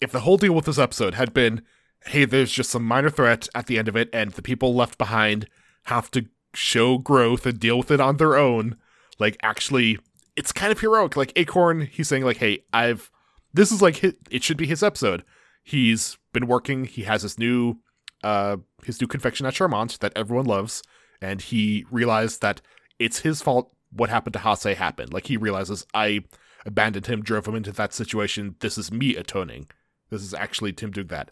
if 0.00 0.12
the 0.12 0.20
whole 0.20 0.36
deal 0.36 0.54
with 0.54 0.64
this 0.64 0.78
episode 0.78 1.14
had 1.14 1.34
been, 1.34 1.62
hey, 2.06 2.24
there's 2.24 2.52
just 2.52 2.70
some 2.70 2.84
minor 2.84 3.10
threat 3.10 3.48
at 3.54 3.66
the 3.66 3.78
end 3.78 3.88
of 3.88 3.96
it, 3.96 4.08
and 4.12 4.32
the 4.32 4.42
people 4.42 4.74
left 4.74 4.98
behind 4.98 5.48
have 5.84 6.10
to 6.12 6.26
show 6.54 6.98
growth 6.98 7.46
and 7.46 7.58
deal 7.58 7.78
with 7.78 7.90
it 7.90 8.00
on 8.00 8.16
their 8.16 8.36
own, 8.36 8.76
like 9.18 9.36
actually 9.42 9.98
it's 10.36 10.52
kind 10.52 10.70
of 10.70 10.80
heroic. 10.80 11.16
Like 11.16 11.32
Acorn, 11.36 11.82
he's 11.82 12.08
saying 12.08 12.24
like, 12.24 12.36
"Hey, 12.38 12.64
I've 12.72 13.10
this 13.52 13.72
is 13.72 13.82
like 13.82 13.96
his, 13.96 14.14
it 14.30 14.42
should 14.42 14.56
be 14.56 14.66
his 14.66 14.82
episode. 14.82 15.24
He's 15.64 16.16
been 16.32 16.46
working. 16.46 16.84
He 16.84 17.02
has 17.02 17.22
his 17.22 17.38
new 17.38 17.78
uh 18.22 18.58
his 18.84 19.00
new 19.00 19.06
confection 19.06 19.46
at 19.46 19.54
Charmant 19.54 19.98
that 19.98 20.12
everyone 20.16 20.46
loves, 20.46 20.82
and 21.20 21.40
he 21.40 21.84
realized 21.90 22.40
that 22.42 22.60
it's 22.98 23.20
his 23.20 23.42
fault 23.42 23.72
what 23.90 24.10
happened 24.10 24.34
to 24.34 24.40
Hase 24.40 24.76
happened. 24.76 25.12
Like 25.12 25.26
he 25.26 25.36
realizes 25.36 25.86
I 25.94 26.24
abandoned 26.64 27.06
him, 27.06 27.22
drove 27.22 27.46
him 27.46 27.54
into 27.54 27.72
that 27.72 27.92
situation. 27.92 28.56
This 28.60 28.78
is 28.78 28.92
me 28.92 29.16
atoning. 29.16 29.68
This 30.10 30.22
is 30.22 30.34
actually 30.34 30.72
Tim 30.72 30.90
doing 30.90 31.08
that. 31.08 31.30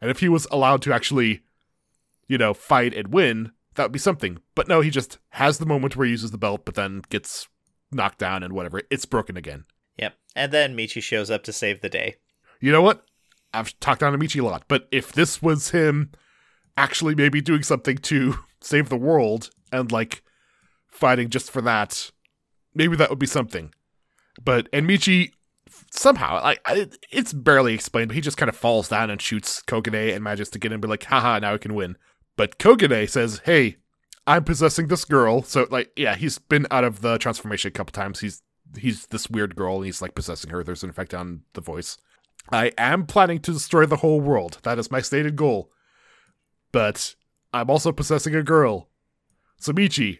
And 0.00 0.10
if 0.10 0.20
he 0.20 0.28
was 0.28 0.46
allowed 0.50 0.82
to 0.82 0.92
actually, 0.92 1.42
you 2.26 2.38
know, 2.38 2.54
fight 2.54 2.94
and 2.94 3.08
win, 3.08 3.52
that 3.74 3.84
would 3.84 3.92
be 3.92 3.98
something. 3.98 4.38
But 4.54 4.68
no, 4.68 4.80
he 4.80 4.90
just 4.90 5.18
has 5.30 5.58
the 5.58 5.66
moment 5.66 5.96
where 5.96 6.04
he 6.04 6.10
uses 6.10 6.30
the 6.30 6.38
belt, 6.38 6.64
but 6.64 6.74
then 6.74 7.02
gets 7.08 7.48
knocked 7.90 8.18
down 8.18 8.42
and 8.42 8.52
whatever. 8.52 8.82
It's 8.90 9.04
broken 9.04 9.36
again. 9.36 9.64
Yep. 9.98 10.14
And 10.34 10.52
then 10.52 10.76
Michi 10.76 11.02
shows 11.02 11.30
up 11.30 11.42
to 11.44 11.52
save 11.52 11.80
the 11.80 11.88
day. 11.88 12.16
You 12.60 12.72
know 12.72 12.82
what? 12.82 13.04
I've 13.52 13.78
talked 13.80 14.00
down 14.00 14.12
to 14.12 14.18
Michi 14.18 14.40
a 14.40 14.44
lot, 14.44 14.64
but 14.68 14.88
if 14.90 15.12
this 15.12 15.40
was 15.40 15.70
him 15.70 16.10
actually 16.76 17.14
maybe 17.14 17.40
doing 17.40 17.62
something 17.62 17.98
to 17.98 18.38
save 18.60 18.88
the 18.88 18.96
world 18.96 19.50
and 19.72 19.92
like 19.92 20.22
fighting 20.88 21.30
just 21.30 21.50
for 21.50 21.62
that, 21.62 22.10
maybe 22.74 22.96
that 22.96 23.10
would 23.10 23.18
be 23.18 23.26
something. 23.26 23.72
But 24.42 24.68
and 24.72 24.88
Michi 24.88 25.32
somehow 25.96 26.42
like 26.42 26.60
it's 27.10 27.32
barely 27.32 27.74
explained, 27.74 28.08
but 28.08 28.14
he 28.14 28.20
just 28.20 28.36
kind 28.36 28.48
of 28.48 28.56
falls 28.56 28.88
down 28.88 29.10
and 29.10 29.20
shoots 29.20 29.62
Kogane 29.62 30.14
and 30.14 30.24
manages 30.24 30.50
to 30.50 30.58
get 30.58 30.72
him. 30.72 30.80
Be 30.80 30.88
like, 30.88 31.04
haha, 31.04 31.38
now 31.38 31.54
I 31.54 31.58
can 31.58 31.74
win. 31.74 31.96
But 32.36 32.58
Kogane 32.58 33.08
says, 33.08 33.42
"Hey, 33.44 33.76
I'm 34.26 34.44
possessing 34.44 34.88
this 34.88 35.04
girl." 35.04 35.42
So 35.42 35.66
like, 35.70 35.92
yeah, 35.96 36.16
he's 36.16 36.38
been 36.38 36.66
out 36.70 36.84
of 36.84 37.00
the 37.00 37.18
transformation 37.18 37.68
a 37.68 37.72
couple 37.72 37.92
times. 37.92 38.20
He's 38.20 38.42
he's 38.78 39.06
this 39.06 39.30
weird 39.30 39.56
girl 39.56 39.76
and 39.76 39.86
he's 39.86 40.02
like 40.02 40.14
possessing 40.14 40.50
her. 40.50 40.64
There's 40.64 40.82
an 40.82 40.90
effect 40.90 41.14
on 41.14 41.42
the 41.52 41.60
voice. 41.60 41.98
I 42.50 42.72
am 42.76 43.06
planning 43.06 43.38
to 43.40 43.52
destroy 43.52 43.86
the 43.86 43.96
whole 43.96 44.20
world. 44.20 44.58
That 44.62 44.78
is 44.78 44.90
my 44.90 45.00
stated 45.00 45.36
goal. 45.36 45.70
But 46.72 47.14
I'm 47.52 47.70
also 47.70 47.92
possessing 47.92 48.34
a 48.34 48.42
girl. 48.42 48.88
So 49.58 49.72
Michi, 49.72 50.18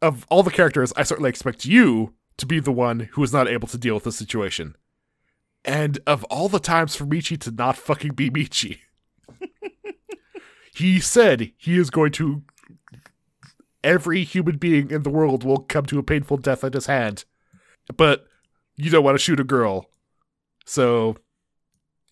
of 0.00 0.26
all 0.28 0.42
the 0.42 0.50
characters, 0.50 0.92
I 0.96 1.02
certainly 1.02 1.30
expect 1.30 1.64
you 1.64 2.14
to 2.36 2.46
be 2.46 2.60
the 2.60 2.72
one 2.72 3.08
who 3.12 3.22
is 3.22 3.32
not 3.32 3.48
able 3.48 3.68
to 3.68 3.78
deal 3.78 3.94
with 3.94 4.04
the 4.04 4.12
situation. 4.12 4.76
And 5.64 5.98
of 6.06 6.24
all 6.24 6.48
the 6.48 6.58
times 6.58 6.96
for 6.96 7.04
Michi 7.04 7.38
to 7.40 7.50
not 7.50 7.76
fucking 7.76 8.14
be 8.14 8.30
Michi, 8.30 8.78
he 10.74 11.00
said 11.00 11.52
he 11.56 11.76
is 11.78 11.90
going 11.90 12.12
to. 12.12 12.42
Every 13.84 14.22
human 14.22 14.58
being 14.58 14.90
in 14.90 15.02
the 15.02 15.10
world 15.10 15.42
will 15.42 15.58
come 15.58 15.86
to 15.86 15.98
a 15.98 16.04
painful 16.04 16.36
death 16.36 16.62
at 16.62 16.74
his 16.74 16.86
hand. 16.86 17.24
But 17.96 18.26
you 18.76 18.90
don't 18.90 19.02
want 19.02 19.16
to 19.16 19.22
shoot 19.22 19.40
a 19.40 19.44
girl. 19.44 19.86
So, 20.64 21.16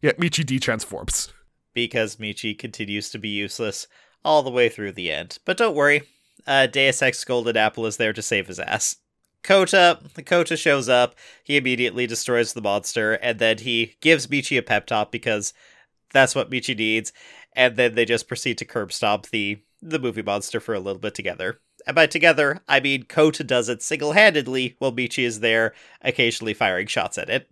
yeah, 0.03 0.13
Michi 0.13 0.45
de 0.45 0.59
transforms. 0.59 1.33
Because 1.73 2.17
Michi 2.17 2.59
continues 2.59 3.09
to 3.11 3.19
be 3.19 3.29
useless. 3.29 3.87
all 4.25 4.43
the 4.43 4.51
way 4.51 4.69
through 4.69 4.93
the 4.93 5.11
end. 5.11 5.39
But 5.45 5.57
don't 5.57 5.75
worry, 5.75 6.03
uh, 6.47 6.67
Deus 6.67 7.03
Ex 7.03 7.25
Golden 7.25 7.57
Apple 7.57 7.87
is 7.87 7.97
there 7.97 8.13
to 8.13 8.23
save 8.23 8.49
his 8.49 8.59
ass. 8.59 8.97
Kota, 9.43 10.01
Kota 10.27 10.57
shows 10.57 10.89
up. 10.89 11.15
He 11.45 11.57
immediately 11.57 12.07
destroys 12.07 12.53
the 12.53 12.61
monster, 12.61 13.15
and 13.15 13.39
then 13.39 13.59
he 13.59 13.97
gives 14.01 14.27
Michi 14.27 14.59
a 14.59 14.63
pep 14.63 14.87
talk 14.87 15.11
because 15.11 15.53
that's 16.13 16.35
what 16.35 16.51
Michi 16.51 16.77
needs. 16.77 17.13
And 17.55 17.77
then 17.77 17.95
they 17.95 18.05
just 18.05 18.29
proceed 18.29 18.59
to 18.59 18.65
curb 18.65 18.93
stomp 18.93 19.29
the 19.29 19.63
the 19.83 19.99
movie 19.99 20.23
monster 20.23 20.61
for 20.61 20.75
a 20.75 20.81
little 20.81 21.01
bit 21.01 21.15
together. 21.15 21.59
And 21.87 21.95
by 21.95 22.07
together, 22.07 22.61
I 22.69 22.81
mean 22.81 23.05
Kota 23.05 23.43
does 23.43 23.69
it 23.69 23.83
single 23.83 24.13
handedly 24.13 24.77
while 24.79 24.93
Michi 24.93 25.25
is 25.25 25.41
there, 25.41 25.73
occasionally 26.03 26.53
firing 26.53 26.87
shots 26.87 27.17
at 27.17 27.31
it. 27.31 27.51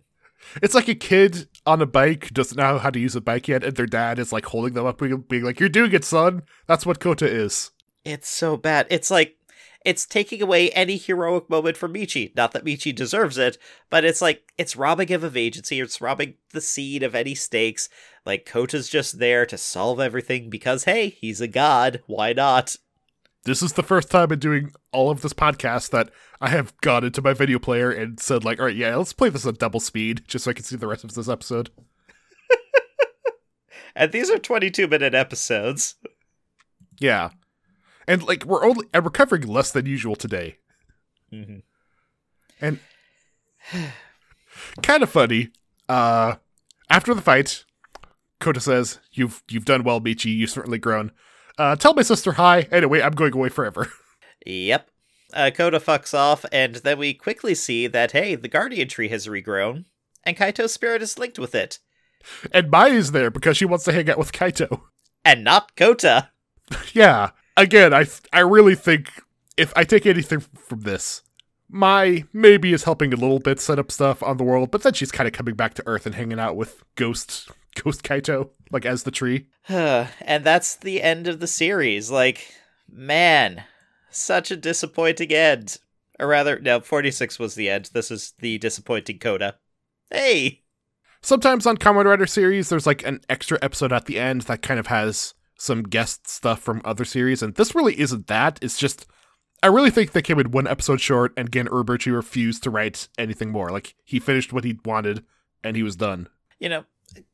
It's 0.61 0.75
like 0.75 0.87
a 0.87 0.95
kid 0.95 1.47
on 1.65 1.81
a 1.81 1.85
bike 1.85 2.29
doesn't 2.33 2.57
know 2.57 2.77
how 2.77 2.89
to 2.91 2.99
use 2.99 3.15
a 3.15 3.21
bike 3.21 3.47
yet, 3.47 3.63
and 3.63 3.75
their 3.75 3.85
dad 3.85 4.19
is 4.19 4.31
like 4.31 4.45
holding 4.45 4.73
them 4.73 4.85
up, 4.85 4.99
being, 4.99 5.17
being 5.27 5.43
like, 5.43 5.59
"You're 5.59 5.69
doing 5.69 5.91
it, 5.91 6.05
son." 6.05 6.43
That's 6.67 6.85
what 6.85 6.99
Kota 6.99 7.27
is. 7.27 7.71
It's 8.05 8.29
so 8.29 8.55
bad. 8.55 8.87
It's 8.89 9.11
like 9.11 9.37
it's 9.89 10.05
taking 10.05 10.39
away 10.39 10.69
any 10.69 10.97
heroic 10.97 11.49
moment 11.49 11.75
from 11.75 11.95
Michi. 11.95 12.35
Not 12.35 12.51
that 12.51 12.63
Michi 12.63 12.93
deserves 12.93 13.39
it, 13.39 13.57
but 13.89 14.05
it's 14.05 14.21
like 14.21 14.53
it's 14.55 14.75
robbing 14.75 15.07
him 15.07 15.23
of 15.23 15.35
agency. 15.35 15.79
It's 15.79 15.99
robbing 15.99 16.35
the 16.53 16.61
seed 16.61 17.01
of 17.01 17.15
any 17.15 17.33
stakes. 17.33 17.89
Like 18.23 18.45
Kota's 18.45 18.87
just 18.87 19.17
there 19.17 19.47
to 19.47 19.57
solve 19.57 19.99
everything 19.99 20.51
because 20.51 20.83
hey, 20.83 21.09
he's 21.09 21.41
a 21.41 21.47
god. 21.47 22.03
Why 22.05 22.33
not? 22.33 22.75
This 23.45 23.63
is 23.63 23.73
the 23.73 23.81
first 23.81 24.11
time 24.11 24.31
in 24.31 24.37
doing 24.37 24.73
all 24.91 25.09
of 25.09 25.21
this 25.21 25.33
podcast 25.33 25.89
that 25.89 26.11
I 26.39 26.49
have 26.49 26.79
gone 26.81 27.03
into 27.03 27.23
my 27.23 27.33
video 27.33 27.57
player 27.57 27.89
and 27.89 28.19
said 28.19 28.45
like, 28.45 28.59
"All 28.59 28.67
right, 28.67 28.75
yeah, 28.75 28.95
let's 28.95 29.11
play 29.11 29.29
this 29.29 29.47
at 29.47 29.57
double 29.57 29.79
speed 29.79 30.21
just 30.27 30.45
so 30.45 30.51
I 30.51 30.53
can 30.53 30.65
see 30.65 30.75
the 30.75 30.85
rest 30.85 31.03
of 31.03 31.15
this 31.15 31.27
episode." 31.27 31.71
and 33.95 34.11
these 34.11 34.29
are 34.29 34.37
22 34.37 34.87
minute 34.87 35.15
episodes. 35.15 35.95
Yeah 36.99 37.31
and 38.07 38.23
like 38.23 38.45
we're 38.45 38.65
only 38.65 38.87
and 38.93 39.03
we're 39.03 39.11
covering 39.11 39.43
less 39.43 39.71
than 39.71 39.85
usual 39.85 40.15
today. 40.15 40.57
Mm-hmm. 41.31 41.59
And 42.61 42.79
kind 44.81 45.03
of 45.03 45.09
funny. 45.09 45.49
Uh, 45.87 46.35
after 46.89 47.13
the 47.13 47.21
fight, 47.21 47.65
Kota 48.39 48.59
says, 48.59 48.99
"You've 49.11 49.43
you've 49.49 49.65
done 49.65 49.83
well, 49.83 50.01
Michi. 50.01 50.35
You've 50.35 50.49
certainly 50.49 50.77
grown. 50.77 51.11
Uh, 51.57 51.75
tell 51.75 51.93
my 51.93 52.01
sister 52.01 52.33
hi. 52.33 52.67
Anyway, 52.71 53.01
I'm 53.01 53.13
going 53.13 53.33
away 53.33 53.49
forever." 53.49 53.91
Yep. 54.45 54.89
Uh, 55.33 55.51
Kota 55.53 55.81
fucks 55.81 56.17
off, 56.17 56.45
and 56.49 56.75
then 56.75 56.97
we 56.97 57.13
quickly 57.13 57.53
see 57.53 57.87
that 57.87 58.13
hey, 58.13 58.35
the 58.35 58.47
Guardian 58.47 58.87
Tree 58.87 59.09
has 59.09 59.27
regrown, 59.27 59.83
and 60.23 60.37
Kaito's 60.37 60.73
spirit 60.73 61.01
is 61.01 61.19
linked 61.19 61.37
with 61.37 61.53
it. 61.53 61.79
And 62.53 62.71
Mai 62.71 62.87
is 62.87 63.11
there 63.11 63.29
because 63.29 63.57
she 63.57 63.65
wants 63.65 63.83
to 63.83 63.91
hang 63.91 64.09
out 64.09 64.17
with 64.17 64.31
Kaito. 64.31 64.83
And 65.25 65.43
not 65.43 65.75
Kota. 65.75 66.29
yeah 66.93 67.31
again, 67.61 67.93
I 67.93 68.05
I 68.33 68.39
really 68.39 68.75
think 68.75 69.09
if 69.57 69.73
I 69.75 69.83
take 69.83 70.05
anything 70.05 70.39
from 70.39 70.81
this, 70.81 71.21
Mai 71.69 72.23
maybe 72.33 72.73
is 72.73 72.83
helping 72.83 73.13
a 73.13 73.17
little 73.17 73.39
bit 73.39 73.59
set 73.59 73.79
up 73.79 73.91
stuff 73.91 74.23
on 74.23 74.37
the 74.37 74.43
world, 74.43 74.71
but 74.71 74.83
then 74.83 74.93
she's 74.93 75.11
kind 75.11 75.27
of 75.27 75.33
coming 75.33 75.55
back 75.55 75.75
to 75.75 75.83
Earth 75.85 76.05
and 76.05 76.15
hanging 76.15 76.39
out 76.39 76.55
with 76.55 76.83
Ghost 76.95 77.49
Ghost 77.75 78.03
Kaito, 78.03 78.49
like 78.71 78.85
as 78.85 79.03
the 79.03 79.11
tree. 79.11 79.47
and 79.69 80.43
that's 80.43 80.75
the 80.75 81.01
end 81.01 81.27
of 81.27 81.39
the 81.39 81.47
series. 81.47 82.09
Like, 82.09 82.53
man, 82.91 83.63
such 84.09 84.51
a 84.51 84.57
disappointing 84.57 85.31
end. 85.31 85.77
Or 86.19 86.27
rather, 86.27 86.59
no, 86.59 86.81
46 86.81 87.39
was 87.39 87.55
the 87.55 87.69
end. 87.69 87.91
This 87.93 88.11
is 88.11 88.33
the 88.39 88.57
disappointing 88.57 89.19
coda. 89.19 89.55
Hey! 90.11 90.63
Sometimes 91.21 91.65
on 91.65 91.77
Kamen 91.77 92.05
Rider 92.05 92.25
series, 92.25 92.69
there's 92.69 92.87
like 92.87 93.05
an 93.05 93.21
extra 93.29 93.59
episode 93.61 93.93
at 93.93 94.05
the 94.05 94.19
end 94.19 94.41
that 94.43 94.61
kind 94.61 94.79
of 94.79 94.87
has 94.87 95.33
some 95.59 95.83
guest 95.83 96.27
stuff 96.27 96.59
from 96.59 96.81
other 96.85 97.05
series, 97.05 97.43
and 97.43 97.53
this 97.55 97.75
really 97.75 97.99
isn't 97.99 98.27
that. 98.27 98.57
It's 98.61 98.77
just 98.77 99.05
I 99.61 99.67
really 99.67 99.91
think 99.91 100.11
they 100.11 100.21
came 100.21 100.39
in 100.39 100.51
one 100.51 100.67
episode 100.67 101.01
short, 101.01 101.33
and 101.35 101.51
Gen 101.51 101.67
Urobuchi 101.67 102.13
refused 102.13 102.63
to 102.63 102.69
write 102.69 103.09
anything 103.17 103.51
more. 103.51 103.69
Like 103.69 103.95
he 104.05 104.19
finished 104.19 104.53
what 104.53 104.63
he 104.63 104.79
wanted, 104.85 105.23
and 105.63 105.75
he 105.75 105.83
was 105.83 105.97
done. 105.97 106.29
You 106.59 106.69
know, 106.69 106.85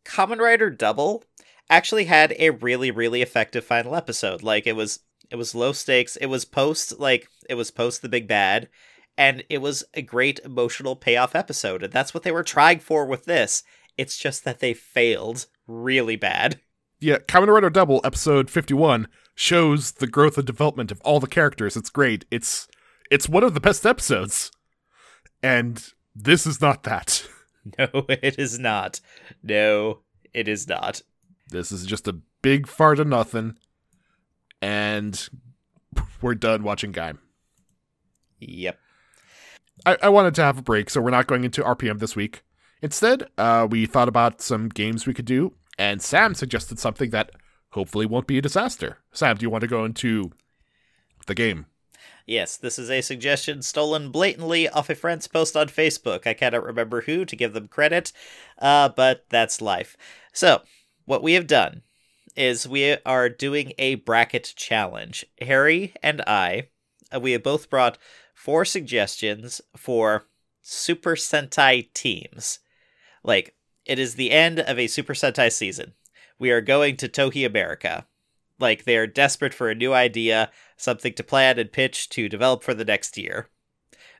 Kamen 0.04 0.40
Rider 0.40 0.70
Double 0.70 1.24
actually 1.70 2.06
had 2.06 2.36
a 2.40 2.50
really, 2.50 2.90
really 2.92 3.22
effective 3.22 3.64
final 3.64 3.96
episode. 3.96 4.42
Like 4.42 4.66
it 4.66 4.76
was, 4.76 5.00
it 5.30 5.36
was 5.36 5.56
low 5.56 5.72
stakes. 5.72 6.16
It 6.16 6.28
was 6.28 6.46
post, 6.46 7.00
like 7.00 7.28
it 7.48 7.56
was 7.56 7.70
post 7.70 8.02
the 8.02 8.10
big 8.10 8.28
bad, 8.28 8.70
and 9.18 9.44
it 9.48 9.60
was 9.60 9.84
a 9.94 10.02
great 10.02 10.40
emotional 10.44 10.96
payoff 10.96 11.36
episode. 11.36 11.84
And 11.84 11.94
that's 11.94 12.14
what 12.14 12.24
they 12.24 12.32
were 12.32 12.44
trying 12.44 12.80
for 12.80 13.06
with 13.06 13.26
this. 13.26 13.64
It's 13.98 14.18
just 14.18 14.44
that 14.46 14.60
they 14.60 14.74
failed 14.74 15.46
really 15.68 16.16
bad. 16.16 16.60
Yeah, 17.06 17.20
Kamen 17.20 17.54
Rider 17.54 17.70
Double 17.70 18.02
episode 18.04 18.50
51 18.50 19.08
shows 19.36 19.92
the 19.92 20.08
growth 20.08 20.40
and 20.40 20.48
development 20.48 20.92
of 20.92 21.00
all 21.02 21.20
the 21.20 21.28
characters. 21.28 21.78
It's 21.78 21.92
great. 21.92 22.26
It's 22.32 22.68
it's 23.12 23.30
one 23.30 23.44
of 23.44 23.54
the 23.54 23.60
best 23.60 23.86
episodes. 23.86 24.52
And 25.44 25.88
this 26.16 26.48
is 26.48 26.60
not 26.60 26.84
that. 26.84 27.28
No, 27.80 28.06
it 28.10 28.38
is 28.38 28.60
not. 28.60 29.02
No, 29.42 30.02
it 30.36 30.48
is 30.48 30.68
not. 30.68 31.02
This 31.50 31.72
is 31.72 31.84
just 31.84 32.08
a 32.08 32.20
big 32.44 32.68
fart 32.68 33.00
of 33.00 33.08
nothing. 33.08 33.58
And 34.62 35.28
we're 36.22 36.36
done 36.36 36.62
watching 36.62 36.94
Gaim. 36.94 37.18
Yep. 38.40 38.78
I, 39.84 39.98
I 40.04 40.10
wanted 40.10 40.36
to 40.36 40.44
have 40.44 40.60
a 40.60 40.62
break, 40.62 40.92
so 40.92 41.02
we're 41.02 41.10
not 41.10 41.26
going 41.26 41.44
into 41.44 41.64
RPM 41.64 41.98
this 41.98 42.16
week. 42.16 42.44
Instead, 42.84 43.24
uh, 43.40 43.68
we 43.68 43.88
thought 43.88 44.10
about 44.10 44.44
some 44.44 44.70
games 44.70 45.08
we 45.08 45.16
could 45.16 45.26
do 45.26 45.52
and 45.78 46.02
Sam 46.02 46.34
suggested 46.34 46.80
something 46.80 47.10
that 47.12 47.32
hopefully 47.72 48.06
won't 48.06 48.28
be 48.28 48.38
a 48.38 48.42
disaster. 48.42 49.00
Sam, 49.12 49.38
do 49.38 49.44
you 49.44 49.50
want 49.50 49.62
to 49.62 49.68
go 49.68 49.86
into 49.86 50.32
the 51.28 51.36
game? 51.36 51.66
Yes, 52.26 52.58
this 52.58 52.80
is 52.80 52.90
a 52.90 53.02
suggestion 53.02 53.62
stolen 53.62 54.10
blatantly 54.10 54.68
off 54.68 54.90
a 54.90 54.96
friend's 54.96 55.28
post 55.28 55.56
on 55.56 55.68
Facebook. 55.68 56.26
I 56.26 56.34
cannot 56.34 56.64
remember 56.64 57.02
who 57.02 57.24
to 57.24 57.36
give 57.36 57.54
them 57.54 57.68
credit, 57.68 58.12
uh, 58.58 58.90
but 58.90 59.26
that's 59.30 59.62
life. 59.62 59.96
So, 60.34 60.62
what 61.06 61.22
we 61.22 61.34
have 61.34 61.46
done 61.46 61.84
is 62.36 62.68
we 62.68 62.98
are 63.06 63.30
doing 63.30 63.74
a 63.78 63.96
bracket 63.96 64.54
challenge. 64.56 65.24
Harry 65.40 65.94
and 66.02 66.22
I, 66.22 66.70
uh, 67.14 67.20
we 67.20 67.34
have 67.34 67.44
both 67.44 67.70
brought 67.70 68.00
four 68.34 68.66
suggestions 68.66 69.62
for 69.78 70.26
Super 70.62 71.16
Sentai 71.16 71.94
teams. 71.94 72.60
Like, 73.24 73.56
it 73.86 74.00
is 74.00 74.16
the 74.16 74.32
end 74.32 74.60
of 74.60 74.80
a 74.80 74.88
Super 74.88 75.14
Sentai 75.14 75.52
season. 75.52 75.94
We 76.40 76.52
are 76.52 76.62
going 76.62 76.98
to 76.98 77.08
Toei 77.08 77.46
America. 77.46 78.08
Like, 78.60 78.86
they 78.86 78.98
are 78.98 79.08
desperate 79.08 79.54
for 79.54 79.70
a 79.70 79.76
new 79.76 79.94
idea, 79.94 80.50
something 80.78 81.14
to 81.14 81.24
plan 81.24 81.60
and 81.60 81.72
pitch 81.72 82.10
to 82.10 82.30
develop 82.30 82.64
for 82.64 82.74
the 82.74 82.86
next 82.86 83.18
year. 83.18 83.50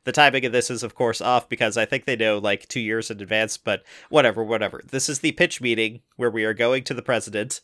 The 0.04 0.12
timing 0.12 0.46
of 0.46 0.52
this 0.52 0.70
is, 0.70 0.84
of 0.84 0.94
course, 0.94 1.20
off 1.20 1.50
because 1.50 1.78
I 1.78 1.86
think 1.86 2.06
they 2.06 2.16
know 2.16 2.38
like 2.38 2.68
two 2.68 2.80
years 2.80 3.10
in 3.10 3.20
advance, 3.22 3.58
but 3.58 3.84
whatever, 4.10 4.44
whatever. 4.44 4.82
This 4.90 5.10
is 5.10 5.20
the 5.20 5.32
pitch 5.32 5.62
meeting 5.62 6.02
where 6.16 6.30
we 6.30 6.44
are 6.44 6.54
going 6.54 6.84
to 6.86 6.94
the 6.94 7.02
president 7.02 7.60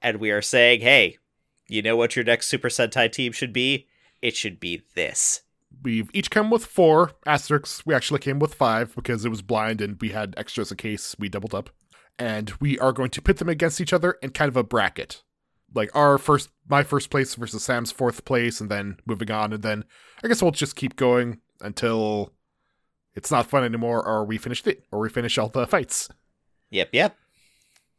and 0.00 0.16
we 0.18 0.30
are 0.30 0.42
saying, 0.42 0.80
hey, 0.80 1.18
you 1.68 1.82
know 1.82 1.96
what 1.96 2.16
your 2.16 2.24
next 2.24 2.48
Super 2.48 2.70
Sentai 2.70 3.12
team 3.12 3.32
should 3.32 3.52
be? 3.52 3.88
It 4.22 4.34
should 4.34 4.58
be 4.58 4.82
this. 4.94 5.41
We've 5.82 6.10
each 6.12 6.30
come 6.30 6.50
with 6.50 6.64
four 6.64 7.12
asterisks. 7.26 7.84
We 7.84 7.94
actually 7.94 8.20
came 8.20 8.38
with 8.38 8.54
five 8.54 8.94
because 8.94 9.24
it 9.24 9.30
was 9.30 9.42
blind 9.42 9.80
and 9.80 10.00
we 10.00 10.10
had 10.10 10.34
extras 10.36 10.70
in 10.70 10.76
case 10.76 11.16
we 11.18 11.28
doubled 11.28 11.54
up. 11.54 11.70
And 12.18 12.50
we 12.60 12.78
are 12.78 12.92
going 12.92 13.10
to 13.10 13.22
pit 13.22 13.38
them 13.38 13.48
against 13.48 13.80
each 13.80 13.92
other 13.92 14.12
in 14.22 14.30
kind 14.30 14.48
of 14.48 14.56
a 14.56 14.62
bracket. 14.62 15.22
Like 15.74 15.94
our 15.96 16.18
first, 16.18 16.50
my 16.68 16.82
first 16.82 17.10
place 17.10 17.34
versus 17.34 17.64
Sam's 17.64 17.90
fourth 17.90 18.24
place, 18.24 18.60
and 18.60 18.70
then 18.70 18.98
moving 19.06 19.30
on. 19.30 19.52
And 19.52 19.62
then 19.62 19.84
I 20.22 20.28
guess 20.28 20.42
we'll 20.42 20.50
just 20.50 20.76
keep 20.76 20.96
going 20.96 21.40
until 21.62 22.32
it's 23.14 23.30
not 23.30 23.48
fun 23.48 23.64
anymore, 23.64 24.06
or 24.06 24.24
we 24.24 24.36
finish 24.36 24.66
it, 24.66 24.84
or 24.92 25.00
we 25.00 25.08
finish 25.08 25.38
all 25.38 25.48
the 25.48 25.66
fights. 25.66 26.10
Yep, 26.70 26.90
yep. 26.92 27.16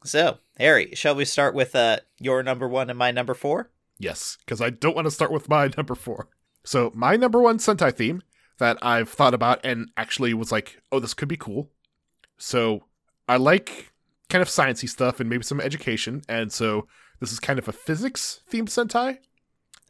So, 0.05 0.37
Harry, 0.57 0.91
shall 0.93 1.15
we 1.15 1.25
start 1.25 1.55
with 1.55 1.75
uh, 1.75 1.97
your 2.19 2.43
number 2.43 2.67
one 2.67 2.89
and 2.89 2.99
my 2.99 3.11
number 3.11 3.33
four? 3.33 3.71
Yes, 3.97 4.37
because 4.39 4.61
I 4.61 4.69
don't 4.69 4.95
want 4.95 5.05
to 5.05 5.11
start 5.11 5.31
with 5.31 5.49
my 5.49 5.71
number 5.77 5.95
four. 5.95 6.27
So 6.65 6.91
my 6.95 7.15
number 7.15 7.41
one 7.41 7.57
Sentai 7.57 7.93
theme 7.93 8.21
that 8.59 8.77
I've 8.81 9.09
thought 9.09 9.33
about 9.33 9.59
and 9.63 9.89
actually 9.97 10.33
was 10.33 10.51
like, 10.51 10.81
oh, 10.91 10.99
this 10.99 11.13
could 11.13 11.27
be 11.27 11.37
cool. 11.37 11.69
So 12.37 12.85
I 13.27 13.37
like 13.37 13.91
kind 14.29 14.41
of 14.41 14.47
sciency 14.47 14.87
stuff 14.87 15.19
and 15.19 15.29
maybe 15.29 15.43
some 15.43 15.61
education, 15.61 16.21
and 16.27 16.51
so 16.51 16.87
this 17.19 17.31
is 17.31 17.39
kind 17.39 17.59
of 17.59 17.67
a 17.67 17.71
physics 17.71 18.41
themed 18.51 18.69
Sentai. 18.69 19.19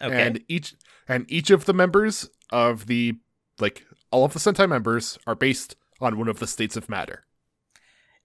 Okay. 0.02 0.22
And 0.22 0.44
each 0.48 0.76
and 1.08 1.26
each 1.30 1.50
of 1.50 1.66
the 1.66 1.74
members 1.74 2.30
of 2.52 2.88
the 2.88 3.16
like 3.60 3.86
all 4.12 4.26
of 4.26 4.34
the 4.34 4.40
Sentai 4.40 4.68
members 4.68 5.18
are 5.26 5.36
based 5.36 5.76
on 6.02 6.18
one 6.18 6.28
of 6.28 6.40
the 6.40 6.48
states 6.48 6.76
of 6.76 6.90
matter. 6.90 7.26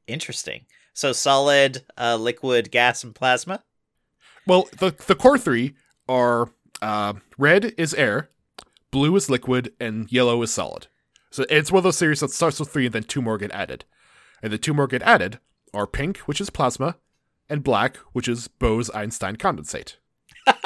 Interesting. 0.07 0.67
So 0.93 1.13
solid, 1.13 1.85
uh, 1.97 2.17
liquid, 2.17 2.71
gas, 2.71 3.05
and 3.05 3.15
plasma. 3.15 3.63
Well, 4.47 4.69
the 4.79 4.91
the 5.07 5.15
core 5.15 5.39
three 5.39 5.75
are 6.09 6.51
uh, 6.83 7.15
red 7.37 7.75
is 7.79 7.95
air, 7.95 8.31
blue 8.91 9.15
is 9.17 9.31
liquid, 9.31 9.73
and 9.81 10.11
yellow 10.11 10.43
is 10.43 10.53
solid. 10.53 10.87
So 11.31 11.45
it's 11.51 11.71
one 11.71 11.79
of 11.79 11.85
those 11.85 11.99
series 11.99 12.21
that 12.21 12.31
starts 12.31 12.59
with 12.59 12.71
three 12.71 12.87
and 12.87 12.95
then 12.95 13.03
two 13.03 13.23
more 13.23 13.39
get 13.39 13.53
added. 13.53 13.85
And 14.43 14.53
the 14.53 14.59
two 14.59 14.75
more 14.75 14.87
get 14.87 15.03
added 15.03 15.39
are 15.75 15.87
pink, 15.87 16.19
which 16.19 16.41
is 16.41 16.51
plasma, 16.51 16.97
and 17.49 17.63
black, 17.63 17.97
which 18.13 18.29
is 18.29 18.49
Bose 18.49 18.91
Einstein 18.91 19.37
condensate. 19.37 19.97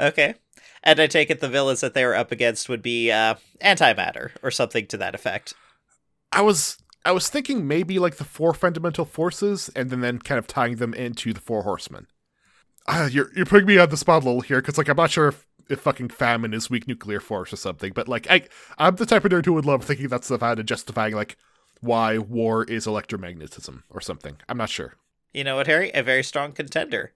Okay. 0.00 0.34
And 0.82 1.00
I 1.00 1.06
take 1.06 1.30
it 1.30 1.40
the 1.40 1.48
villains 1.48 1.80
that 1.80 1.94
they 1.94 2.04
were 2.04 2.14
up 2.14 2.30
against 2.30 2.68
would 2.68 2.82
be 2.82 3.10
uh, 3.10 3.36
antimatter 3.62 4.30
or 4.42 4.50
something 4.50 4.86
to 4.88 4.96
that 4.98 5.14
effect. 5.14 5.54
I 6.32 6.42
was 6.42 6.78
I 7.04 7.12
was 7.12 7.28
thinking 7.28 7.66
maybe 7.66 7.98
like 7.98 8.16
the 8.16 8.24
four 8.24 8.52
fundamental 8.52 9.04
forces, 9.04 9.70
and 9.74 9.90
then 9.90 10.00
then 10.00 10.18
kind 10.18 10.38
of 10.38 10.46
tying 10.46 10.76
them 10.76 10.92
into 10.92 11.32
the 11.32 11.40
four 11.40 11.62
horsemen. 11.62 12.08
Uh, 12.88 13.08
you're 13.10 13.30
you're 13.34 13.46
putting 13.46 13.66
me 13.66 13.78
on 13.78 13.90
the 13.90 13.96
spot 13.96 14.22
a 14.22 14.26
little 14.26 14.40
here 14.40 14.60
because 14.60 14.78
like 14.78 14.88
I'm 14.88 14.96
not 14.96 15.10
sure 15.10 15.28
if, 15.28 15.46
if 15.68 15.80
fucking 15.80 16.08
famine 16.10 16.54
is 16.54 16.70
weak 16.70 16.86
nuclear 16.86 17.20
force 17.20 17.52
or 17.52 17.56
something, 17.56 17.92
but 17.92 18.08
like 18.08 18.26
I 18.30 18.42
I'm 18.78 18.96
the 18.96 19.06
type 19.06 19.24
of 19.24 19.32
nerd 19.32 19.44
who 19.44 19.52
would 19.54 19.64
love 19.64 19.84
thinking 19.84 20.08
that's 20.08 20.28
the 20.28 20.38
fact 20.38 20.58
and 20.58 20.68
justifying 20.68 21.14
like 21.14 21.36
why 21.80 22.18
war 22.18 22.64
is 22.64 22.86
electromagnetism 22.86 23.82
or 23.90 24.00
something. 24.00 24.36
I'm 24.48 24.56
not 24.56 24.70
sure. 24.70 24.94
You 25.32 25.44
know 25.44 25.56
what, 25.56 25.66
Harry? 25.66 25.90
A 25.92 26.02
very 26.02 26.22
strong 26.22 26.52
contender. 26.52 27.12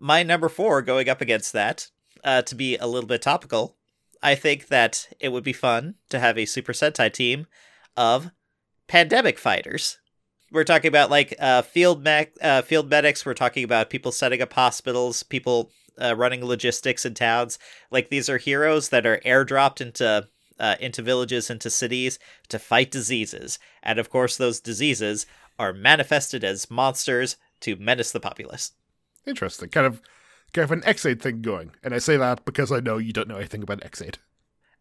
My 0.00 0.22
number 0.22 0.48
four 0.48 0.82
going 0.82 1.08
up 1.08 1.20
against 1.20 1.52
that, 1.52 1.90
uh, 2.22 2.42
to 2.42 2.54
be 2.54 2.76
a 2.76 2.86
little 2.86 3.08
bit 3.08 3.22
topical, 3.22 3.76
I 4.22 4.34
think 4.34 4.68
that 4.68 5.08
it 5.20 5.30
would 5.30 5.44
be 5.44 5.52
fun 5.52 5.96
to 6.10 6.18
have 6.18 6.38
a 6.38 6.46
Super 6.46 6.72
Sentai 6.72 7.12
team 7.12 7.46
of 7.96 8.30
pandemic 8.86 9.38
fighters. 9.38 9.98
We're 10.50 10.64
talking 10.64 10.88
about 10.88 11.10
like 11.10 11.34
uh, 11.38 11.62
field 11.62 12.02
mech, 12.02 12.32
uh, 12.40 12.62
field 12.62 12.88
medics. 12.88 13.26
We're 13.26 13.34
talking 13.34 13.64
about 13.64 13.90
people 13.90 14.12
setting 14.12 14.40
up 14.40 14.52
hospitals, 14.52 15.22
people 15.22 15.70
uh, 16.00 16.14
running 16.16 16.44
logistics 16.44 17.04
in 17.04 17.14
towns. 17.14 17.58
Like 17.90 18.08
these 18.08 18.28
are 18.28 18.38
heroes 18.38 18.90
that 18.90 19.06
are 19.06 19.20
airdropped 19.24 19.80
into 19.80 20.28
uh, 20.58 20.76
into 20.80 21.02
villages, 21.02 21.50
into 21.50 21.70
cities 21.70 22.18
to 22.48 22.58
fight 22.58 22.90
diseases, 22.90 23.58
and 23.82 23.98
of 23.98 24.10
course, 24.10 24.36
those 24.36 24.60
diseases 24.60 25.26
are 25.58 25.72
manifested 25.72 26.44
as 26.44 26.70
monsters 26.70 27.36
to 27.60 27.76
menace 27.76 28.12
the 28.12 28.20
populace. 28.20 28.72
Interesting. 29.26 29.68
Kind 29.68 29.86
of 29.86 30.00
kind 30.52 30.64
of 30.64 30.72
an 30.72 30.82
Ex-Aid 30.84 31.20
thing 31.20 31.42
going. 31.42 31.72
And 31.82 31.94
I 31.94 31.98
say 31.98 32.16
that 32.16 32.44
because 32.44 32.70
I 32.70 32.80
know 32.80 32.98
you 32.98 33.12
don't 33.12 33.28
know 33.28 33.36
anything 33.36 33.62
about 33.62 33.84
Ex-Aid. 33.84 34.18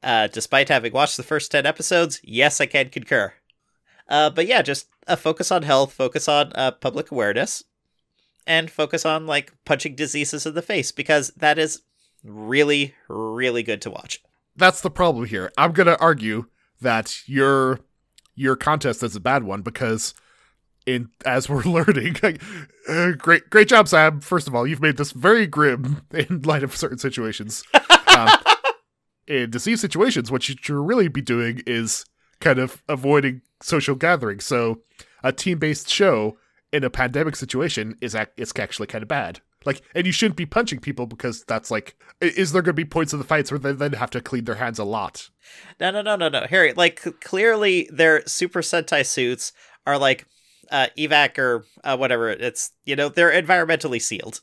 Uh, 0.04 0.28
despite 0.28 0.70
having 0.70 0.94
watched 0.94 1.18
the 1.18 1.24
first 1.24 1.52
10 1.52 1.66
episodes, 1.66 2.20
yes, 2.24 2.60
I 2.60 2.66
can 2.66 2.90
concur. 2.90 3.34
Uh, 4.08 4.30
but 4.30 4.46
yeah, 4.46 4.62
just 4.62 4.88
a 5.08 5.18
focus 5.18 5.52
on 5.52 5.64
health, 5.64 5.94
focus 5.94 6.28
on 6.28 6.52
uh, 6.56 6.72
public 6.72 7.12
awareness, 7.12 7.64
and 8.46 8.70
focus 8.70 9.06
on 9.06 9.26
like 9.26 9.54
punching 9.66 9.96
diseases 9.96 10.46
in 10.46 10.54
the 10.54 10.62
face 10.62 10.92
because 10.92 11.30
that 11.38 11.58
is 11.58 11.82
really, 12.24 12.94
really 13.08 13.64
good 13.64 13.82
to 13.82 13.90
watch. 13.90 14.22
That's 14.56 14.82
the 14.82 14.92
problem 14.92 15.26
here. 15.26 15.52
I'm 15.58 15.72
gonna 15.72 15.98
argue 16.00 16.46
that 16.82 17.22
your 17.28 17.80
your 18.36 18.56
contest 18.56 19.04
is 19.04 19.16
a 19.16 19.20
bad 19.20 19.44
one 19.44 19.62
because 19.62 20.14
in 20.86 21.10
as 21.26 21.50
we're 21.50 21.64
learning, 21.64 22.18
like, 22.22 22.42
uh, 22.88 23.12
great 23.12 23.50
great 23.50 23.68
job, 23.68 23.88
Sam. 23.88 24.22
First 24.22 24.48
of 24.48 24.56
all, 24.56 24.68
you've 24.68 24.82
made 24.82 24.98
this 24.98 25.12
very 25.12 25.48
grim 25.48 26.02
in 26.14 26.42
light 26.44 26.64
of 26.64 26.76
certain 26.76 26.98
situations. 26.98 27.64
um, 28.08 28.30
in 29.28 29.50
disease 29.50 29.80
situations, 29.80 30.32
what 30.32 30.48
you 30.50 30.56
should 30.60 30.76
really 30.76 31.08
be 31.08 31.22
doing 31.22 31.62
is 31.66 32.06
kind 32.40 32.60
of 32.60 32.84
avoiding 32.88 33.42
social 33.62 33.96
gatherings. 33.96 34.46
So 34.46 34.82
a 35.24 35.32
team 35.32 35.60
based 35.60 35.90
show 35.90 36.38
in 36.72 36.84
a 36.84 36.90
pandemic 36.90 37.36
situation 37.36 37.98
is 38.02 38.16
ac- 38.16 38.32
it's 38.38 38.58
actually 38.58 38.88
kind 38.88 39.04
of 39.04 39.08
bad. 39.08 39.42
Like, 39.66 39.82
and 39.96 40.06
you 40.06 40.12
shouldn't 40.12 40.36
be 40.36 40.46
punching 40.46 40.80
people 40.80 41.06
because 41.06 41.44
that's 41.46 41.72
like, 41.72 41.96
is 42.20 42.52
there 42.52 42.62
going 42.62 42.76
to 42.76 42.82
be 42.82 42.86
points 42.86 43.14
of 43.14 43.20
the 43.20 43.26
fights 43.26 43.52
where 43.52 43.60
they 43.60 43.72
then 43.72 43.94
have 43.94 44.10
to 44.12 44.22
clean 44.22 44.44
their 44.44 44.56
hands 44.56 44.80
a 44.80 44.84
lot? 44.84 45.30
No, 45.80 45.92
no, 45.92 46.02
no, 46.02 46.16
no, 46.16 46.30
no, 46.30 46.46
Harry. 46.50 46.74
Like 46.74 47.02
clearly, 47.22 47.90
their 47.92 48.26
Super 48.28 48.62
Sentai 48.62 49.06
suits 49.06 49.54
are 49.86 49.98
like 49.98 50.28
uh, 50.72 50.88
evac 50.98 51.38
or 51.38 51.66
uh, 51.84 51.96
whatever. 51.96 52.30
It's 52.30 52.72
you 52.86 52.96
know 52.96 53.10
they're 53.10 53.32
environmentally 53.32 54.02
sealed. 54.02 54.42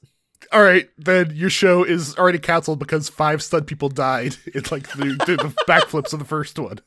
All 0.53 0.63
right, 0.63 0.89
then 0.97 1.33
your 1.35 1.51
show 1.51 1.85
is 1.85 2.17
already 2.17 2.39
canceled 2.39 2.79
because 2.79 3.09
five 3.09 3.43
stunt 3.43 3.67
people 3.67 3.89
died 3.89 4.37
in 4.55 4.63
like 4.71 4.89
the, 4.89 5.17
the, 5.27 5.37
the 5.37 5.55
backflips 5.69 6.13
of 6.13 6.19
the 6.19 6.25
first 6.25 6.59
one. 6.59 6.81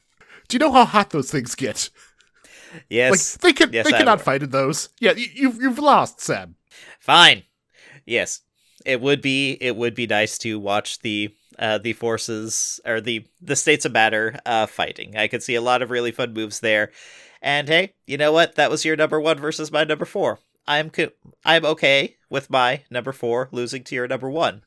Do 0.54 0.58
you 0.58 0.60
know 0.60 0.72
how 0.72 0.86
hot 0.86 1.10
those 1.10 1.32
things 1.32 1.56
get? 1.56 1.90
Yes, 2.88 3.34
Like 3.34 3.42
they 3.42 3.54
can 3.54 3.74
Yes, 3.74 3.88
they 3.88 3.96
I 3.96 3.98
cannot 3.98 4.20
will. 4.20 4.24
fight 4.26 4.44
in 4.44 4.52
those. 4.52 4.90
Yeah, 5.00 5.14
you, 5.14 5.28
you've 5.34 5.56
you've 5.60 5.80
lost, 5.80 6.20
Sam. 6.20 6.58
fine. 7.00 7.42
Yes, 8.06 8.42
it 8.86 9.02
would 9.02 9.20
be 9.20 9.58
it 9.62 9.76
would 9.76 9.96
be 9.96 10.06
nice 10.06 10.38
to 10.40 10.60
watch 10.60 11.00
the 11.00 11.34
uh, 11.58 11.80
the 11.80 11.94
forces 11.94 12.80
or 12.86 13.02
the 13.02 13.26
the 13.42 13.56
states 13.56 13.86
of 13.86 13.94
matter 13.94 14.40
uh, 14.46 14.68
fighting. 14.68 15.18
I 15.18 15.28
could 15.28 15.42
see 15.42 15.56
a 15.56 15.62
lot 15.62 15.82
of 15.82 15.90
really 15.90 16.12
fun 16.12 16.34
moves 16.34 16.60
there. 16.60 16.92
And 17.42 17.68
hey, 17.68 17.94
you 18.06 18.18
know 18.18 18.32
what? 18.32 18.54
That 18.56 18.70
was 18.70 18.86
your 18.86 18.96
number 18.96 19.20
one 19.20 19.40
versus 19.40 19.72
my 19.72 19.84
number 19.84 20.06
four. 20.06 20.38
I'm 20.68 20.92
co- 20.92 21.12
I'm 21.44 21.66
okay 21.66 22.18
with 22.30 22.52
my 22.52 22.84
number 22.92 23.12
four 23.12 23.50
losing 23.52 23.84
to 23.86 23.96
your 23.96 24.08
number 24.08 24.30
one. 24.30 24.62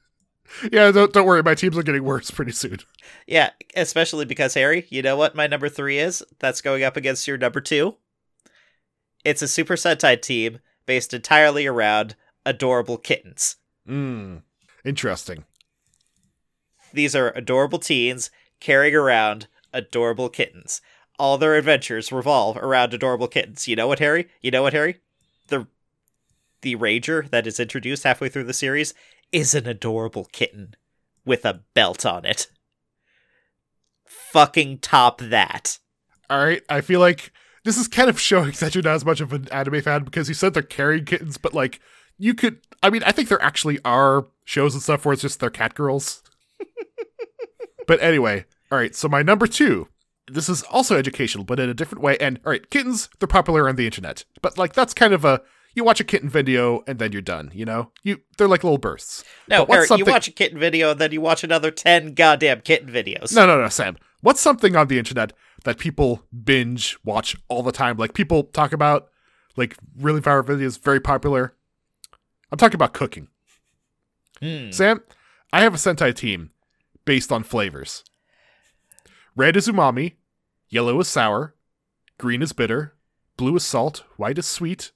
Yeah, 0.73 0.91
don't 0.91 1.13
don't 1.13 1.27
worry, 1.27 1.43
my 1.43 1.55
teams 1.55 1.77
are 1.77 1.83
getting 1.83 2.05
worse 2.05 2.31
pretty 2.31 2.53
soon. 2.53 2.79
Yeah, 3.27 3.51
especially 3.75 4.25
because 4.25 4.55
Harry, 4.55 4.87
you 4.91 5.03
know 5.03 5.17
what 5.17 5.35
my 5.35 5.47
number 5.47 5.69
three 5.69 5.99
is? 5.99 6.23
That's 6.39 6.61
going 6.61 6.83
up 6.83 6.97
against 6.97 7.27
your 7.27 7.39
number 7.39 7.61
two. 7.61 7.97
It's 9.25 9.43
a 9.43 9.49
Super 9.49 9.75
Sentai 9.75 10.21
team 10.21 10.61
based 10.87 11.13
entirely 11.13 11.67
around 11.67 12.15
adorable 12.45 12.97
kittens. 12.97 13.57
Mm, 13.89 14.43
interesting. 14.85 15.45
These 16.93 17.15
are 17.17 17.33
adorable 17.37 17.79
teens 17.79 18.31
carrying 18.61 18.95
around 18.95 19.49
adorable 19.73 20.29
kittens. 20.29 20.81
All 21.19 21.39
their 21.39 21.57
adventures 21.57 22.13
revolve 22.13 22.57
around 22.57 22.95
adorable 22.95 23.29
kittens. 23.29 23.67
You 23.67 23.77
know 23.77 23.89
what, 23.89 23.99
Harry? 23.99 24.29
You 24.41 24.51
know 24.51 24.63
what, 24.63 24.73
Harry? 24.73 25.01
The 25.49 25.67
the 26.63 26.75
ranger 26.75 27.27
that 27.31 27.47
is 27.47 27.61
introduced 27.61 28.05
halfway 28.05 28.29
through 28.29 28.45
the 28.45 28.55
series 28.55 28.95
is 29.33 29.55
an 29.55 29.67
adorable 29.67 30.27
kitten 30.33 30.75
with 31.25 31.45
a 31.45 31.63
belt 31.75 32.07
on 32.07 32.25
it. 32.25 32.49
Fucking 34.07 34.79
top 34.79 35.21
that. 35.21 35.79
All 36.31 36.45
right, 36.45 36.63
I 36.69 36.81
feel 36.81 37.01
like 37.01 37.33
this 37.65 37.77
is 37.77 37.89
kind 37.89 38.09
of 38.09 38.21
showing 38.21 38.53
that 38.61 38.75
you're 38.75 38.83
not 38.83 38.95
as 38.95 39.05
much 39.05 39.21
of 39.21 39.33
an 39.33 39.49
anime 39.51 39.83
fan 39.83 40.05
because 40.05 40.29
you 40.29 40.35
said 40.35 40.55
they're 40.55 40.63
carrying 40.63 41.05
kittens, 41.05 41.37
but 41.37 41.53
like 41.53 41.81
you 42.19 42.35
could. 42.35 42.61
I 42.83 42.91
mean, 42.91 43.03
I 43.03 43.13
think 43.13 43.29
there 43.29 43.43
actually 43.43 43.79
are 43.85 44.27
shows 44.45 44.75
and 44.75 44.83
stuff 44.83 45.05
where 45.05 45.13
it's 45.13 45.23
just 45.23 45.41
they're 45.41 45.51
cat 45.51 45.75
girls. 45.75 46.23
but 47.87 48.01
anyway, 48.01 48.47
all 48.71 48.79
right. 48.79 48.95
So 48.95 49.09
my 49.09 49.23
number 49.23 49.47
two. 49.47 49.89
This 50.29 50.49
is 50.49 50.65
also 50.65 50.97
educational, 50.97 51.45
but 51.45 51.61
in 51.61 51.69
a 51.71 51.75
different 51.75 52.03
way. 52.03 52.17
And 52.19 52.41
all 52.45 52.51
right, 52.51 52.69
kittens 52.69 53.09
they're 53.21 53.29
popular 53.29 53.69
on 53.69 53.77
the 53.77 53.87
internet, 53.87 54.25
but 54.43 54.59
like 54.59 54.73
that's 54.73 54.93
kind 54.93 55.15
of 55.15 55.25
a 55.25 55.41
you 55.77 55.85
watch 55.85 56.01
a 56.01 56.05
kitten 56.05 56.29
video 56.29 56.83
and 56.87 56.99
then 56.99 57.13
you're 57.13 57.23
done. 57.23 57.51
You 57.55 57.67
know, 57.67 57.93
you 58.03 58.23
they're 58.37 58.49
like 58.49 58.65
little 58.65 58.79
bursts. 58.79 59.23
No, 59.47 59.65
Eric, 59.65 59.91
you 59.91 60.07
watch 60.07 60.27
a 60.27 60.33
kitten 60.33 60.59
video 60.59 60.91
and 60.91 61.01
then 61.01 61.13
you 61.13 61.21
watch 61.21 61.45
another 61.45 61.71
10 61.71 62.15
goddamn 62.15 62.63
kitten 62.63 62.89
videos. 62.89 63.35
No, 63.35 63.47
no, 63.47 63.61
no, 63.61 63.69
Sam. 63.69 63.97
What's 64.23 64.41
something 64.41 64.75
on 64.75 64.89
the 64.89 64.99
internet 64.99 65.35
that 65.65 65.79
people 65.79 66.23
binge 66.45 66.99
watch 67.05 67.37
all 67.49 67.63
the 67.63 67.73
time? 67.73 67.99
Like 67.99 68.15
people 68.15 68.45
talk 68.45 68.73
about, 68.73 69.09
like 69.57 69.77
really 69.99 70.21
viral 70.21 70.45
videos, 70.45 70.81
very 70.81 70.99
popular. 70.99 71.55
I'm 72.51 72.59
talking 72.59 72.77
about 72.77 72.95
cooking. 72.95 73.29
Hmm. 74.41 74.71
Sam, 74.71 75.03
I 75.53 75.61
have 75.61 75.75
a 75.75 75.79
Sentai 75.79 76.15
team 76.15 76.51
based 77.05 77.31
on 77.31 77.43
flavors. 77.43 78.03
Red 79.37 79.57
is 79.57 79.69
umami, 79.69 80.15
yellow 80.71 80.99
is 81.01 81.09
sour, 81.09 81.55
green 82.17 82.41
is 82.41 82.55
bitter, 82.55 82.95
blue 83.37 83.57
is 83.57 83.65
salt, 83.65 84.05
white 84.17 84.39
is 84.39 84.47
sweet. 84.47 84.93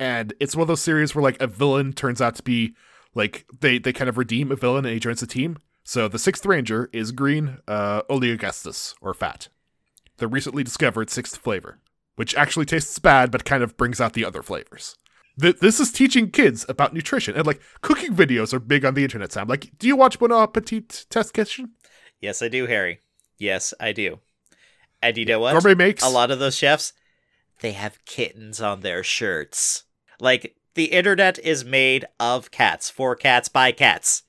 And 0.00 0.32
it's 0.40 0.56
one 0.56 0.62
of 0.62 0.68
those 0.68 0.80
series 0.80 1.14
where 1.14 1.22
like 1.22 1.40
a 1.40 1.46
villain 1.46 1.92
turns 1.92 2.22
out 2.22 2.34
to 2.36 2.42
be 2.42 2.74
like 3.14 3.44
they 3.60 3.78
they 3.78 3.92
kind 3.92 4.08
of 4.08 4.16
redeem 4.16 4.50
a 4.50 4.56
villain 4.56 4.86
and 4.86 4.94
he 4.94 4.98
joins 4.98 5.20
the 5.20 5.26
team. 5.26 5.58
So 5.84 6.08
the 6.08 6.18
sixth 6.18 6.46
ranger 6.46 6.88
is 6.92 7.12
green, 7.12 7.58
uh, 7.68 8.02
oleogustus 8.08 8.94
or 9.02 9.12
fat, 9.12 9.48
the 10.16 10.26
recently 10.26 10.64
discovered 10.64 11.10
sixth 11.10 11.36
flavor, 11.36 11.78
which 12.16 12.34
actually 12.34 12.64
tastes 12.64 12.98
bad 12.98 13.30
but 13.30 13.44
kind 13.44 13.62
of 13.62 13.76
brings 13.76 14.00
out 14.00 14.14
the 14.14 14.24
other 14.24 14.42
flavors. 14.42 14.96
Th- 15.38 15.58
this 15.58 15.78
is 15.78 15.92
teaching 15.92 16.30
kids 16.30 16.64
about 16.68 16.94
nutrition 16.94 17.36
and 17.36 17.46
like 17.46 17.60
cooking 17.82 18.14
videos 18.14 18.54
are 18.54 18.58
big 18.58 18.86
on 18.86 18.94
the 18.94 19.04
internet. 19.04 19.32
Sam, 19.32 19.48
like, 19.48 19.70
do 19.78 19.86
you 19.86 19.96
watch 19.96 20.18
Bon 20.18 20.32
Appetit 20.32 21.06
Test 21.10 21.34
Kitchen? 21.34 21.72
Yes, 22.20 22.40
I 22.40 22.48
do, 22.48 22.66
Harry. 22.66 23.00
Yes, 23.36 23.74
I 23.78 23.92
do. 23.92 24.20
And 25.02 25.16
you 25.18 25.26
know 25.26 25.40
what? 25.40 25.52
Gourmet 25.52 25.74
makes 25.74 26.02
a 26.02 26.08
lot 26.08 26.30
of 26.30 26.38
those 26.38 26.56
chefs, 26.56 26.94
they 27.60 27.72
have 27.72 28.04
kittens 28.06 28.62
on 28.62 28.80
their 28.80 29.02
shirts. 29.02 29.84
Like, 30.20 30.56
the 30.74 30.86
internet 30.86 31.38
is 31.38 31.64
made 31.64 32.04
of 32.18 32.50
cats, 32.50 32.90
for 32.90 33.16
cats, 33.16 33.48
by 33.48 33.72
cats. 33.72 34.22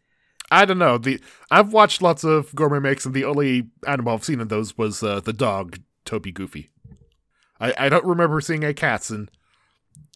I 0.50 0.66
don't 0.66 0.80
know. 0.80 0.98
The 0.98 1.22
I've 1.50 1.72
watched 1.72 2.02
lots 2.02 2.24
of 2.24 2.54
gourmet 2.54 2.80
makes, 2.80 3.06
and 3.06 3.14
the 3.14 3.24
only 3.24 3.70
animal 3.88 4.14
I've 4.14 4.24
seen 4.24 4.42
in 4.42 4.50
those 4.50 4.78
was 4.78 5.02
uh, 5.02 5.22
the 5.22 5.34
dog 5.34 5.80
Toby 6.04 6.32
Goofy. 6.32 6.70
I 7.60 7.74
I 7.78 7.90
don't 7.90 8.06
remember 8.06 8.42
seeing 8.42 8.66
a 8.66 8.74
cats, 8.74 9.10
and 9.10 9.32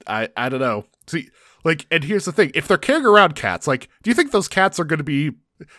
I 0.05 0.29
I 0.35 0.49
don't 0.49 0.59
know. 0.59 0.85
See, 1.07 1.29
like, 1.63 1.87
and 1.89 2.03
here's 2.03 2.25
the 2.25 2.33
thing: 2.33 2.51
if 2.53 2.67
they're 2.67 2.77
carrying 2.77 3.05
around 3.05 3.35
cats, 3.35 3.65
like, 3.65 3.87
do 4.03 4.09
you 4.09 4.13
think 4.13 4.31
those 4.31 4.49
cats 4.49 4.77
are 4.77 4.83
going 4.85 4.97
to 4.97 5.03
be? 5.03 5.31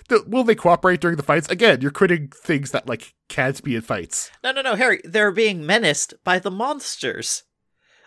th- 0.08 0.22
Will 0.26 0.44
they 0.44 0.54
cooperate 0.54 1.00
during 1.02 1.18
the 1.18 1.22
fights? 1.22 1.48
Again, 1.50 1.82
you're 1.82 1.90
quitting 1.90 2.28
things 2.28 2.70
that 2.70 2.88
like 2.88 3.14
can't 3.28 3.62
be 3.62 3.76
in 3.76 3.82
fights. 3.82 4.30
No, 4.42 4.52
no, 4.52 4.62
no, 4.62 4.74
Harry. 4.74 5.02
They're 5.04 5.32
being 5.32 5.66
menaced 5.66 6.14
by 6.24 6.38
the 6.38 6.50
monsters. 6.50 7.42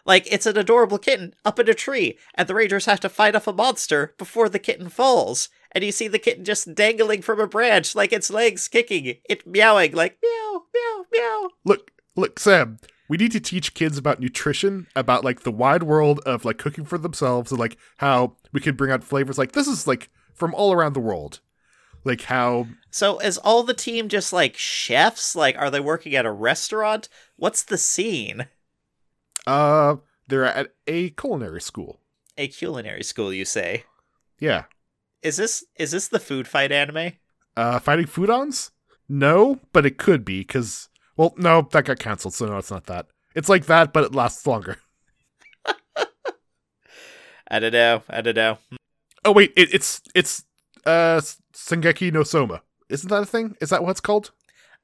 Like, 0.06 0.32
it's 0.32 0.46
an 0.46 0.58
adorable 0.58 0.98
kitten 0.98 1.34
up 1.46 1.60
in 1.60 1.70
a 1.70 1.74
tree, 1.74 2.18
and 2.36 2.48
the 2.48 2.56
Rangers 2.56 2.86
have 2.86 3.00
to 3.02 3.10
fight 3.10 3.36
off 3.36 3.48
a 3.48 3.54
monster 3.54 4.14
before 4.18 4.50
the 4.50 4.60
kitten 4.60 4.90
falls. 4.90 5.50
and 5.72 5.84
you 5.84 5.92
see 5.92 6.08
the 6.08 6.20
kitten 6.20 6.44
just 6.44 6.74
dangling 6.76 7.22
from 7.22 7.40
a 7.40 7.48
branch, 7.48 7.96
like 7.96 8.12
its 8.12 8.30
legs 8.30 8.68
kicking, 8.68 9.18
it 9.30 9.46
meowing 9.46 9.94
like 9.94 10.18
meow, 10.24 10.64
meow, 10.74 11.06
meow. 11.12 11.50
Look, 11.66 11.92
look, 12.16 12.40
Sam. 12.40 12.80
We 13.08 13.18
need 13.18 13.32
to 13.32 13.40
teach 13.40 13.74
kids 13.74 13.98
about 13.98 14.20
nutrition, 14.20 14.86
about 14.96 15.24
like 15.24 15.42
the 15.42 15.52
wide 15.52 15.82
world 15.84 16.20
of 16.28 16.46
like 16.46 16.60
cooking 16.60 16.86
for 16.86 17.00
themselves, 17.00 17.52
and 17.52 17.60
like 17.60 17.78
how 17.98 18.36
we 18.52 18.62
can 18.62 18.76
bring 18.76 18.92
out 18.92 19.04
flavors. 19.04 19.38
Like 19.38 19.54
this 19.54 19.68
is 19.68 19.88
like 19.88 20.10
from 20.36 20.54
all 20.54 20.74
around 20.74 20.94
the 20.94 21.00
world. 21.00 21.40
Like 22.04 22.22
how 22.22 22.68
So 22.92 23.20
is 23.20 23.38
all 23.40 23.64
the 23.64 23.74
team 23.74 24.10
just 24.10 24.32
like 24.32 24.56
chefs? 24.56 25.36
Like, 25.36 25.58
are 25.58 25.72
they 25.72 25.80
working 25.80 26.16
at 26.16 26.26
a 26.26 26.32
restaurant? 26.32 27.10
What's 27.36 27.64
the 27.64 27.78
scene? 27.78 28.46
Uh 29.50 29.96
they're 30.28 30.46
at 30.46 30.68
a 30.88 31.10
culinary 31.12 31.62
school. 31.62 32.00
A 32.38 32.48
culinary 32.48 33.04
school, 33.04 33.34
you 33.34 33.46
say? 33.46 33.84
Yeah. 34.40 34.66
Is 35.24 35.38
this 35.38 35.66
is 35.78 35.92
this 35.92 36.08
the 36.08 36.20
food 36.20 36.48
fight 36.48 36.72
anime? 36.72 37.14
Uh 37.58 37.80
fighting 37.80 38.06
foodons? 38.06 38.72
No, 39.10 39.60
but 39.74 39.86
it 39.86 39.98
could 39.98 40.24
be 40.24 40.42
because 40.42 40.88
well, 41.18 41.34
no, 41.38 41.68
that 41.72 41.86
got 41.86 42.00
canceled, 42.00 42.34
so 42.34 42.46
no, 42.46 42.58
it's 42.58 42.72
not 42.72 42.86
that. 42.86 43.08
It's 43.36 43.50
like 43.50 43.66
that, 43.66 43.92
but 43.92 44.06
it 44.06 44.16
lasts 44.16 44.46
longer. 44.48 44.78
I 47.52 47.60
don't 47.60 47.74
know. 47.74 48.04
I 48.10 48.22
don't 48.22 48.36
know. 48.36 48.58
Oh 49.26 49.32
wait, 49.32 49.52
it, 49.58 49.74
it's 49.74 50.02
it's 50.16 50.44
uh 50.86 51.20
Sengeki 51.54 52.14
no 52.14 52.24
Soma. 52.24 52.62
Isn't 52.90 53.10
that 53.10 53.24
a 53.24 53.26
thing? 53.26 53.56
Is 53.60 53.70
that 53.70 53.84
what 53.84 53.92
it's 53.92 54.02
called? 54.02 54.32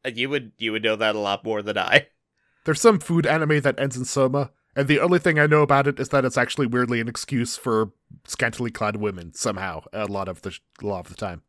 Uh, 0.05 0.09
You 0.13 0.29
would 0.29 0.51
you 0.57 0.71
would 0.71 0.83
know 0.83 0.95
that 0.95 1.15
a 1.15 1.19
lot 1.19 1.43
more 1.43 1.61
than 1.61 1.77
I. 1.77 2.07
There's 2.65 2.81
some 2.81 2.99
food 2.99 3.25
anime 3.25 3.61
that 3.61 3.79
ends 3.79 3.95
in 3.95 4.05
Soma, 4.05 4.51
and 4.75 4.87
the 4.87 4.99
only 4.99 5.19
thing 5.19 5.39
I 5.39 5.47
know 5.47 5.61
about 5.61 5.87
it 5.87 5.99
is 5.99 6.09
that 6.09 6.25
it's 6.25 6.37
actually 6.37 6.67
weirdly 6.67 6.99
an 6.99 7.07
excuse 7.07 7.55
for 7.55 7.91
scantily 8.25 8.71
clad 8.71 8.97
women 8.97 9.33
somehow 9.33 9.83
a 9.93 10.05
lot 10.05 10.27
of 10.27 10.41
the 10.41 10.57
a 10.81 10.85
lot 10.85 11.01
of 11.01 11.09
the 11.09 11.15
time. 11.15 11.43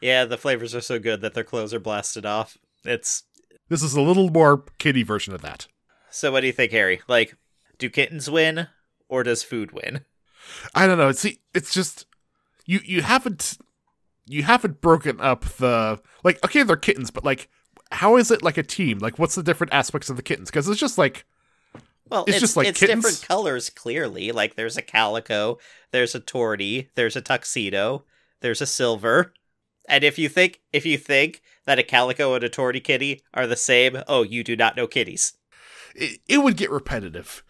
Yeah, 0.00 0.24
the 0.24 0.36
flavors 0.36 0.74
are 0.74 0.80
so 0.80 0.98
good 0.98 1.20
that 1.20 1.34
their 1.34 1.44
clothes 1.44 1.72
are 1.72 1.80
blasted 1.80 2.26
off. 2.26 2.58
It's 2.84 3.22
This 3.68 3.82
is 3.82 3.94
a 3.94 4.00
little 4.02 4.30
more 4.30 4.64
kiddie 4.78 5.04
version 5.04 5.32
of 5.32 5.42
that. 5.42 5.68
so. 6.10 6.30
What 6.32 6.40
do 6.40 6.46
you 6.48 6.52
think, 6.52 6.72
Harry? 6.72 7.00
Like, 7.08 7.36
do 7.78 7.88
kittens 7.88 8.28
win 8.28 8.66
or 9.08 9.22
does 9.22 9.42
food 9.42 9.72
win? 9.72 10.04
I 10.74 10.86
don't 10.86 10.98
know. 10.98 11.12
See, 11.12 11.38
it's 11.54 11.72
just 11.72 12.06
you 12.66 12.80
you 12.84 13.02
haven't 13.02 13.58
you 14.26 14.42
haven't 14.42 14.80
broken 14.80 15.20
up 15.20 15.44
the 15.44 16.00
like 16.24 16.44
okay 16.44 16.64
they're 16.64 16.76
kittens, 16.76 17.10
but 17.10 17.24
like 17.24 17.48
how 17.92 18.16
is 18.16 18.30
it 18.30 18.42
like 18.42 18.58
a 18.58 18.62
team? 18.62 18.98
Like 18.98 19.18
what's 19.18 19.34
the 19.34 19.42
different 19.42 19.72
aspects 19.72 20.10
of 20.10 20.16
the 20.16 20.22
kittens? 20.22 20.50
Because 20.50 20.68
it's 20.68 20.80
just 20.80 20.98
like 20.98 21.24
Well, 22.10 22.26
It's 22.26 22.36
it's, 22.36 22.40
just 22.40 22.56
like 22.56 22.68
it's 22.68 22.78
kittens? 22.78 23.04
different 23.04 23.22
colors. 23.22 23.70
Clearly, 23.70 24.30
like 24.32 24.54
there's 24.54 24.76
a 24.76 24.82
calico, 24.82 25.58
there's 25.90 26.14
a 26.14 26.20
torty, 26.20 26.88
there's 26.94 27.16
a 27.16 27.20
tuxedo, 27.22 28.04
there's 28.40 28.60
a 28.60 28.66
silver. 28.66 29.34
And 29.88 30.04
if 30.04 30.18
you 30.18 30.28
think 30.28 30.60
if 30.72 30.86
you 30.86 30.98
think 30.98 31.42
that 31.66 31.78
a 31.78 31.82
calico 31.82 32.34
and 32.34 32.44
a 32.44 32.48
torty 32.50 32.82
kitty 32.82 33.22
are 33.34 33.46
the 33.46 33.56
same, 33.56 34.02
oh, 34.08 34.22
you 34.22 34.44
do 34.44 34.56
not 34.56 34.76
know 34.76 34.86
kitties. 34.86 35.34
it, 35.94 36.20
it 36.28 36.38
would 36.38 36.56
get 36.56 36.70
repetitive. 36.70 37.42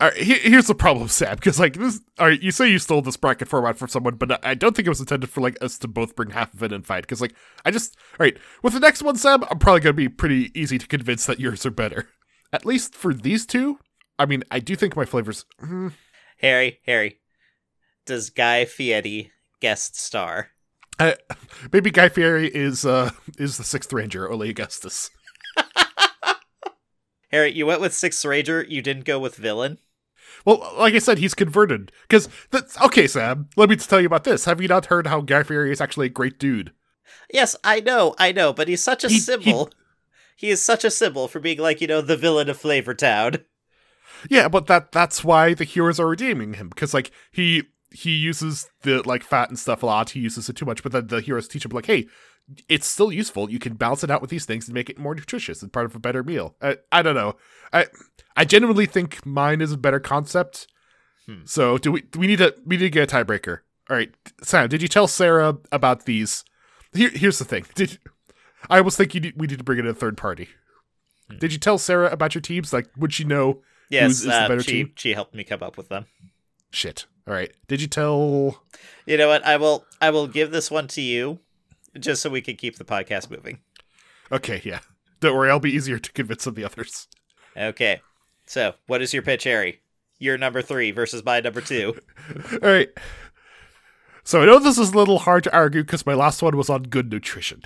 All 0.00 0.08
right, 0.08 0.16
here's 0.16 0.68
the 0.68 0.74
problem, 0.76 1.08
Sam. 1.08 1.34
Because 1.34 1.58
like 1.58 1.74
this, 1.74 2.00
all 2.18 2.28
right, 2.28 2.40
you 2.40 2.52
say 2.52 2.70
you 2.70 2.78
stole 2.78 3.02
this 3.02 3.16
bracket 3.16 3.48
format 3.48 3.76
from 3.76 3.88
someone, 3.88 4.14
but 4.14 4.44
I 4.46 4.54
don't 4.54 4.76
think 4.76 4.86
it 4.86 4.90
was 4.90 5.00
intended 5.00 5.28
for 5.28 5.40
like 5.40 5.56
us 5.60 5.76
to 5.78 5.88
both 5.88 6.14
bring 6.14 6.30
half 6.30 6.54
of 6.54 6.62
it 6.62 6.72
and 6.72 6.86
fight. 6.86 7.02
Because 7.02 7.20
like 7.20 7.34
I 7.64 7.70
just, 7.70 7.96
all 8.12 8.24
right, 8.24 8.36
with 8.62 8.74
the 8.74 8.80
next 8.80 9.02
one, 9.02 9.16
Sam, 9.16 9.42
I'm 9.50 9.58
probably 9.58 9.80
gonna 9.80 9.94
be 9.94 10.08
pretty 10.08 10.52
easy 10.58 10.78
to 10.78 10.86
convince 10.86 11.26
that 11.26 11.40
yours 11.40 11.66
are 11.66 11.70
better. 11.70 12.08
At 12.52 12.64
least 12.64 12.94
for 12.94 13.12
these 13.12 13.44
two. 13.44 13.78
I 14.18 14.26
mean, 14.26 14.42
I 14.50 14.60
do 14.60 14.74
think 14.76 14.96
my 14.96 15.04
flavors. 15.04 15.44
mm, 15.60 15.92
Harry, 16.38 16.80
Harry, 16.86 17.18
does 18.06 18.30
Guy 18.30 18.64
Fieri 18.64 19.32
guest 19.60 19.96
star? 19.96 20.50
I, 20.98 21.16
maybe 21.72 21.90
Guy 21.90 22.08
Fieri 22.08 22.48
is 22.48 22.84
uh 22.86 23.10
is 23.36 23.56
the 23.58 23.64
sixth 23.64 23.92
ranger, 23.92 24.30
Ole 24.30 24.42
Augustus. 24.42 25.10
Harry, 27.30 27.52
you 27.52 27.66
went 27.66 27.80
with 27.80 27.92
Sixth 27.92 28.24
Ranger. 28.24 28.64
You 28.66 28.80
didn't 28.80 29.04
go 29.04 29.18
with 29.18 29.36
villain. 29.36 29.78
Well, 30.44 30.74
like 30.78 30.94
I 30.94 30.98
said, 30.98 31.18
he's 31.18 31.34
converted. 31.34 31.92
Because 32.02 32.28
that's 32.50 32.80
okay, 32.82 33.06
Sam. 33.06 33.48
Let 33.56 33.68
me 33.68 33.76
tell 33.76 34.00
you 34.00 34.06
about 34.06 34.24
this. 34.24 34.44
Have 34.44 34.60
you 34.60 34.68
not 34.68 34.86
heard 34.86 35.06
how 35.06 35.20
Guy 35.20 35.42
Fieri 35.42 35.72
is 35.72 35.80
actually 35.80 36.06
a 36.06 36.10
great 36.10 36.38
dude? 36.38 36.72
Yes, 37.32 37.56
I 37.64 37.80
know, 37.80 38.14
I 38.18 38.32
know, 38.32 38.52
but 38.52 38.68
he's 38.68 38.82
such 38.82 39.04
a 39.04 39.08
He- 39.08 39.14
he- 39.14 39.20
symbol. 39.20 39.70
He, 40.36 40.50
is 40.50 40.62
such 40.62 40.84
a 40.84 40.90
symbol 40.90 41.26
for 41.26 41.40
being 41.40 41.58
like, 41.58 41.80
you 41.80 41.86
know, 41.88 42.00
the 42.00 42.16
villain 42.16 42.48
of 42.48 42.58
Flavor 42.58 42.94
Town. 42.94 43.38
Yeah, 44.30 44.48
but 44.48 44.66
that 44.66 44.92
that's 44.92 45.22
why 45.22 45.54
the 45.54 45.64
heroes 45.64 46.00
are 46.00 46.06
redeeming 46.08 46.54
him 46.54 46.68
because 46.70 46.92
like 46.92 47.10
he 47.30 47.64
he 47.92 48.10
uses 48.10 48.68
the 48.82 49.00
like 49.02 49.22
fat 49.22 49.48
and 49.48 49.58
stuff 49.58 49.82
a 49.82 49.86
lot. 49.86 50.10
He 50.10 50.20
uses 50.20 50.48
it 50.48 50.56
too 50.56 50.64
much, 50.66 50.82
but 50.82 50.92
then 50.92 51.06
the 51.06 51.20
heroes 51.20 51.46
teach 51.48 51.64
him 51.64 51.70
like, 51.70 51.86
hey, 51.86 52.06
it's 52.68 52.86
still 52.86 53.12
useful. 53.12 53.50
You 53.50 53.58
can 53.58 53.74
balance 53.74 54.02
it 54.04 54.10
out 54.10 54.20
with 54.20 54.30
these 54.30 54.44
things 54.46 54.66
and 54.68 54.74
make 54.74 54.88
it 54.90 54.98
more 54.98 55.14
nutritious 55.14 55.62
and 55.62 55.72
part 55.72 55.86
of 55.86 55.94
a 55.94 55.98
better 55.98 56.22
meal. 56.22 56.54
I, 56.62 56.78
I 56.90 57.02
don't 57.02 57.14
know. 57.14 57.36
I 57.72 57.86
I 58.36 58.44
genuinely 58.44 58.86
think 58.86 59.24
mine 59.26 59.60
is 59.60 59.72
a 59.72 59.76
better 59.76 60.00
concept. 60.00 60.66
Hmm. 61.26 61.40
So 61.44 61.78
do 61.78 61.92
we 61.92 62.02
do 62.02 62.18
we 62.18 62.26
need 62.26 62.38
to 62.38 62.54
we 62.64 62.76
need 62.76 62.84
to 62.84 62.90
get 62.90 63.12
a 63.12 63.16
tiebreaker? 63.16 63.58
All 63.90 63.96
right, 63.96 64.12
Sam, 64.42 64.68
did 64.68 64.82
you 64.82 64.88
tell 64.88 65.06
Sarah 65.08 65.56
about 65.72 66.04
these? 66.04 66.44
Here, 66.92 67.10
here's 67.10 67.38
the 67.38 67.44
thing. 67.44 67.64
Did 67.74 67.98
I 68.68 68.80
was 68.82 68.96
thinking 68.96 69.32
we 69.36 69.46
need 69.46 69.58
to 69.58 69.64
bring 69.64 69.78
in 69.78 69.86
a 69.86 69.94
third 69.94 70.16
party. 70.16 70.48
Hmm. 71.30 71.38
Did 71.38 71.52
you 71.52 71.58
tell 71.58 71.78
Sarah 71.78 72.10
about 72.10 72.34
your 72.34 72.42
teams? 72.42 72.72
Like, 72.72 72.88
would 72.96 73.12
she 73.14 73.24
know 73.24 73.62
Yes, 73.90 74.02
Who's- 74.02 74.18
is 74.20 74.24
the 74.26 74.34
uh, 74.34 74.48
better 74.48 74.62
she 74.62 74.70
team? 74.72 74.92
she 74.96 75.12
helped 75.14 75.34
me 75.34 75.44
come 75.44 75.62
up 75.62 75.76
with 75.78 75.88
them. 75.88 76.04
Shit. 76.70 77.06
All 77.26 77.32
right. 77.34 77.50
Did 77.66 77.80
you 77.80 77.86
tell? 77.88 78.62
You 79.06 79.16
know 79.16 79.28
what? 79.28 79.44
I 79.46 79.56
will 79.56 79.84
I 80.00 80.10
will 80.10 80.26
give 80.26 80.50
this 80.50 80.70
one 80.70 80.86
to 80.88 81.00
you, 81.00 81.38
just 82.00 82.22
so 82.22 82.30
we 82.30 82.40
can 82.40 82.56
keep 82.56 82.76
the 82.76 82.84
podcast 82.84 83.30
moving. 83.30 83.60
Okay, 84.30 84.60
yeah. 84.64 84.80
Don't 85.20 85.36
worry. 85.36 85.50
I'll 85.50 85.60
be 85.60 85.74
easier 85.74 85.98
to 85.98 86.12
convince 86.12 86.46
of 86.46 86.54
the 86.54 86.64
others. 86.64 87.08
Okay. 87.56 88.00
So, 88.46 88.74
what 88.86 89.02
is 89.02 89.12
your 89.12 89.22
pitch, 89.22 89.44
Harry? 89.44 89.80
Your 90.18 90.38
number 90.38 90.62
three 90.62 90.90
versus 90.90 91.24
my 91.24 91.40
number 91.40 91.60
two. 91.60 91.98
All 92.52 92.58
right. 92.68 92.88
So 94.28 94.42
I 94.42 94.44
know 94.44 94.58
this 94.58 94.76
is 94.76 94.92
a 94.92 94.96
little 94.98 95.20
hard 95.20 95.44
to 95.44 95.56
argue 95.56 95.82
because 95.82 96.04
my 96.04 96.12
last 96.12 96.42
one 96.42 96.54
was 96.54 96.68
on 96.68 96.82
good 96.82 97.10
nutrition, 97.10 97.62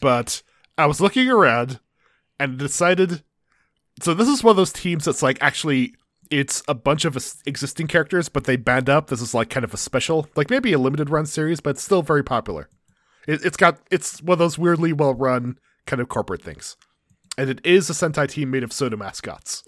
but 0.00 0.42
I 0.76 0.86
was 0.86 1.00
looking 1.00 1.28
around 1.28 1.78
and 2.40 2.58
decided. 2.58 3.22
So 4.02 4.12
this 4.12 4.26
is 4.26 4.42
one 4.42 4.50
of 4.50 4.56
those 4.56 4.72
teams 4.72 5.04
that's 5.04 5.22
like 5.22 5.38
actually 5.40 5.94
it's 6.30 6.62
a 6.68 6.74
bunch 6.74 7.04
of 7.04 7.16
existing 7.46 7.86
characters, 7.86 8.28
but 8.28 8.44
they 8.44 8.56
band 8.56 8.88
up. 8.88 9.08
This 9.08 9.20
is 9.20 9.34
like 9.34 9.50
kind 9.50 9.64
of 9.64 9.74
a 9.74 9.78
special, 9.78 10.28
like 10.36 10.50
maybe 10.50 10.72
a 10.72 10.78
limited 10.78 11.10
run 11.10 11.26
series, 11.26 11.60
but 11.60 11.70
it's 11.70 11.82
still 11.82 12.02
very 12.02 12.22
popular. 12.22 12.68
It, 13.26 13.44
it's 13.44 13.56
got 13.56 13.78
it's 13.90 14.22
one 14.22 14.34
of 14.34 14.38
those 14.38 14.58
weirdly 14.58 14.92
well 14.92 15.14
run 15.14 15.58
kind 15.86 16.00
of 16.00 16.08
corporate 16.08 16.42
things, 16.42 16.76
and 17.38 17.48
it 17.50 17.60
is 17.64 17.88
a 17.90 17.92
Sentai 17.92 18.28
team 18.28 18.50
made 18.50 18.62
of 18.62 18.72
soda 18.72 18.96
mascots. 18.96 19.62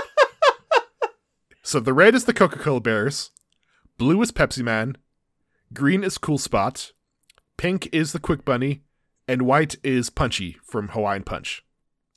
so 1.62 1.80
the 1.80 1.92
red 1.92 2.14
is 2.14 2.24
the 2.24 2.34
Coca 2.34 2.58
Cola 2.58 2.80
Bears, 2.80 3.30
blue 3.98 4.20
is 4.22 4.32
Pepsi 4.32 4.62
Man, 4.62 4.96
green 5.72 6.02
is 6.02 6.18
Cool 6.18 6.38
Spot, 6.38 6.92
pink 7.56 7.88
is 7.92 8.12
the 8.12 8.20
Quick 8.20 8.44
Bunny, 8.44 8.82
and 9.28 9.42
white 9.42 9.76
is 9.82 10.10
Punchy 10.10 10.58
from 10.64 10.88
Hawaiian 10.88 11.22
Punch. 11.22 11.64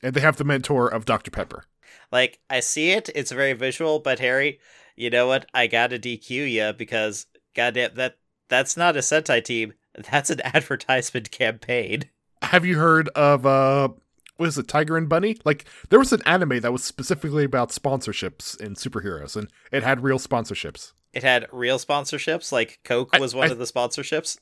And 0.01 0.13
they 0.13 0.21
have 0.21 0.37
the 0.37 0.45
mentor 0.45 0.87
of 0.87 1.05
Dr. 1.05 1.29
Pepper. 1.29 1.65
Like, 2.11 2.39
I 2.49 2.59
see 2.59 2.91
it, 2.91 3.09
it's 3.15 3.31
very 3.31 3.53
visual, 3.53 3.99
but 3.99 4.19
Harry, 4.19 4.59
you 4.95 5.09
know 5.09 5.27
what? 5.27 5.45
I 5.53 5.67
gotta 5.67 5.99
DQ 5.99 6.29
you 6.51 6.73
because 6.73 7.25
goddamn 7.55 7.91
that 7.95 8.17
that's 8.47 8.75
not 8.75 8.95
a 8.95 8.99
Sentai 8.99 9.43
team. 9.43 9.73
That's 10.11 10.29
an 10.29 10.39
advertisement 10.45 11.29
campaign. 11.31 12.03
Have 12.43 12.63
you 12.65 12.77
heard 12.77 13.09
of 13.09 13.45
uh 13.45 13.89
what 14.37 14.47
is 14.47 14.57
it, 14.57 14.67
Tiger 14.67 14.95
and 14.97 15.09
Bunny? 15.09 15.35
Like 15.43 15.65
there 15.89 15.99
was 15.99 16.13
an 16.13 16.21
anime 16.25 16.61
that 16.61 16.71
was 16.71 16.83
specifically 16.83 17.43
about 17.43 17.71
sponsorships 17.71 18.57
in 18.61 18.75
superheroes 18.75 19.35
and 19.35 19.49
it 19.71 19.83
had 19.83 20.01
real 20.03 20.19
sponsorships. 20.19 20.93
It 21.11 21.23
had 21.23 21.47
real 21.51 21.77
sponsorships, 21.79 22.51
like 22.51 22.79
Coke 22.85 23.09
I- 23.13 23.19
was 23.19 23.35
one 23.35 23.49
I- 23.49 23.51
of 23.51 23.57
the 23.57 23.65
sponsorships. 23.65 24.37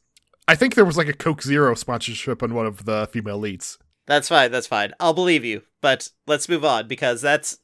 I 0.50 0.56
think 0.56 0.76
there 0.76 0.86
was 0.86 0.98
like 0.98 1.08
a 1.08 1.14
Coke 1.14 1.42
Zero 1.42 1.74
sponsorship 1.76 2.44
on 2.44 2.54
one 2.54 2.66
of 2.68 2.86
the 2.86 3.08
female 3.12 3.38
leads. 3.40 3.78
That's 4.08 4.30
fine, 4.30 4.52
that's 4.52 4.68
fine. 4.68 4.94
I'll 5.00 5.14
believe 5.14 5.46
you. 5.46 5.64
But 5.82 6.10
let's 6.26 6.50
move 6.50 6.66
on 6.66 6.88
because 6.88 7.22
that's 7.22 7.60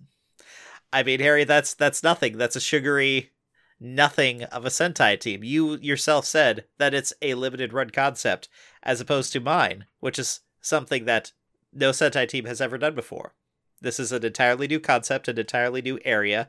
I 0.92 1.02
mean, 1.02 1.20
Harry, 1.22 1.44
that's 1.44 1.74
that's 1.74 2.04
nothing. 2.04 2.38
That's 2.38 2.56
a 2.56 2.62
sugary 2.62 3.32
nothing 3.80 4.44
of 4.44 4.66
a 4.66 4.70
Sentai 4.70 5.20
team. 5.20 5.44
You 5.44 5.78
yourself 5.78 6.26
said 6.26 6.66
that 6.78 6.94
it's 6.94 7.14
a 7.22 7.34
limited 7.34 7.74
run 7.74 7.90
concept 7.90 8.48
as 8.84 9.02
opposed 9.02 9.34
to 9.34 9.40
mine, 9.40 9.86
which 10.00 10.20
is 10.20 10.42
something 10.62 11.06
that 11.06 11.32
no 11.74 11.90
Sentai 11.90 12.28
team 12.28 12.46
has 12.46 12.62
ever 12.62 12.78
done 12.78 12.94
before. 12.94 13.34
This 13.82 14.00
is 14.00 14.12
an 14.12 14.24
entirely 14.24 14.68
new 14.68 14.80
concept, 14.80 15.28
an 15.28 15.38
entirely 15.38 15.82
new 15.82 16.00
area, 16.06 16.48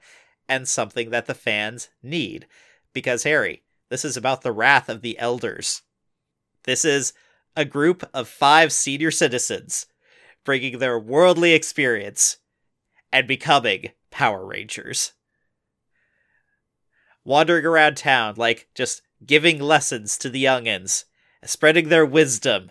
and 0.49 0.68
something 0.68 1.11
that 1.11 1.26
the 1.26 1.34
fans 1.34 1.88
need. 2.03 2.47
Because, 2.92 3.24
Harry, 3.24 3.62
this 3.88 4.05
is 4.05 4.16
about 4.16 4.42
the 4.42 4.53
wrath 4.53 4.88
of 4.88 5.01
the 5.01 5.18
elders. 5.18 5.82
This 6.64 6.84
is 6.84 7.12
a 7.57 7.64
group 7.64 8.09
of 8.12 8.28
five 8.28 8.72
senior 8.72 9.11
citizens 9.11 9.86
bringing 10.44 10.78
their 10.78 10.98
worldly 10.98 11.52
experience 11.52 12.38
and 13.12 13.26
becoming 13.26 13.90
Power 14.11 14.44
Rangers. 14.44 15.12
Wandering 17.24 17.64
around 17.64 17.96
town, 17.96 18.34
like 18.36 18.68
just 18.74 19.02
giving 19.24 19.59
lessons 19.59 20.18
to 20.18 20.28
the 20.28 20.44
youngins, 20.44 21.05
spreading 21.44 21.88
their 21.88 22.05
wisdom, 22.05 22.70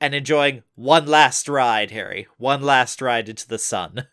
and 0.00 0.14
enjoying 0.14 0.64
one 0.74 1.06
last 1.06 1.48
ride, 1.48 1.92
Harry. 1.92 2.26
One 2.36 2.60
last 2.60 3.00
ride 3.00 3.28
into 3.28 3.46
the 3.46 3.58
sun. 3.58 4.08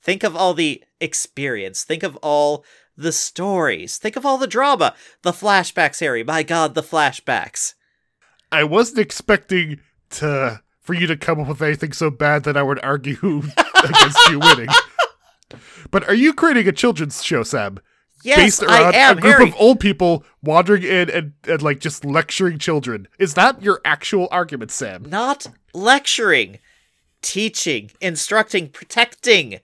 Think 0.00 0.22
of 0.22 0.36
all 0.36 0.54
the 0.54 0.84
experience. 1.00 1.82
Think 1.82 2.04
of 2.04 2.16
all 2.22 2.64
the 2.96 3.10
stories. 3.10 3.98
Think 3.98 4.14
of 4.14 4.24
all 4.24 4.38
the 4.38 4.46
drama. 4.46 4.94
The 5.22 5.32
flashbacks, 5.32 5.98
Harry. 5.98 6.22
My 6.22 6.44
god, 6.44 6.74
the 6.74 6.82
flashbacks. 6.82 7.74
I 8.52 8.64
wasn't 8.64 8.98
expecting 8.98 9.80
to 10.10 10.60
for 10.80 10.94
you 10.94 11.06
to 11.06 11.16
come 11.16 11.40
up 11.40 11.48
with 11.48 11.62
anything 11.62 11.92
so 11.92 12.10
bad 12.10 12.44
that 12.44 12.56
I 12.56 12.62
would 12.62 12.80
argue 12.84 13.16
against 13.84 14.30
you 14.30 14.40
winning. 14.40 14.68
But 15.90 16.08
are 16.08 16.14
you 16.14 16.32
creating 16.34 16.68
a 16.68 16.72
children's 16.72 17.22
show, 17.22 17.42
Sam? 17.42 17.78
Yes, 18.24 18.36
based 18.36 18.62
around 18.62 18.94
I 18.94 18.98
am, 18.98 19.18
a 19.18 19.20
group 19.20 19.34
Harry. 19.34 19.48
of 19.48 19.56
old 19.58 19.80
people 19.80 20.24
wandering 20.42 20.84
in 20.84 21.10
and, 21.10 21.32
and 21.44 21.62
like 21.62 21.80
just 21.80 22.04
lecturing 22.04 22.58
children. 22.58 23.08
Is 23.18 23.34
that 23.34 23.62
your 23.62 23.80
actual 23.84 24.28
argument, 24.30 24.70
Sam? 24.70 25.04
Not 25.08 25.48
lecturing, 25.74 26.58
teaching, 27.20 27.90
instructing, 28.00 28.68
protecting, 28.68 29.60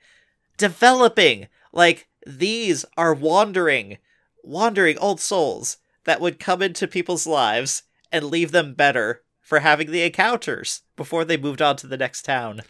developing. 0.56 1.46
Like, 1.72 2.08
these 2.26 2.84
are 2.96 3.14
wandering, 3.14 3.98
wandering 4.42 4.98
old 4.98 5.20
souls 5.20 5.76
that 6.04 6.20
would 6.20 6.40
come 6.40 6.60
into 6.60 6.88
people's 6.88 7.26
lives 7.26 7.84
and 8.12 8.26
leave 8.26 8.52
them 8.52 8.74
better 8.74 9.22
for 9.40 9.60
having 9.60 9.90
the 9.90 10.02
encounters 10.02 10.82
before 10.96 11.24
they 11.24 11.36
moved 11.36 11.62
on 11.62 11.76
to 11.76 11.86
the 11.86 11.96
next 11.96 12.22
town. 12.22 12.62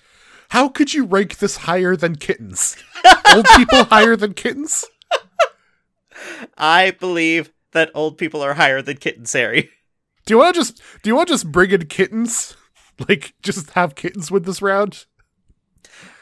How 0.50 0.68
could 0.68 0.94
you 0.94 1.04
rank 1.04 1.38
this 1.38 1.58
higher 1.58 1.96
than 1.96 2.16
kittens? 2.16 2.76
old 3.34 3.46
people 3.56 3.84
higher 3.90 4.16
than 4.16 4.34
kittens? 4.34 4.84
I 6.56 6.92
believe 6.92 7.52
that 7.72 7.90
old 7.94 8.16
people 8.18 8.42
are 8.42 8.54
higher 8.54 8.80
than 8.80 8.96
kittens, 8.96 9.32
Harry. 9.32 9.70
Do 10.24 10.34
you 10.34 10.38
want 10.38 10.54
to 10.54 10.60
just 10.60 10.82
do 11.02 11.10
you 11.10 11.16
want 11.16 11.28
to 11.28 11.34
just 11.34 11.50
bring 11.50 11.70
in 11.70 11.86
kittens? 11.86 12.56
Like 13.08 13.34
just 13.42 13.70
have 13.70 13.94
kittens 13.94 14.28
with 14.28 14.44
this 14.44 14.60
round? 14.60 15.06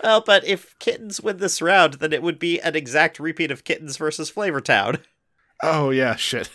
Well, 0.02 0.20
but 0.20 0.44
if 0.44 0.78
kittens 0.78 1.22
win 1.22 1.38
this 1.38 1.62
round, 1.62 1.94
then 1.94 2.12
it 2.12 2.22
would 2.22 2.38
be 2.38 2.60
an 2.60 2.76
exact 2.76 3.18
repeat 3.18 3.50
of 3.50 3.64
kittens 3.64 3.96
versus 3.96 4.30
Flavortown. 4.30 5.02
Oh 5.62 5.88
yeah, 5.88 6.16
shit. 6.16 6.50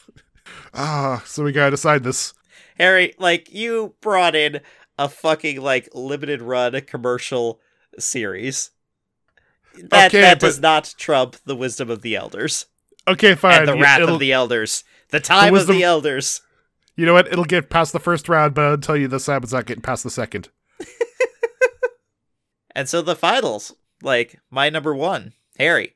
Ah, 0.73 1.23
so 1.25 1.43
we 1.43 1.51
gotta 1.51 1.71
decide 1.71 2.03
this. 2.03 2.33
Harry, 2.81 3.13
like 3.19 3.53
you 3.53 3.93
brought 4.01 4.35
in 4.35 4.59
a 4.97 5.07
fucking 5.07 5.61
like 5.61 5.87
limited 5.93 6.41
run 6.41 6.79
commercial 6.81 7.59
series. 7.99 8.71
That 9.89 10.07
Okay, 10.07 10.21
that 10.21 10.39
but- 10.39 10.47
does 10.47 10.59
not 10.59 10.95
trump 10.97 11.37
the 11.45 11.55
wisdom 11.55 11.89
of 11.89 12.01
the 12.01 12.15
elders 12.15 12.65
Okay, 13.07 13.35
fine. 13.35 13.59
and 13.59 13.67
the 13.67 13.77
wrath 13.77 14.01
it'll- 14.01 14.15
of 14.15 14.19
the 14.19 14.33
elders. 14.33 14.83
The 15.09 15.19
time 15.19 15.53
wisdom- 15.53 15.75
of 15.75 15.77
the 15.77 15.83
elders. 15.83 16.41
You 16.95 17.05
know 17.05 17.13
what? 17.13 17.27
It'll 17.27 17.45
get 17.45 17.69
past 17.69 17.93
the 17.93 17.99
first 17.99 18.27
round, 18.27 18.53
but 18.53 18.65
I'll 18.65 18.77
tell 18.77 18.97
you 18.97 19.07
this 19.07 19.25
Sam, 19.25 19.43
it's 19.43 19.53
not 19.53 19.65
getting 19.65 19.81
past 19.81 20.03
the 20.03 20.09
second. 20.09 20.49
And 22.73 22.87
so 22.87 23.01
the 23.01 23.15
finals, 23.17 23.73
like 24.01 24.39
my 24.49 24.69
number 24.69 24.95
one, 24.95 25.33
Harry, 25.59 25.95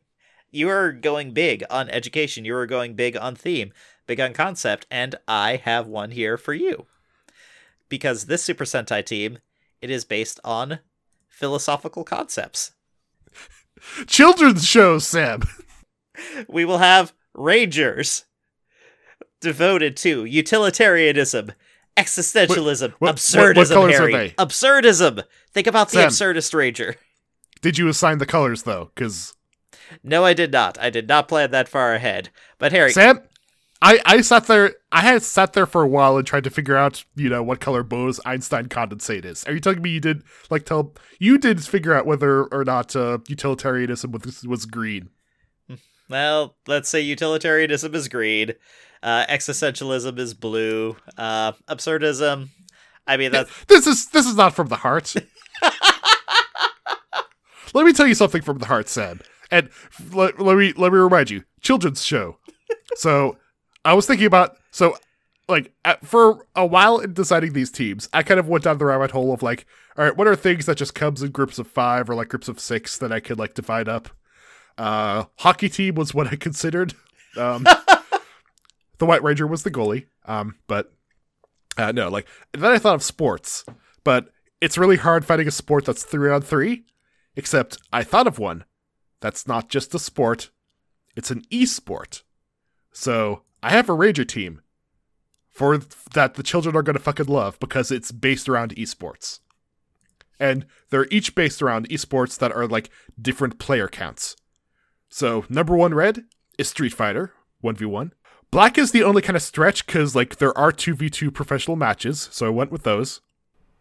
you 0.51 0.67
are 0.69 0.91
going 0.91 1.31
big 1.31 1.63
on 1.69 1.89
education. 1.89 2.43
You 2.43 2.55
are 2.55 2.65
going 2.65 2.95
big 2.95 3.15
on 3.15 3.33
theme, 3.35 3.71
big 4.07 4.19
on 4.19 4.33
concept, 4.33 4.85
and 4.91 5.15
I 5.27 5.57
have 5.63 5.87
one 5.87 6.11
here 6.11 6.37
for 6.37 6.53
you. 6.53 6.85
Because 7.89 8.25
this 8.25 8.43
Super 8.43 8.65
Sentai 8.65 9.05
team, 9.05 9.39
it 9.81 9.89
is 9.89 10.05
based 10.05 10.39
on 10.43 10.79
philosophical 11.29 12.03
concepts. 12.03 12.71
Children's 14.07 14.65
shows, 14.67 15.05
Sam. 15.07 15.41
We 16.47 16.63
will 16.63 16.77
have 16.77 17.11
Rangers 17.33 18.23
devoted 19.41 19.97
to 19.97 20.23
utilitarianism, 20.23 21.51
existentialism, 21.97 22.91
What- 22.91 23.01
what- 23.01 23.15
absurdism, 23.17 23.55
what 23.57 23.67
colors 23.67 23.95
are 23.99 24.09
Harry. 24.09 24.13
they? 24.13 24.29
Absurdism. 24.35 25.23
Think 25.51 25.67
about 25.67 25.89
the 25.89 26.09
Sam. 26.09 26.09
absurdist 26.09 26.53
Ranger. 26.53 26.95
Did 27.61 27.77
you 27.77 27.89
assign 27.89 28.19
the 28.19 28.25
colors 28.25 28.63
though? 28.63 28.91
Because 28.95 29.33
No, 30.03 30.23
I 30.23 30.33
did 30.33 30.53
not. 30.53 30.77
I 30.79 30.89
did 30.89 31.07
not 31.09 31.27
plan 31.27 31.51
that 31.51 31.67
far 31.67 31.93
ahead. 31.93 32.29
But 32.59 32.71
Harry, 32.71 32.91
Sam, 32.93 33.19
I 33.81 33.99
I 34.05 34.21
sat 34.21 34.47
there. 34.47 34.75
I 34.91 35.01
had 35.01 35.23
sat 35.23 35.53
there 35.53 35.65
for 35.65 35.81
a 35.81 35.87
while 35.87 36.17
and 36.17 36.25
tried 36.25 36.45
to 36.45 36.49
figure 36.49 36.75
out, 36.75 37.03
you 37.15 37.29
know, 37.29 37.43
what 37.43 37.59
color 37.59 37.83
Bose 37.83 38.19
Einstein 38.25 38.67
condensate 38.67 39.25
is. 39.25 39.43
Are 39.45 39.53
you 39.53 39.59
telling 39.59 39.81
me 39.81 39.89
you 39.89 39.99
did 39.99 40.23
like 40.49 40.65
tell 40.65 40.93
you 41.19 41.37
did 41.37 41.63
figure 41.63 41.93
out 41.93 42.05
whether 42.05 42.45
or 42.45 42.63
not 42.63 42.95
uh, 42.95 43.19
utilitarianism 43.27 44.11
was 44.11 44.43
was 44.43 44.65
green? 44.65 45.09
well, 46.09 46.55
let's 46.67 46.89
say 46.89 47.01
utilitarianism 47.01 47.93
is 47.95 48.07
green, 48.07 48.53
uh, 49.03 49.25
existentialism 49.27 50.17
is 50.19 50.33
blue, 50.33 50.95
uh, 51.17 51.51
absurdism. 51.67 52.49
I 53.07 53.17
mean, 53.17 53.31
that's 53.31 53.51
This 53.65 53.87
is 53.87 54.07
this 54.07 54.25
is 54.25 54.35
not 54.35 54.55
from 54.55 54.67
the 54.67 54.77
heart. 54.77 55.13
let 57.73 57.85
me 57.85 57.93
tell 57.93 58.07
you 58.07 58.15
something 58.15 58.41
from 58.41 58.59
the 58.59 58.65
heart, 58.65 58.89
Sam. 58.89 59.19
And 59.51 59.69
let, 60.11 60.39
let 60.39 60.57
me 60.57 60.73
let 60.75 60.91
me 60.91 60.97
remind 60.97 61.29
you, 61.29 61.43
children's 61.61 62.03
show. 62.03 62.37
So 62.95 63.37
I 63.85 63.93
was 63.93 64.07
thinking 64.07 64.25
about 64.25 64.57
so 64.71 64.97
like 65.47 65.71
at, 65.85 66.05
for 66.05 66.47
a 66.55 66.65
while 66.65 66.99
in 66.99 67.13
deciding 67.13 67.53
these 67.53 67.71
teams, 67.71 68.09
I 68.11 68.23
kind 68.23 68.39
of 68.39 68.47
went 68.47 68.63
down 68.63 68.77
the 68.77 68.85
rabbit 68.85 69.11
hole 69.11 69.33
of 69.33 69.43
like, 69.43 69.65
all 69.97 70.03
right, 70.03 70.17
what 70.17 70.27
are 70.27 70.35
things 70.35 70.65
that 70.65 70.77
just 70.77 70.95
comes 70.95 71.21
in 71.21 71.31
groups 71.31 71.59
of 71.59 71.67
five 71.67 72.09
or 72.09 72.15
like 72.15 72.29
groups 72.29 72.47
of 72.47 72.59
six 72.59 72.97
that 72.97 73.11
I 73.11 73.19
could 73.19 73.39
like 73.39 73.53
divide 73.53 73.87
up. 73.87 74.09
Uh, 74.77 75.25
hockey 75.37 75.69
team 75.69 75.95
was 75.95 76.13
what 76.13 76.27
I 76.27 76.35
considered. 76.35 76.93
Um, 77.37 77.63
the 78.97 79.05
White 79.05 79.23
Ranger 79.23 79.47
was 79.47 79.63
the 79.63 79.71
goalie. 79.71 80.07
Um, 80.25 80.55
but 80.67 80.91
uh, 81.77 81.91
no, 81.91 82.09
like 82.09 82.27
then 82.53 82.71
I 82.71 82.79
thought 82.79 82.95
of 82.95 83.03
sports, 83.03 83.65
but 84.03 84.29
it's 84.61 84.77
really 84.77 84.97
hard 84.97 85.25
finding 85.25 85.47
a 85.47 85.51
sport 85.51 85.85
that's 85.85 86.03
three 86.03 86.31
on 86.31 86.41
three. 86.41 86.85
Except 87.35 87.77
I 87.91 88.03
thought 88.03 88.27
of 88.27 88.39
one 88.39 88.63
that's 89.19 89.47
not 89.47 89.69
just 89.69 89.93
a 89.93 89.99
sport; 89.99 90.49
it's 91.15 91.31
an 91.31 91.43
e-sport. 91.49 92.23
So 92.93 93.41
I 93.65 93.71
have 93.71 93.89
a 93.89 93.93
Ranger 93.93 94.25
team 94.25 94.61
for 95.49 95.79
that 96.13 96.35
the 96.35 96.43
children 96.43 96.75
are 96.75 96.83
going 96.83 96.95
to 96.95 97.01
fucking 97.01 97.25
love 97.25 97.59
because 97.59 97.89
it's 97.89 98.11
based 98.11 98.47
around 98.47 98.75
esports, 98.75 99.39
and 100.39 100.67
they're 100.91 101.07
each 101.09 101.33
based 101.33 101.63
around 101.63 101.89
esports 101.89 102.37
that 102.37 102.51
are 102.51 102.67
like 102.67 102.91
different 103.19 103.57
player 103.57 103.87
counts. 103.87 104.35
So 105.09 105.45
number 105.49 105.75
one 105.75 105.95
red 105.95 106.25
is 106.59 106.69
Street 106.69 106.93
Fighter 106.93 107.33
one 107.61 107.75
v 107.75 107.85
one. 107.85 108.13
Black 108.51 108.77
is 108.77 108.91
the 108.91 109.01
only 109.01 109.23
kind 109.23 109.35
of 109.35 109.41
stretch 109.41 109.87
because 109.87 110.15
like 110.15 110.35
there 110.35 110.55
are 110.55 110.71
two 110.71 110.93
v 110.93 111.09
two 111.09 111.31
professional 111.31 111.75
matches, 111.75 112.29
so 112.31 112.45
I 112.45 112.49
went 112.49 112.71
with 112.71 112.83
those. 112.83 113.21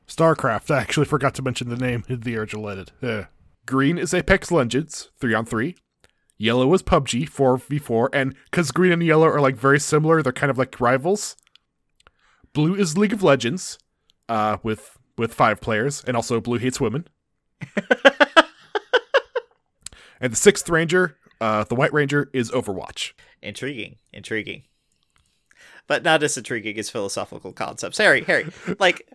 StarCraft. 0.08 0.70
I 0.70 0.80
actually 0.80 1.06
forgot 1.06 1.34
to 1.34 1.42
mention 1.42 1.68
the 1.68 1.76
name 1.76 2.04
in 2.08 2.20
the 2.22 2.38
original 2.38 2.70
edit. 2.70 2.92
Yeah. 3.02 3.26
Green 3.66 3.98
is 3.98 4.14
Apex 4.14 4.50
Legends, 4.50 5.10
three 5.20 5.34
on 5.34 5.44
three. 5.44 5.76
Yellow 6.36 6.72
is 6.74 6.82
PUBG, 6.82 7.28
four 7.28 7.56
v 7.56 7.78
four, 7.78 8.10
and 8.12 8.34
because 8.50 8.72
green 8.72 8.92
and 8.92 9.02
yellow 9.02 9.28
are 9.28 9.40
like 9.40 9.56
very 9.56 9.78
similar, 9.78 10.22
they're 10.22 10.32
kind 10.32 10.50
of 10.50 10.58
like 10.58 10.80
rivals. 10.80 11.36
Blue 12.52 12.74
is 12.74 12.98
League 12.98 13.12
of 13.12 13.22
Legends, 13.22 13.78
uh, 14.28 14.56
with 14.62 14.98
with 15.16 15.32
five 15.32 15.60
players, 15.60 16.02
and 16.04 16.16
also 16.16 16.40
Blue 16.40 16.58
hates 16.58 16.80
women. 16.80 17.06
and 20.20 20.32
the 20.32 20.36
sixth 20.36 20.68
Ranger, 20.68 21.16
uh, 21.40 21.64
the 21.64 21.74
White 21.76 21.92
Ranger, 21.92 22.30
is 22.32 22.50
Overwatch. 22.50 23.12
intriguing, 23.42 23.96
intriguing. 24.12 24.64
But 25.86 26.02
not 26.02 26.22
as 26.22 26.36
intriguing 26.38 26.78
as 26.78 26.88
philosophical 26.88 27.52
concepts. 27.52 27.98
Harry, 27.98 28.22
Harry, 28.24 28.46
like, 28.78 29.06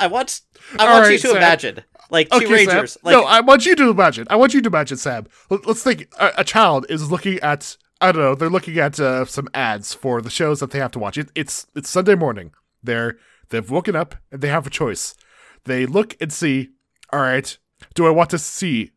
I 0.00 0.08
want, 0.08 0.40
I 0.78 0.92
want 0.92 1.12
you 1.12 1.18
to 1.18 1.28
Sam. 1.28 1.36
imagine, 1.36 1.84
like, 2.10 2.28
two 2.30 2.38
Okay, 2.38 2.52
rangers, 2.52 2.98
like, 3.04 3.12
no, 3.12 3.24
I 3.24 3.40
want 3.40 3.64
you 3.64 3.76
to 3.76 3.90
imagine. 3.90 4.26
I 4.28 4.36
want 4.36 4.52
you 4.52 4.60
to 4.60 4.68
imagine, 4.68 4.96
Sam. 4.96 5.28
Let, 5.50 5.64
us 5.68 5.82
think. 5.84 6.08
A, 6.18 6.32
a 6.38 6.44
child 6.44 6.86
is 6.88 7.10
looking 7.10 7.38
at. 7.40 7.76
I 8.00 8.10
don't 8.12 8.22
know. 8.22 8.34
They're 8.34 8.50
looking 8.50 8.78
at 8.78 8.98
uh, 8.98 9.24
some 9.26 9.48
ads 9.54 9.94
for 9.94 10.20
the 10.20 10.30
shows 10.30 10.58
that 10.60 10.70
they 10.72 10.78
have 10.78 10.90
to 10.92 10.98
watch. 10.98 11.16
It, 11.18 11.30
it's 11.34 11.66
it's 11.76 11.90
Sunday 11.90 12.14
morning. 12.14 12.52
They're 12.82 13.18
they've 13.50 13.70
woken 13.70 13.94
up 13.94 14.16
and 14.32 14.40
they 14.40 14.48
have 14.48 14.66
a 14.66 14.70
choice. 14.70 15.14
They 15.64 15.86
look 15.86 16.16
and 16.20 16.32
see. 16.32 16.70
All 17.12 17.20
right. 17.20 17.56
Do 17.94 18.06
I 18.06 18.10
want 18.10 18.30
to 18.30 18.38
see 18.38 18.90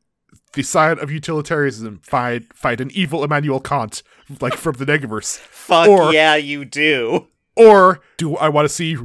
the 0.53 0.63
side 0.63 0.99
of 0.99 1.11
utilitarianism 1.11 1.99
fight 2.03 2.53
fight 2.53 2.79
an 2.81 2.91
evil 2.91 3.23
Immanuel 3.23 3.59
Kant 3.59 4.03
like 4.41 4.55
from 4.55 4.75
the 4.75 4.85
Negaverse, 4.85 5.37
fuck 5.51 5.87
or- 5.87 6.13
yeah, 6.13 6.35
you 6.35 6.65
do. 6.65 7.27
or 7.55 8.01
do 8.17 8.35
I 8.37 8.49
want 8.49 8.65
to 8.67 8.73
see 8.73 8.97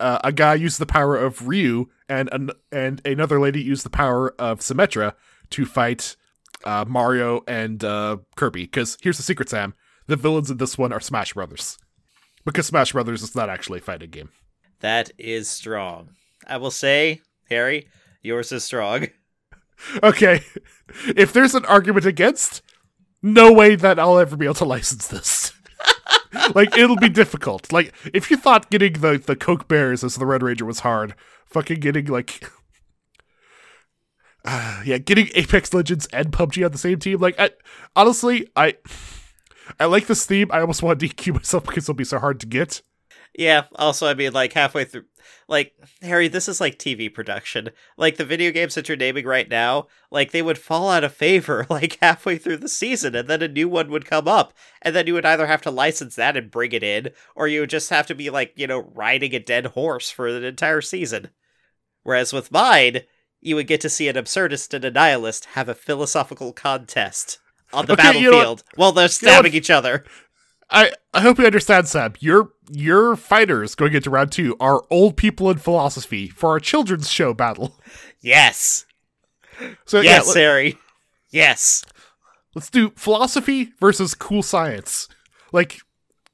uh, 0.00 0.18
a 0.24 0.32
guy 0.32 0.54
use 0.54 0.78
the 0.78 0.86
power 0.86 1.16
of 1.16 1.46
Ryu 1.48 1.86
and 2.08 2.28
an, 2.32 2.50
and 2.70 3.00
another 3.06 3.40
lady 3.40 3.62
use 3.62 3.82
the 3.82 3.90
power 3.90 4.34
of 4.38 4.60
Symmetra 4.60 5.14
to 5.50 5.64
fight 5.66 6.16
uh, 6.64 6.84
Mario 6.86 7.42
and 7.46 7.82
uh, 7.84 8.18
Kirby? 8.36 8.62
Because 8.64 8.98
here's 9.00 9.16
the 9.16 9.22
secret, 9.22 9.48
Sam: 9.48 9.74
the 10.06 10.16
villains 10.16 10.50
in 10.50 10.56
this 10.58 10.76
one 10.76 10.92
are 10.92 11.00
Smash 11.00 11.32
Brothers. 11.34 11.78
Because 12.44 12.66
Smash 12.66 12.92
Brothers 12.92 13.22
is 13.22 13.34
not 13.34 13.48
actually 13.50 13.78
a 13.80 13.82
fighting 13.82 14.10
game. 14.10 14.28
That 14.80 15.10
is 15.18 15.48
strong. 15.48 16.10
I 16.46 16.58
will 16.58 16.70
say, 16.70 17.22
Harry, 17.50 17.88
yours 18.22 18.52
is 18.52 18.62
strong. 18.64 19.08
Okay, 20.02 20.42
if 21.16 21.32
there's 21.32 21.54
an 21.54 21.64
argument 21.66 22.06
against, 22.06 22.62
no 23.22 23.52
way 23.52 23.76
that 23.76 23.98
I'll 23.98 24.18
ever 24.18 24.36
be 24.36 24.46
able 24.46 24.54
to 24.54 24.64
license 24.64 25.06
this. 25.06 25.52
like 26.54 26.76
it'll 26.76 26.96
be 26.96 27.08
difficult. 27.08 27.72
Like 27.72 27.94
if 28.12 28.30
you 28.30 28.36
thought 28.36 28.70
getting 28.70 28.94
the 28.94 29.18
the 29.18 29.36
Coke 29.36 29.68
Bears 29.68 30.04
as 30.04 30.16
the 30.16 30.26
Red 30.26 30.42
Ranger 30.42 30.64
was 30.64 30.80
hard, 30.80 31.14
fucking 31.46 31.80
getting 31.80 32.06
like 32.06 32.50
uh, 34.44 34.82
yeah, 34.84 34.98
getting 34.98 35.28
Apex 35.34 35.74
Legends 35.74 36.06
and 36.12 36.32
PUBG 36.32 36.64
on 36.64 36.72
the 36.72 36.78
same 36.78 36.98
team. 36.98 37.20
Like 37.20 37.38
I, 37.38 37.50
honestly, 37.94 38.48
I 38.56 38.76
I 39.80 39.86
like 39.86 40.06
this 40.06 40.26
theme. 40.26 40.50
I 40.52 40.60
almost 40.60 40.82
want 40.82 41.00
to 41.00 41.08
DQ 41.08 41.34
myself 41.34 41.64
because 41.64 41.84
it'll 41.84 41.94
be 41.94 42.04
so 42.04 42.18
hard 42.18 42.40
to 42.40 42.46
get. 42.46 42.82
Yeah, 43.34 43.64
also, 43.76 44.06
I 44.06 44.14
mean, 44.14 44.32
like, 44.32 44.52
halfway 44.52 44.84
through. 44.84 45.04
Like, 45.48 45.74
Harry, 46.02 46.28
this 46.28 46.48
is 46.48 46.60
like 46.60 46.78
TV 46.78 47.12
production. 47.12 47.70
Like, 47.96 48.16
the 48.16 48.24
video 48.24 48.50
games 48.50 48.74
that 48.74 48.88
you're 48.88 48.96
naming 48.96 49.26
right 49.26 49.48
now, 49.48 49.88
like, 50.10 50.32
they 50.32 50.42
would 50.42 50.58
fall 50.58 50.90
out 50.90 51.04
of 51.04 51.14
favor, 51.14 51.66
like, 51.70 51.98
halfway 52.00 52.38
through 52.38 52.58
the 52.58 52.68
season, 52.68 53.14
and 53.14 53.28
then 53.28 53.42
a 53.42 53.48
new 53.48 53.68
one 53.68 53.90
would 53.90 54.06
come 54.06 54.26
up. 54.26 54.52
And 54.82 54.94
then 54.94 55.06
you 55.06 55.14
would 55.14 55.26
either 55.26 55.46
have 55.46 55.62
to 55.62 55.70
license 55.70 56.16
that 56.16 56.36
and 56.36 56.50
bring 56.50 56.72
it 56.72 56.82
in, 56.82 57.10
or 57.34 57.48
you 57.48 57.60
would 57.60 57.70
just 57.70 57.90
have 57.90 58.06
to 58.06 58.14
be, 58.14 58.30
like, 58.30 58.52
you 58.56 58.66
know, 58.66 58.90
riding 58.94 59.34
a 59.34 59.38
dead 59.38 59.66
horse 59.66 60.10
for 60.10 60.26
an 60.28 60.44
entire 60.44 60.80
season. 60.80 61.30
Whereas 62.02 62.32
with 62.32 62.52
mine, 62.52 63.02
you 63.40 63.56
would 63.56 63.66
get 63.66 63.80
to 63.82 63.90
see 63.90 64.08
an 64.08 64.16
absurdist 64.16 64.74
and 64.74 64.84
a 64.84 64.90
nihilist 64.90 65.46
have 65.46 65.68
a 65.68 65.74
philosophical 65.74 66.52
contest 66.52 67.38
on 67.72 67.86
the 67.86 67.92
Okay, 67.98 68.18
you 68.18 68.30
know 68.30 68.30
battlefield 68.30 68.64
while 68.76 68.92
they're 68.92 69.08
stabbing 69.08 69.54
each 69.54 69.70
other. 69.70 70.04
I 70.70 70.92
I 71.14 71.20
hope 71.20 71.38
you 71.38 71.46
understand, 71.46 71.88
Sam. 71.88 72.14
Your 72.20 72.50
your 72.70 73.16
fighters 73.16 73.74
going 73.74 73.94
into 73.94 74.10
round 74.10 74.32
two 74.32 74.56
are 74.58 74.84
old 74.90 75.16
people 75.16 75.50
in 75.50 75.58
philosophy 75.58 76.28
for 76.28 76.50
our 76.50 76.60
children's 76.60 77.10
show 77.10 77.34
battle. 77.34 77.78
Yes. 78.20 78.86
So 79.84 80.00
yes, 80.00 80.26
yeah, 80.26 80.42
Harry. 80.42 80.78
Yes. 81.30 81.84
let's 82.54 82.70
do 82.70 82.90
philosophy 82.96 83.72
versus 83.78 84.14
cool 84.14 84.42
science, 84.42 85.08
like 85.52 85.80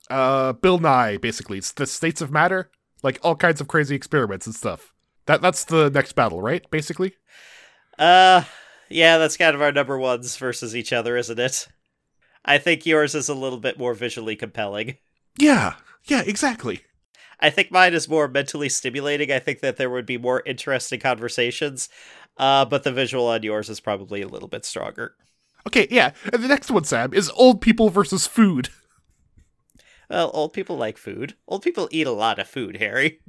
uh 0.09 0.55
Bill 0.55 0.78
Nye. 0.78 1.18
Basically, 1.18 1.59
it's 1.59 1.72
the 1.72 1.87
states 1.87 2.20
of 2.22 2.30
matter, 2.30 2.70
like 3.03 3.18
all 3.22 3.37
kinds 3.37 3.61
of 3.61 3.68
crazy 3.68 3.95
experiments 3.95 4.47
and 4.47 4.55
stuff. 4.55 4.93
That 5.26 5.43
that's 5.43 5.64
the 5.64 5.91
next 5.91 6.14
battle, 6.14 6.41
right? 6.41 6.68
Basically. 6.70 7.14
Uh, 7.99 8.45
yeah, 8.89 9.18
that's 9.18 9.37
kind 9.37 9.55
of 9.55 9.62
our 9.62 9.72
number 9.72 9.99
ones 9.99 10.37
versus 10.37 10.74
each 10.74 10.93
other, 10.93 11.16
isn't 11.16 11.39
it? 11.39 11.68
I 12.45 12.59
think 12.59 12.84
yours 12.84 13.14
is 13.14 13.28
a 13.28 13.34
little 13.34 13.59
bit 13.59 13.78
more 13.78 13.95
visually 13.95 14.36
compelling. 14.36 14.97
Yeah. 15.38 15.74
Yeah. 16.05 16.22
Exactly. 16.26 16.80
I 17.40 17.51
think 17.51 17.70
mine 17.70 17.95
is 17.95 18.09
more 18.09 18.28
mentally 18.28 18.68
stimulating. 18.68 19.32
I 19.32 19.38
think 19.38 19.61
that 19.61 19.76
there 19.76 19.90
would 19.90 20.07
be 20.07 20.18
more 20.18 20.43
interesting 20.47 21.01
conversations, 21.01 21.88
uh, 22.36 22.64
but 22.64 22.84
the 22.84 22.93
visual 22.93 23.26
on 23.26 23.43
yours 23.43 23.68
is 23.68 23.80
probably 23.80 24.22
a 24.22 24.28
little 24.28 24.49
bit 24.49 24.64
stronger. 24.64 25.14
Okay. 25.66 25.86
Yeah. 25.90 26.12
And 26.32 26.43
the 26.43 26.49
next 26.49 26.70
one, 26.70 26.84
Sam, 26.84 27.12
is 27.14 27.30
old 27.30 27.61
people 27.61 27.88
versus 27.88 28.26
food. 28.26 28.68
Well, 30.11 30.30
old 30.34 30.53
people 30.53 30.76
like 30.76 30.99
food. 30.99 31.34
Old 31.49 31.62
people 31.62 31.88
eat 31.90 32.07
a 32.07 32.12
lot 32.12 32.38
of 32.38 32.47
food, 32.47 32.76
Harry. 32.76 33.20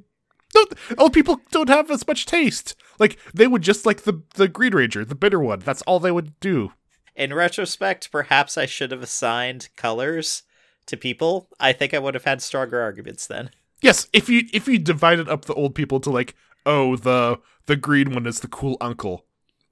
Don't, 0.53 0.73
old 0.97 1.13
people 1.13 1.39
don't 1.51 1.69
have 1.69 1.89
as 1.89 2.05
much 2.05 2.25
taste. 2.25 2.75
Like 2.99 3.17
they 3.33 3.47
would 3.47 3.61
just 3.61 3.85
like 3.85 4.03
the 4.03 4.21
the 4.35 4.47
Green 4.47 4.75
Ranger, 4.75 5.03
the 5.05 5.15
bitter 5.15 5.39
one. 5.39 5.59
That's 5.59 5.81
all 5.83 5.99
they 5.99 6.11
would 6.11 6.39
do. 6.39 6.73
In 7.15 7.33
retrospect, 7.33 8.11
perhaps 8.11 8.57
I 8.57 8.65
should 8.65 8.91
have 8.91 9.03
assigned 9.03 9.69
colors 9.75 10.43
to 10.87 10.97
people. 10.97 11.49
I 11.59 11.71
think 11.73 11.93
I 11.93 11.99
would 11.99 12.13
have 12.13 12.25
had 12.25 12.41
stronger 12.41 12.81
arguments 12.81 13.27
then. 13.27 13.51
Yes, 13.81 14.07
if 14.13 14.29
you 14.29 14.43
if 14.53 14.67
you 14.67 14.79
divided 14.79 15.29
up 15.29 15.45
the 15.45 15.53
old 15.53 15.75
people 15.75 15.99
to 16.01 16.09
like, 16.09 16.35
oh, 16.65 16.95
the 16.95 17.39
the 17.65 17.75
green 17.75 18.13
one 18.13 18.25
is 18.25 18.39
the 18.39 18.47
cool 18.47 18.77
uncle, 18.81 19.25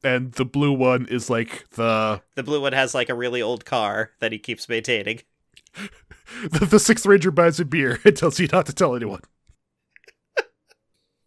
and 0.03 0.33
the 0.33 0.45
blue 0.45 0.73
one 0.73 1.07
is 1.07 1.29
like 1.29 1.69
the 1.71 2.21
The 2.35 2.43
blue 2.43 2.61
one 2.61 2.73
has 2.73 2.93
like 2.93 3.09
a 3.09 3.15
really 3.15 3.41
old 3.41 3.65
car 3.65 4.11
that 4.19 4.31
he 4.31 4.37
keeps 4.37 4.69
maintaining. 4.69 5.21
the, 6.49 6.65
the 6.65 6.79
sixth 6.79 7.05
ranger 7.05 7.31
buys 7.31 7.59
a 7.59 7.65
beer 7.65 7.99
and 8.05 8.15
tells 8.15 8.39
you 8.39 8.47
not 8.47 8.65
to 8.65 8.73
tell 8.73 8.95
anyone. 8.95 9.21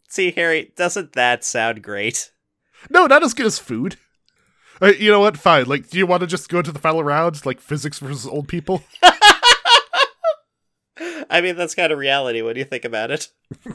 See, 0.09 0.31
Harry, 0.33 0.73
doesn't 0.77 1.13
that 1.15 1.45
sound 1.45 1.83
great? 1.83 2.31
No, 2.89 3.07
not 3.07 3.25
as 3.25 3.35
good 3.35 3.47
as 3.47 3.59
food. 3.59 3.97
Uh, 4.83 4.93
you 4.99 5.11
know 5.11 5.21
what? 5.21 5.37
Fine. 5.37 5.67
Like, 5.67 5.89
do 5.89 5.99
you 5.99 6.07
want 6.07 6.21
to 6.23 6.27
just 6.27 6.49
go 6.49 6.61
to 6.63 6.73
the 6.73 6.79
final 6.79 7.05
round, 7.05 7.45
like 7.47 7.61
physics 7.61 7.99
versus 7.99 8.27
old 8.27 8.49
people? 8.49 8.83
I 11.31 11.41
mean, 11.41 11.57
that's 11.57 11.75
kind 11.75 11.93
of 11.93 11.99
reality 11.99 12.43
when 12.43 12.57
you 12.57 12.65
think 12.65 12.85
about 12.85 13.11
it. 13.11 13.29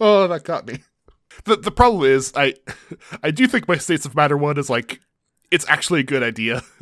Oh, 0.00 0.26
that 0.26 0.42
got 0.42 0.66
me. 0.66 0.80
The 1.44 1.56
the 1.56 1.70
problem 1.70 2.04
is, 2.10 2.32
I 2.34 2.54
I 3.22 3.30
do 3.30 3.46
think 3.46 3.68
my 3.68 3.76
states 3.76 4.04
of 4.04 4.16
matter 4.16 4.36
one 4.36 4.58
is 4.58 4.68
like, 4.68 5.00
it's 5.52 5.68
actually 5.68 6.00
a 6.00 6.04
good 6.04 6.22
idea. 6.22 6.62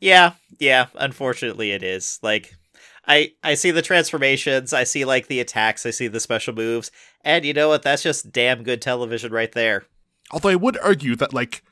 Yeah, 0.00 0.32
yeah, 0.58 0.86
unfortunately 0.94 1.72
it 1.72 1.82
is. 1.82 2.18
Like 2.22 2.54
I 3.06 3.32
I 3.42 3.54
see 3.54 3.70
the 3.70 3.82
transformations, 3.82 4.72
I 4.72 4.84
see 4.84 5.04
like 5.04 5.26
the 5.26 5.40
attacks, 5.40 5.84
I 5.84 5.90
see 5.90 6.08
the 6.08 6.20
special 6.20 6.54
moves, 6.54 6.90
and 7.22 7.44
you 7.44 7.52
know 7.52 7.68
what? 7.68 7.82
That's 7.82 8.02
just 8.02 8.30
damn 8.30 8.62
good 8.62 8.80
television 8.80 9.32
right 9.32 9.50
there. 9.50 9.84
Although 10.34 10.48
I 10.48 10.56
would 10.56 10.76
argue 10.78 11.14
that 11.16 11.32
like 11.32 11.62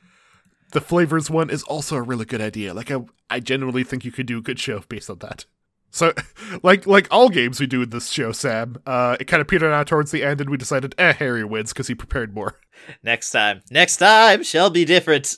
the 0.71 0.79
flavors 0.79 1.29
one 1.29 1.49
is 1.49 1.63
also 1.63 1.97
a 1.97 2.01
really 2.01 2.23
good 2.23 2.39
idea. 2.39 2.73
Like 2.73 2.89
I 2.89 2.99
I 3.29 3.41
genuinely 3.41 3.83
think 3.83 4.05
you 4.05 4.11
could 4.11 4.25
do 4.25 4.37
a 4.37 4.41
good 4.41 4.57
show 4.57 4.79
based 4.87 5.09
on 5.09 5.19
that. 5.19 5.45
So 5.91 6.13
like 6.63 6.87
like 6.87 7.09
all 7.11 7.27
games 7.27 7.59
we 7.59 7.67
do 7.67 7.81
in 7.81 7.89
this 7.89 8.09
show, 8.09 8.31
Sam, 8.31 8.77
uh 8.87 9.17
it 9.19 9.25
kind 9.25 9.41
of 9.41 9.49
petered 9.49 9.73
out 9.73 9.87
towards 9.87 10.11
the 10.11 10.23
end 10.23 10.39
and 10.39 10.49
we 10.49 10.55
decided 10.55 10.95
eh 10.97 11.11
Harry 11.11 11.43
wins 11.43 11.73
because 11.73 11.87
he 11.87 11.93
prepared 11.93 12.33
more. 12.33 12.59
Next 13.03 13.31
time. 13.31 13.61
Next 13.69 13.97
time 13.97 14.43
shall 14.43 14.69
be 14.69 14.85
different. 14.85 15.35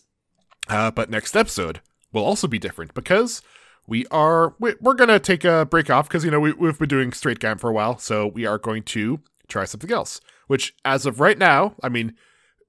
Uh 0.70 0.92
but 0.92 1.10
next 1.10 1.36
episode 1.36 1.82
will 2.14 2.24
also 2.24 2.48
be 2.48 2.60
different 2.60 2.94
because 2.94 3.42
we 3.88 4.06
are 4.12 4.54
we, 4.60 4.76
we're 4.80 4.94
gonna 4.94 5.20
take 5.20 5.44
a 5.44 5.66
break 5.66 5.90
off 5.90 6.08
because 6.08 6.24
you 6.24 6.30
know 6.30 6.40
we, 6.40 6.54
we've 6.54 6.78
been 6.78 6.90
doing 6.90 7.12
straight 7.12 7.40
game 7.40 7.58
for 7.58 7.72
a 7.72 7.74
while 7.74 7.98
so 7.98 8.28
we 8.28 8.46
are 8.46 8.60
going 8.60 8.84
to 8.84 9.20
try 9.48 9.66
something 9.66 9.92
else 9.92 10.22
which 10.48 10.76
as 10.86 11.06
of 11.08 11.20
right 11.20 11.38
now 11.38 11.76
i 11.84 11.90
mean 11.90 12.14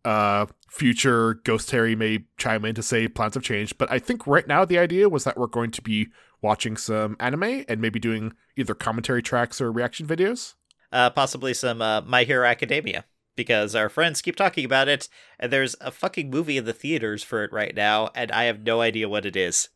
uh 0.06 0.46
future 0.70 1.34
ghost 1.44 1.70
harry 1.70 1.96
may 1.96 2.24
chime 2.38 2.64
in 2.64 2.74
to 2.74 2.82
say 2.82 3.08
plans 3.08 3.34
have 3.34 3.42
changed 3.42 3.76
but 3.78 3.90
i 3.90 3.98
think 3.98 4.26
right 4.26 4.46
now 4.46 4.64
the 4.64 4.78
idea 4.78 5.08
was 5.08 5.24
that 5.24 5.36
we're 5.36 5.46
going 5.46 5.70
to 5.70 5.82
be 5.82 6.06
watching 6.42 6.76
some 6.76 7.16
anime 7.18 7.64
and 7.68 7.80
maybe 7.80 7.98
doing 7.98 8.32
either 8.56 8.74
commentary 8.74 9.22
tracks 9.22 9.60
or 9.60 9.72
reaction 9.72 10.06
videos. 10.06 10.54
Uh 10.92 11.10
possibly 11.10 11.52
some 11.54 11.80
uh, 11.82 12.02
My 12.02 12.24
Hero 12.24 12.46
Academia 12.46 13.04
because 13.34 13.74
our 13.74 13.88
friends 13.88 14.22
keep 14.22 14.36
talking 14.36 14.64
about 14.64 14.86
it 14.86 15.08
and 15.40 15.50
there's 15.52 15.74
a 15.80 15.90
fucking 15.90 16.30
movie 16.30 16.56
in 16.58 16.64
the 16.66 16.72
theaters 16.72 17.22
for 17.22 17.42
it 17.42 17.52
right 17.52 17.74
now 17.74 18.10
and 18.14 18.30
I 18.30 18.44
have 18.44 18.60
no 18.60 18.80
idea 18.82 19.08
what 19.08 19.26
it 19.26 19.34
is. 19.34 19.70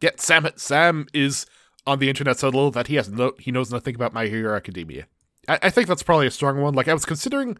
yeah 0.00 0.10
sam 0.16 0.48
sam 0.56 1.06
is 1.12 1.46
on 1.86 1.98
the 1.98 2.08
internet 2.08 2.38
so 2.38 2.46
little 2.48 2.70
that 2.70 2.86
he 2.86 2.94
has 2.94 3.08
no 3.08 3.32
he 3.38 3.50
knows 3.50 3.72
nothing 3.72 3.94
about 3.94 4.14
my 4.14 4.26
hero 4.26 4.54
academia. 4.56 5.06
I, 5.48 5.58
I 5.62 5.70
think 5.70 5.88
that's 5.88 6.02
probably 6.04 6.28
a 6.28 6.30
strong 6.30 6.60
one. 6.60 6.74
Like 6.74 6.88
i 6.88 6.94
was 6.94 7.04
considering 7.04 7.58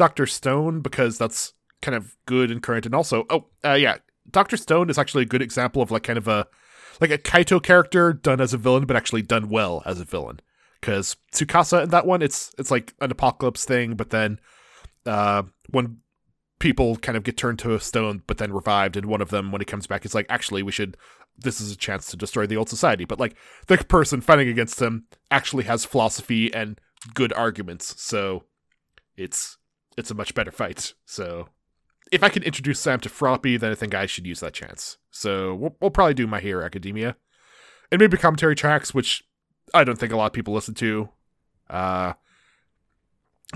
dr 0.00 0.26
stone 0.26 0.80
because 0.80 1.18
that's 1.18 1.52
kind 1.82 1.94
of 1.94 2.16
good 2.24 2.50
and 2.50 2.62
current 2.62 2.86
and 2.86 2.94
also 2.94 3.26
oh 3.28 3.44
uh, 3.64 3.74
yeah 3.74 3.98
dr 4.30 4.56
stone 4.56 4.88
is 4.88 4.96
actually 4.96 5.24
a 5.24 5.26
good 5.26 5.42
example 5.42 5.82
of 5.82 5.90
like 5.90 6.02
kind 6.04 6.16
of 6.16 6.26
a 6.26 6.46
like 7.00 7.10
a 7.10 7.18
kaito 7.18 7.62
character 7.62 8.12
done 8.12 8.40
as 8.40 8.54
a 8.54 8.58
villain 8.58 8.86
but 8.86 8.96
actually 8.96 9.22
done 9.22 9.48
well 9.48 9.82
as 9.86 10.00
a 10.00 10.04
villain. 10.04 10.40
Because 10.80 11.16
tsukasa 11.32 11.84
in 11.84 11.90
that 11.90 12.06
one 12.06 12.22
it's 12.22 12.54
it's 12.58 12.70
like 12.70 12.94
an 13.00 13.10
apocalypse 13.10 13.64
thing 13.64 13.94
but 13.94 14.10
then 14.10 14.38
uh 15.04 15.42
when 15.70 15.98
people 16.58 16.96
kind 16.96 17.16
of 17.16 17.22
get 17.22 17.36
turned 17.36 17.58
to 17.58 17.74
a 17.74 17.80
stone 17.80 18.22
but 18.26 18.38
then 18.38 18.52
revived 18.52 18.96
and 18.96 19.06
one 19.06 19.20
of 19.20 19.30
them 19.30 19.52
when 19.52 19.60
he 19.60 19.66
comes 19.66 19.86
back 19.86 20.04
is 20.04 20.14
like 20.14 20.26
actually 20.30 20.62
we 20.62 20.72
should 20.72 20.96
this 21.36 21.60
is 21.60 21.72
a 21.72 21.76
chance 21.76 22.06
to 22.06 22.16
destroy 22.16 22.46
the 22.46 22.56
old 22.56 22.68
society. 22.68 23.04
But 23.04 23.20
like 23.20 23.34
the 23.66 23.78
person 23.78 24.20
fighting 24.20 24.48
against 24.48 24.80
him 24.80 25.06
actually 25.30 25.64
has 25.64 25.84
philosophy 25.84 26.52
and 26.52 26.78
good 27.14 27.32
arguments 27.32 27.94
so 28.02 28.44
it's 29.16 29.56
it's 30.00 30.10
a 30.10 30.14
much 30.14 30.34
better 30.34 30.50
fight 30.50 30.94
so 31.04 31.48
if 32.10 32.22
i 32.22 32.28
can 32.28 32.42
introduce 32.42 32.80
sam 32.80 32.98
to 32.98 33.08
froppy 33.08 33.58
then 33.58 33.70
i 33.70 33.74
think 33.74 33.94
i 33.94 34.06
should 34.06 34.26
use 34.26 34.40
that 34.40 34.52
chance 34.52 34.98
so 35.10 35.54
we'll, 35.54 35.76
we'll 35.80 35.90
probably 35.90 36.14
do 36.14 36.26
my 36.26 36.40
hero 36.40 36.64
academia 36.64 37.16
and 37.92 38.00
maybe 38.00 38.16
commentary 38.16 38.56
tracks 38.56 38.92
which 38.92 39.22
i 39.72 39.84
don't 39.84 39.98
think 39.98 40.12
a 40.12 40.16
lot 40.16 40.26
of 40.26 40.32
people 40.32 40.54
listen 40.54 40.74
to 40.74 41.08
uh 41.68 42.12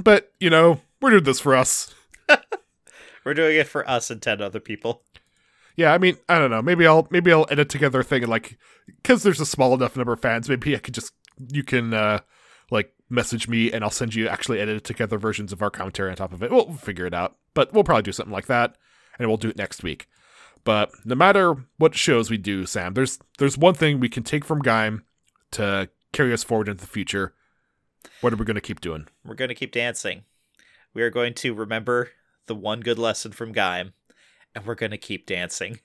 but 0.03 0.32
you 0.38 0.51
know 0.51 0.80
we're 1.01 1.11
doing 1.11 1.24
this 1.24 1.40
for 1.40 1.55
us 1.57 1.92
We're 3.24 3.34
doing 3.34 3.57
it 3.57 3.66
for 3.66 3.88
us 3.88 4.11
and 4.11 4.20
10 4.20 4.42
other 4.42 4.61
people. 4.61 5.03
Yeah, 5.76 5.92
I 5.92 5.99
mean, 5.99 6.18
I 6.28 6.38
don't 6.38 6.51
know. 6.51 6.62
Maybe 6.62 6.86
I'll 6.86 7.09
maybe 7.11 7.32
I'll 7.32 7.47
edit 7.51 7.68
together 7.68 8.01
a 8.01 8.05
thing 8.05 8.22
and 8.22 8.30
like 8.30 8.59
because 8.86 9.24
there's 9.24 9.40
a 9.40 9.47
small 9.47 9.74
enough 9.74 9.97
number 9.97 10.12
of 10.12 10.20
fans. 10.20 10.49
Maybe 10.49 10.76
I 10.76 10.78
could 10.78 10.95
just 10.95 11.12
you 11.51 11.64
can 11.64 11.92
uh 11.92 12.20
like 12.70 12.93
message 13.11 13.49
me 13.49 13.73
and 13.73 13.85
I'll 13.85 13.91
send 13.91 14.15
you 14.15 14.29
actually 14.29 14.61
edited 14.61 14.85
together 14.85 15.19
versions 15.19 15.53
of 15.53 15.63
our 15.63 15.71
commentary 15.71 16.11
on 16.11 16.17
top 16.17 16.33
of 16.33 16.43
it. 16.43 16.51
We'll 16.51 16.73
figure 16.75 17.07
it 17.07 17.15
out, 17.15 17.37
but 17.53 17.73
we'll 17.73 17.85
probably 17.85 18.03
do 18.03 18.13
something 18.13 18.33
like 18.33 18.47
that, 18.47 18.77
and 19.19 19.29
we'll 19.29 19.37
do 19.37 19.49
it 19.49 19.57
next 19.57 19.83
week. 19.83 20.09
But 20.65 20.91
no 21.05 21.15
matter 21.15 21.55
what 21.77 21.95
shows 21.95 22.31
we 22.31 22.39
do, 22.39 22.65
Sam, 22.67 22.95
there's 22.95 23.19
there's 23.39 23.59
one 23.59 23.75
thing 23.75 24.01
we 24.01 24.09
can 24.09 24.23
take 24.23 24.45
from 24.45 24.63
Gaim 24.63 25.03
to 25.53 25.91
carry 26.13 26.33
us 26.33 26.43
forward 26.43 26.69
into 26.69 26.81
the 26.81 26.91
future. 26.91 27.35
What 28.21 28.33
are 28.33 28.37
we 28.37 28.45
going 28.45 28.55
to 28.55 28.61
keep 28.61 28.81
doing? 28.81 29.07
We're 29.25 29.35
going 29.35 29.51
to 29.51 29.55
keep 29.55 29.73
dancing. 29.73 30.25
We 30.95 31.03
are 31.03 31.11
going 31.11 31.35
to 31.35 31.55
remember 31.55 32.11
the 32.47 32.55
one 32.55 32.81
good 32.81 32.99
lesson 32.99 33.33
from 33.33 33.53
Gaim, 33.53 33.93
and 34.55 34.65
we're 34.65 34.75
going 34.75 34.93
to 34.93 34.99
keep 34.99 35.27
dancing. 35.27 35.81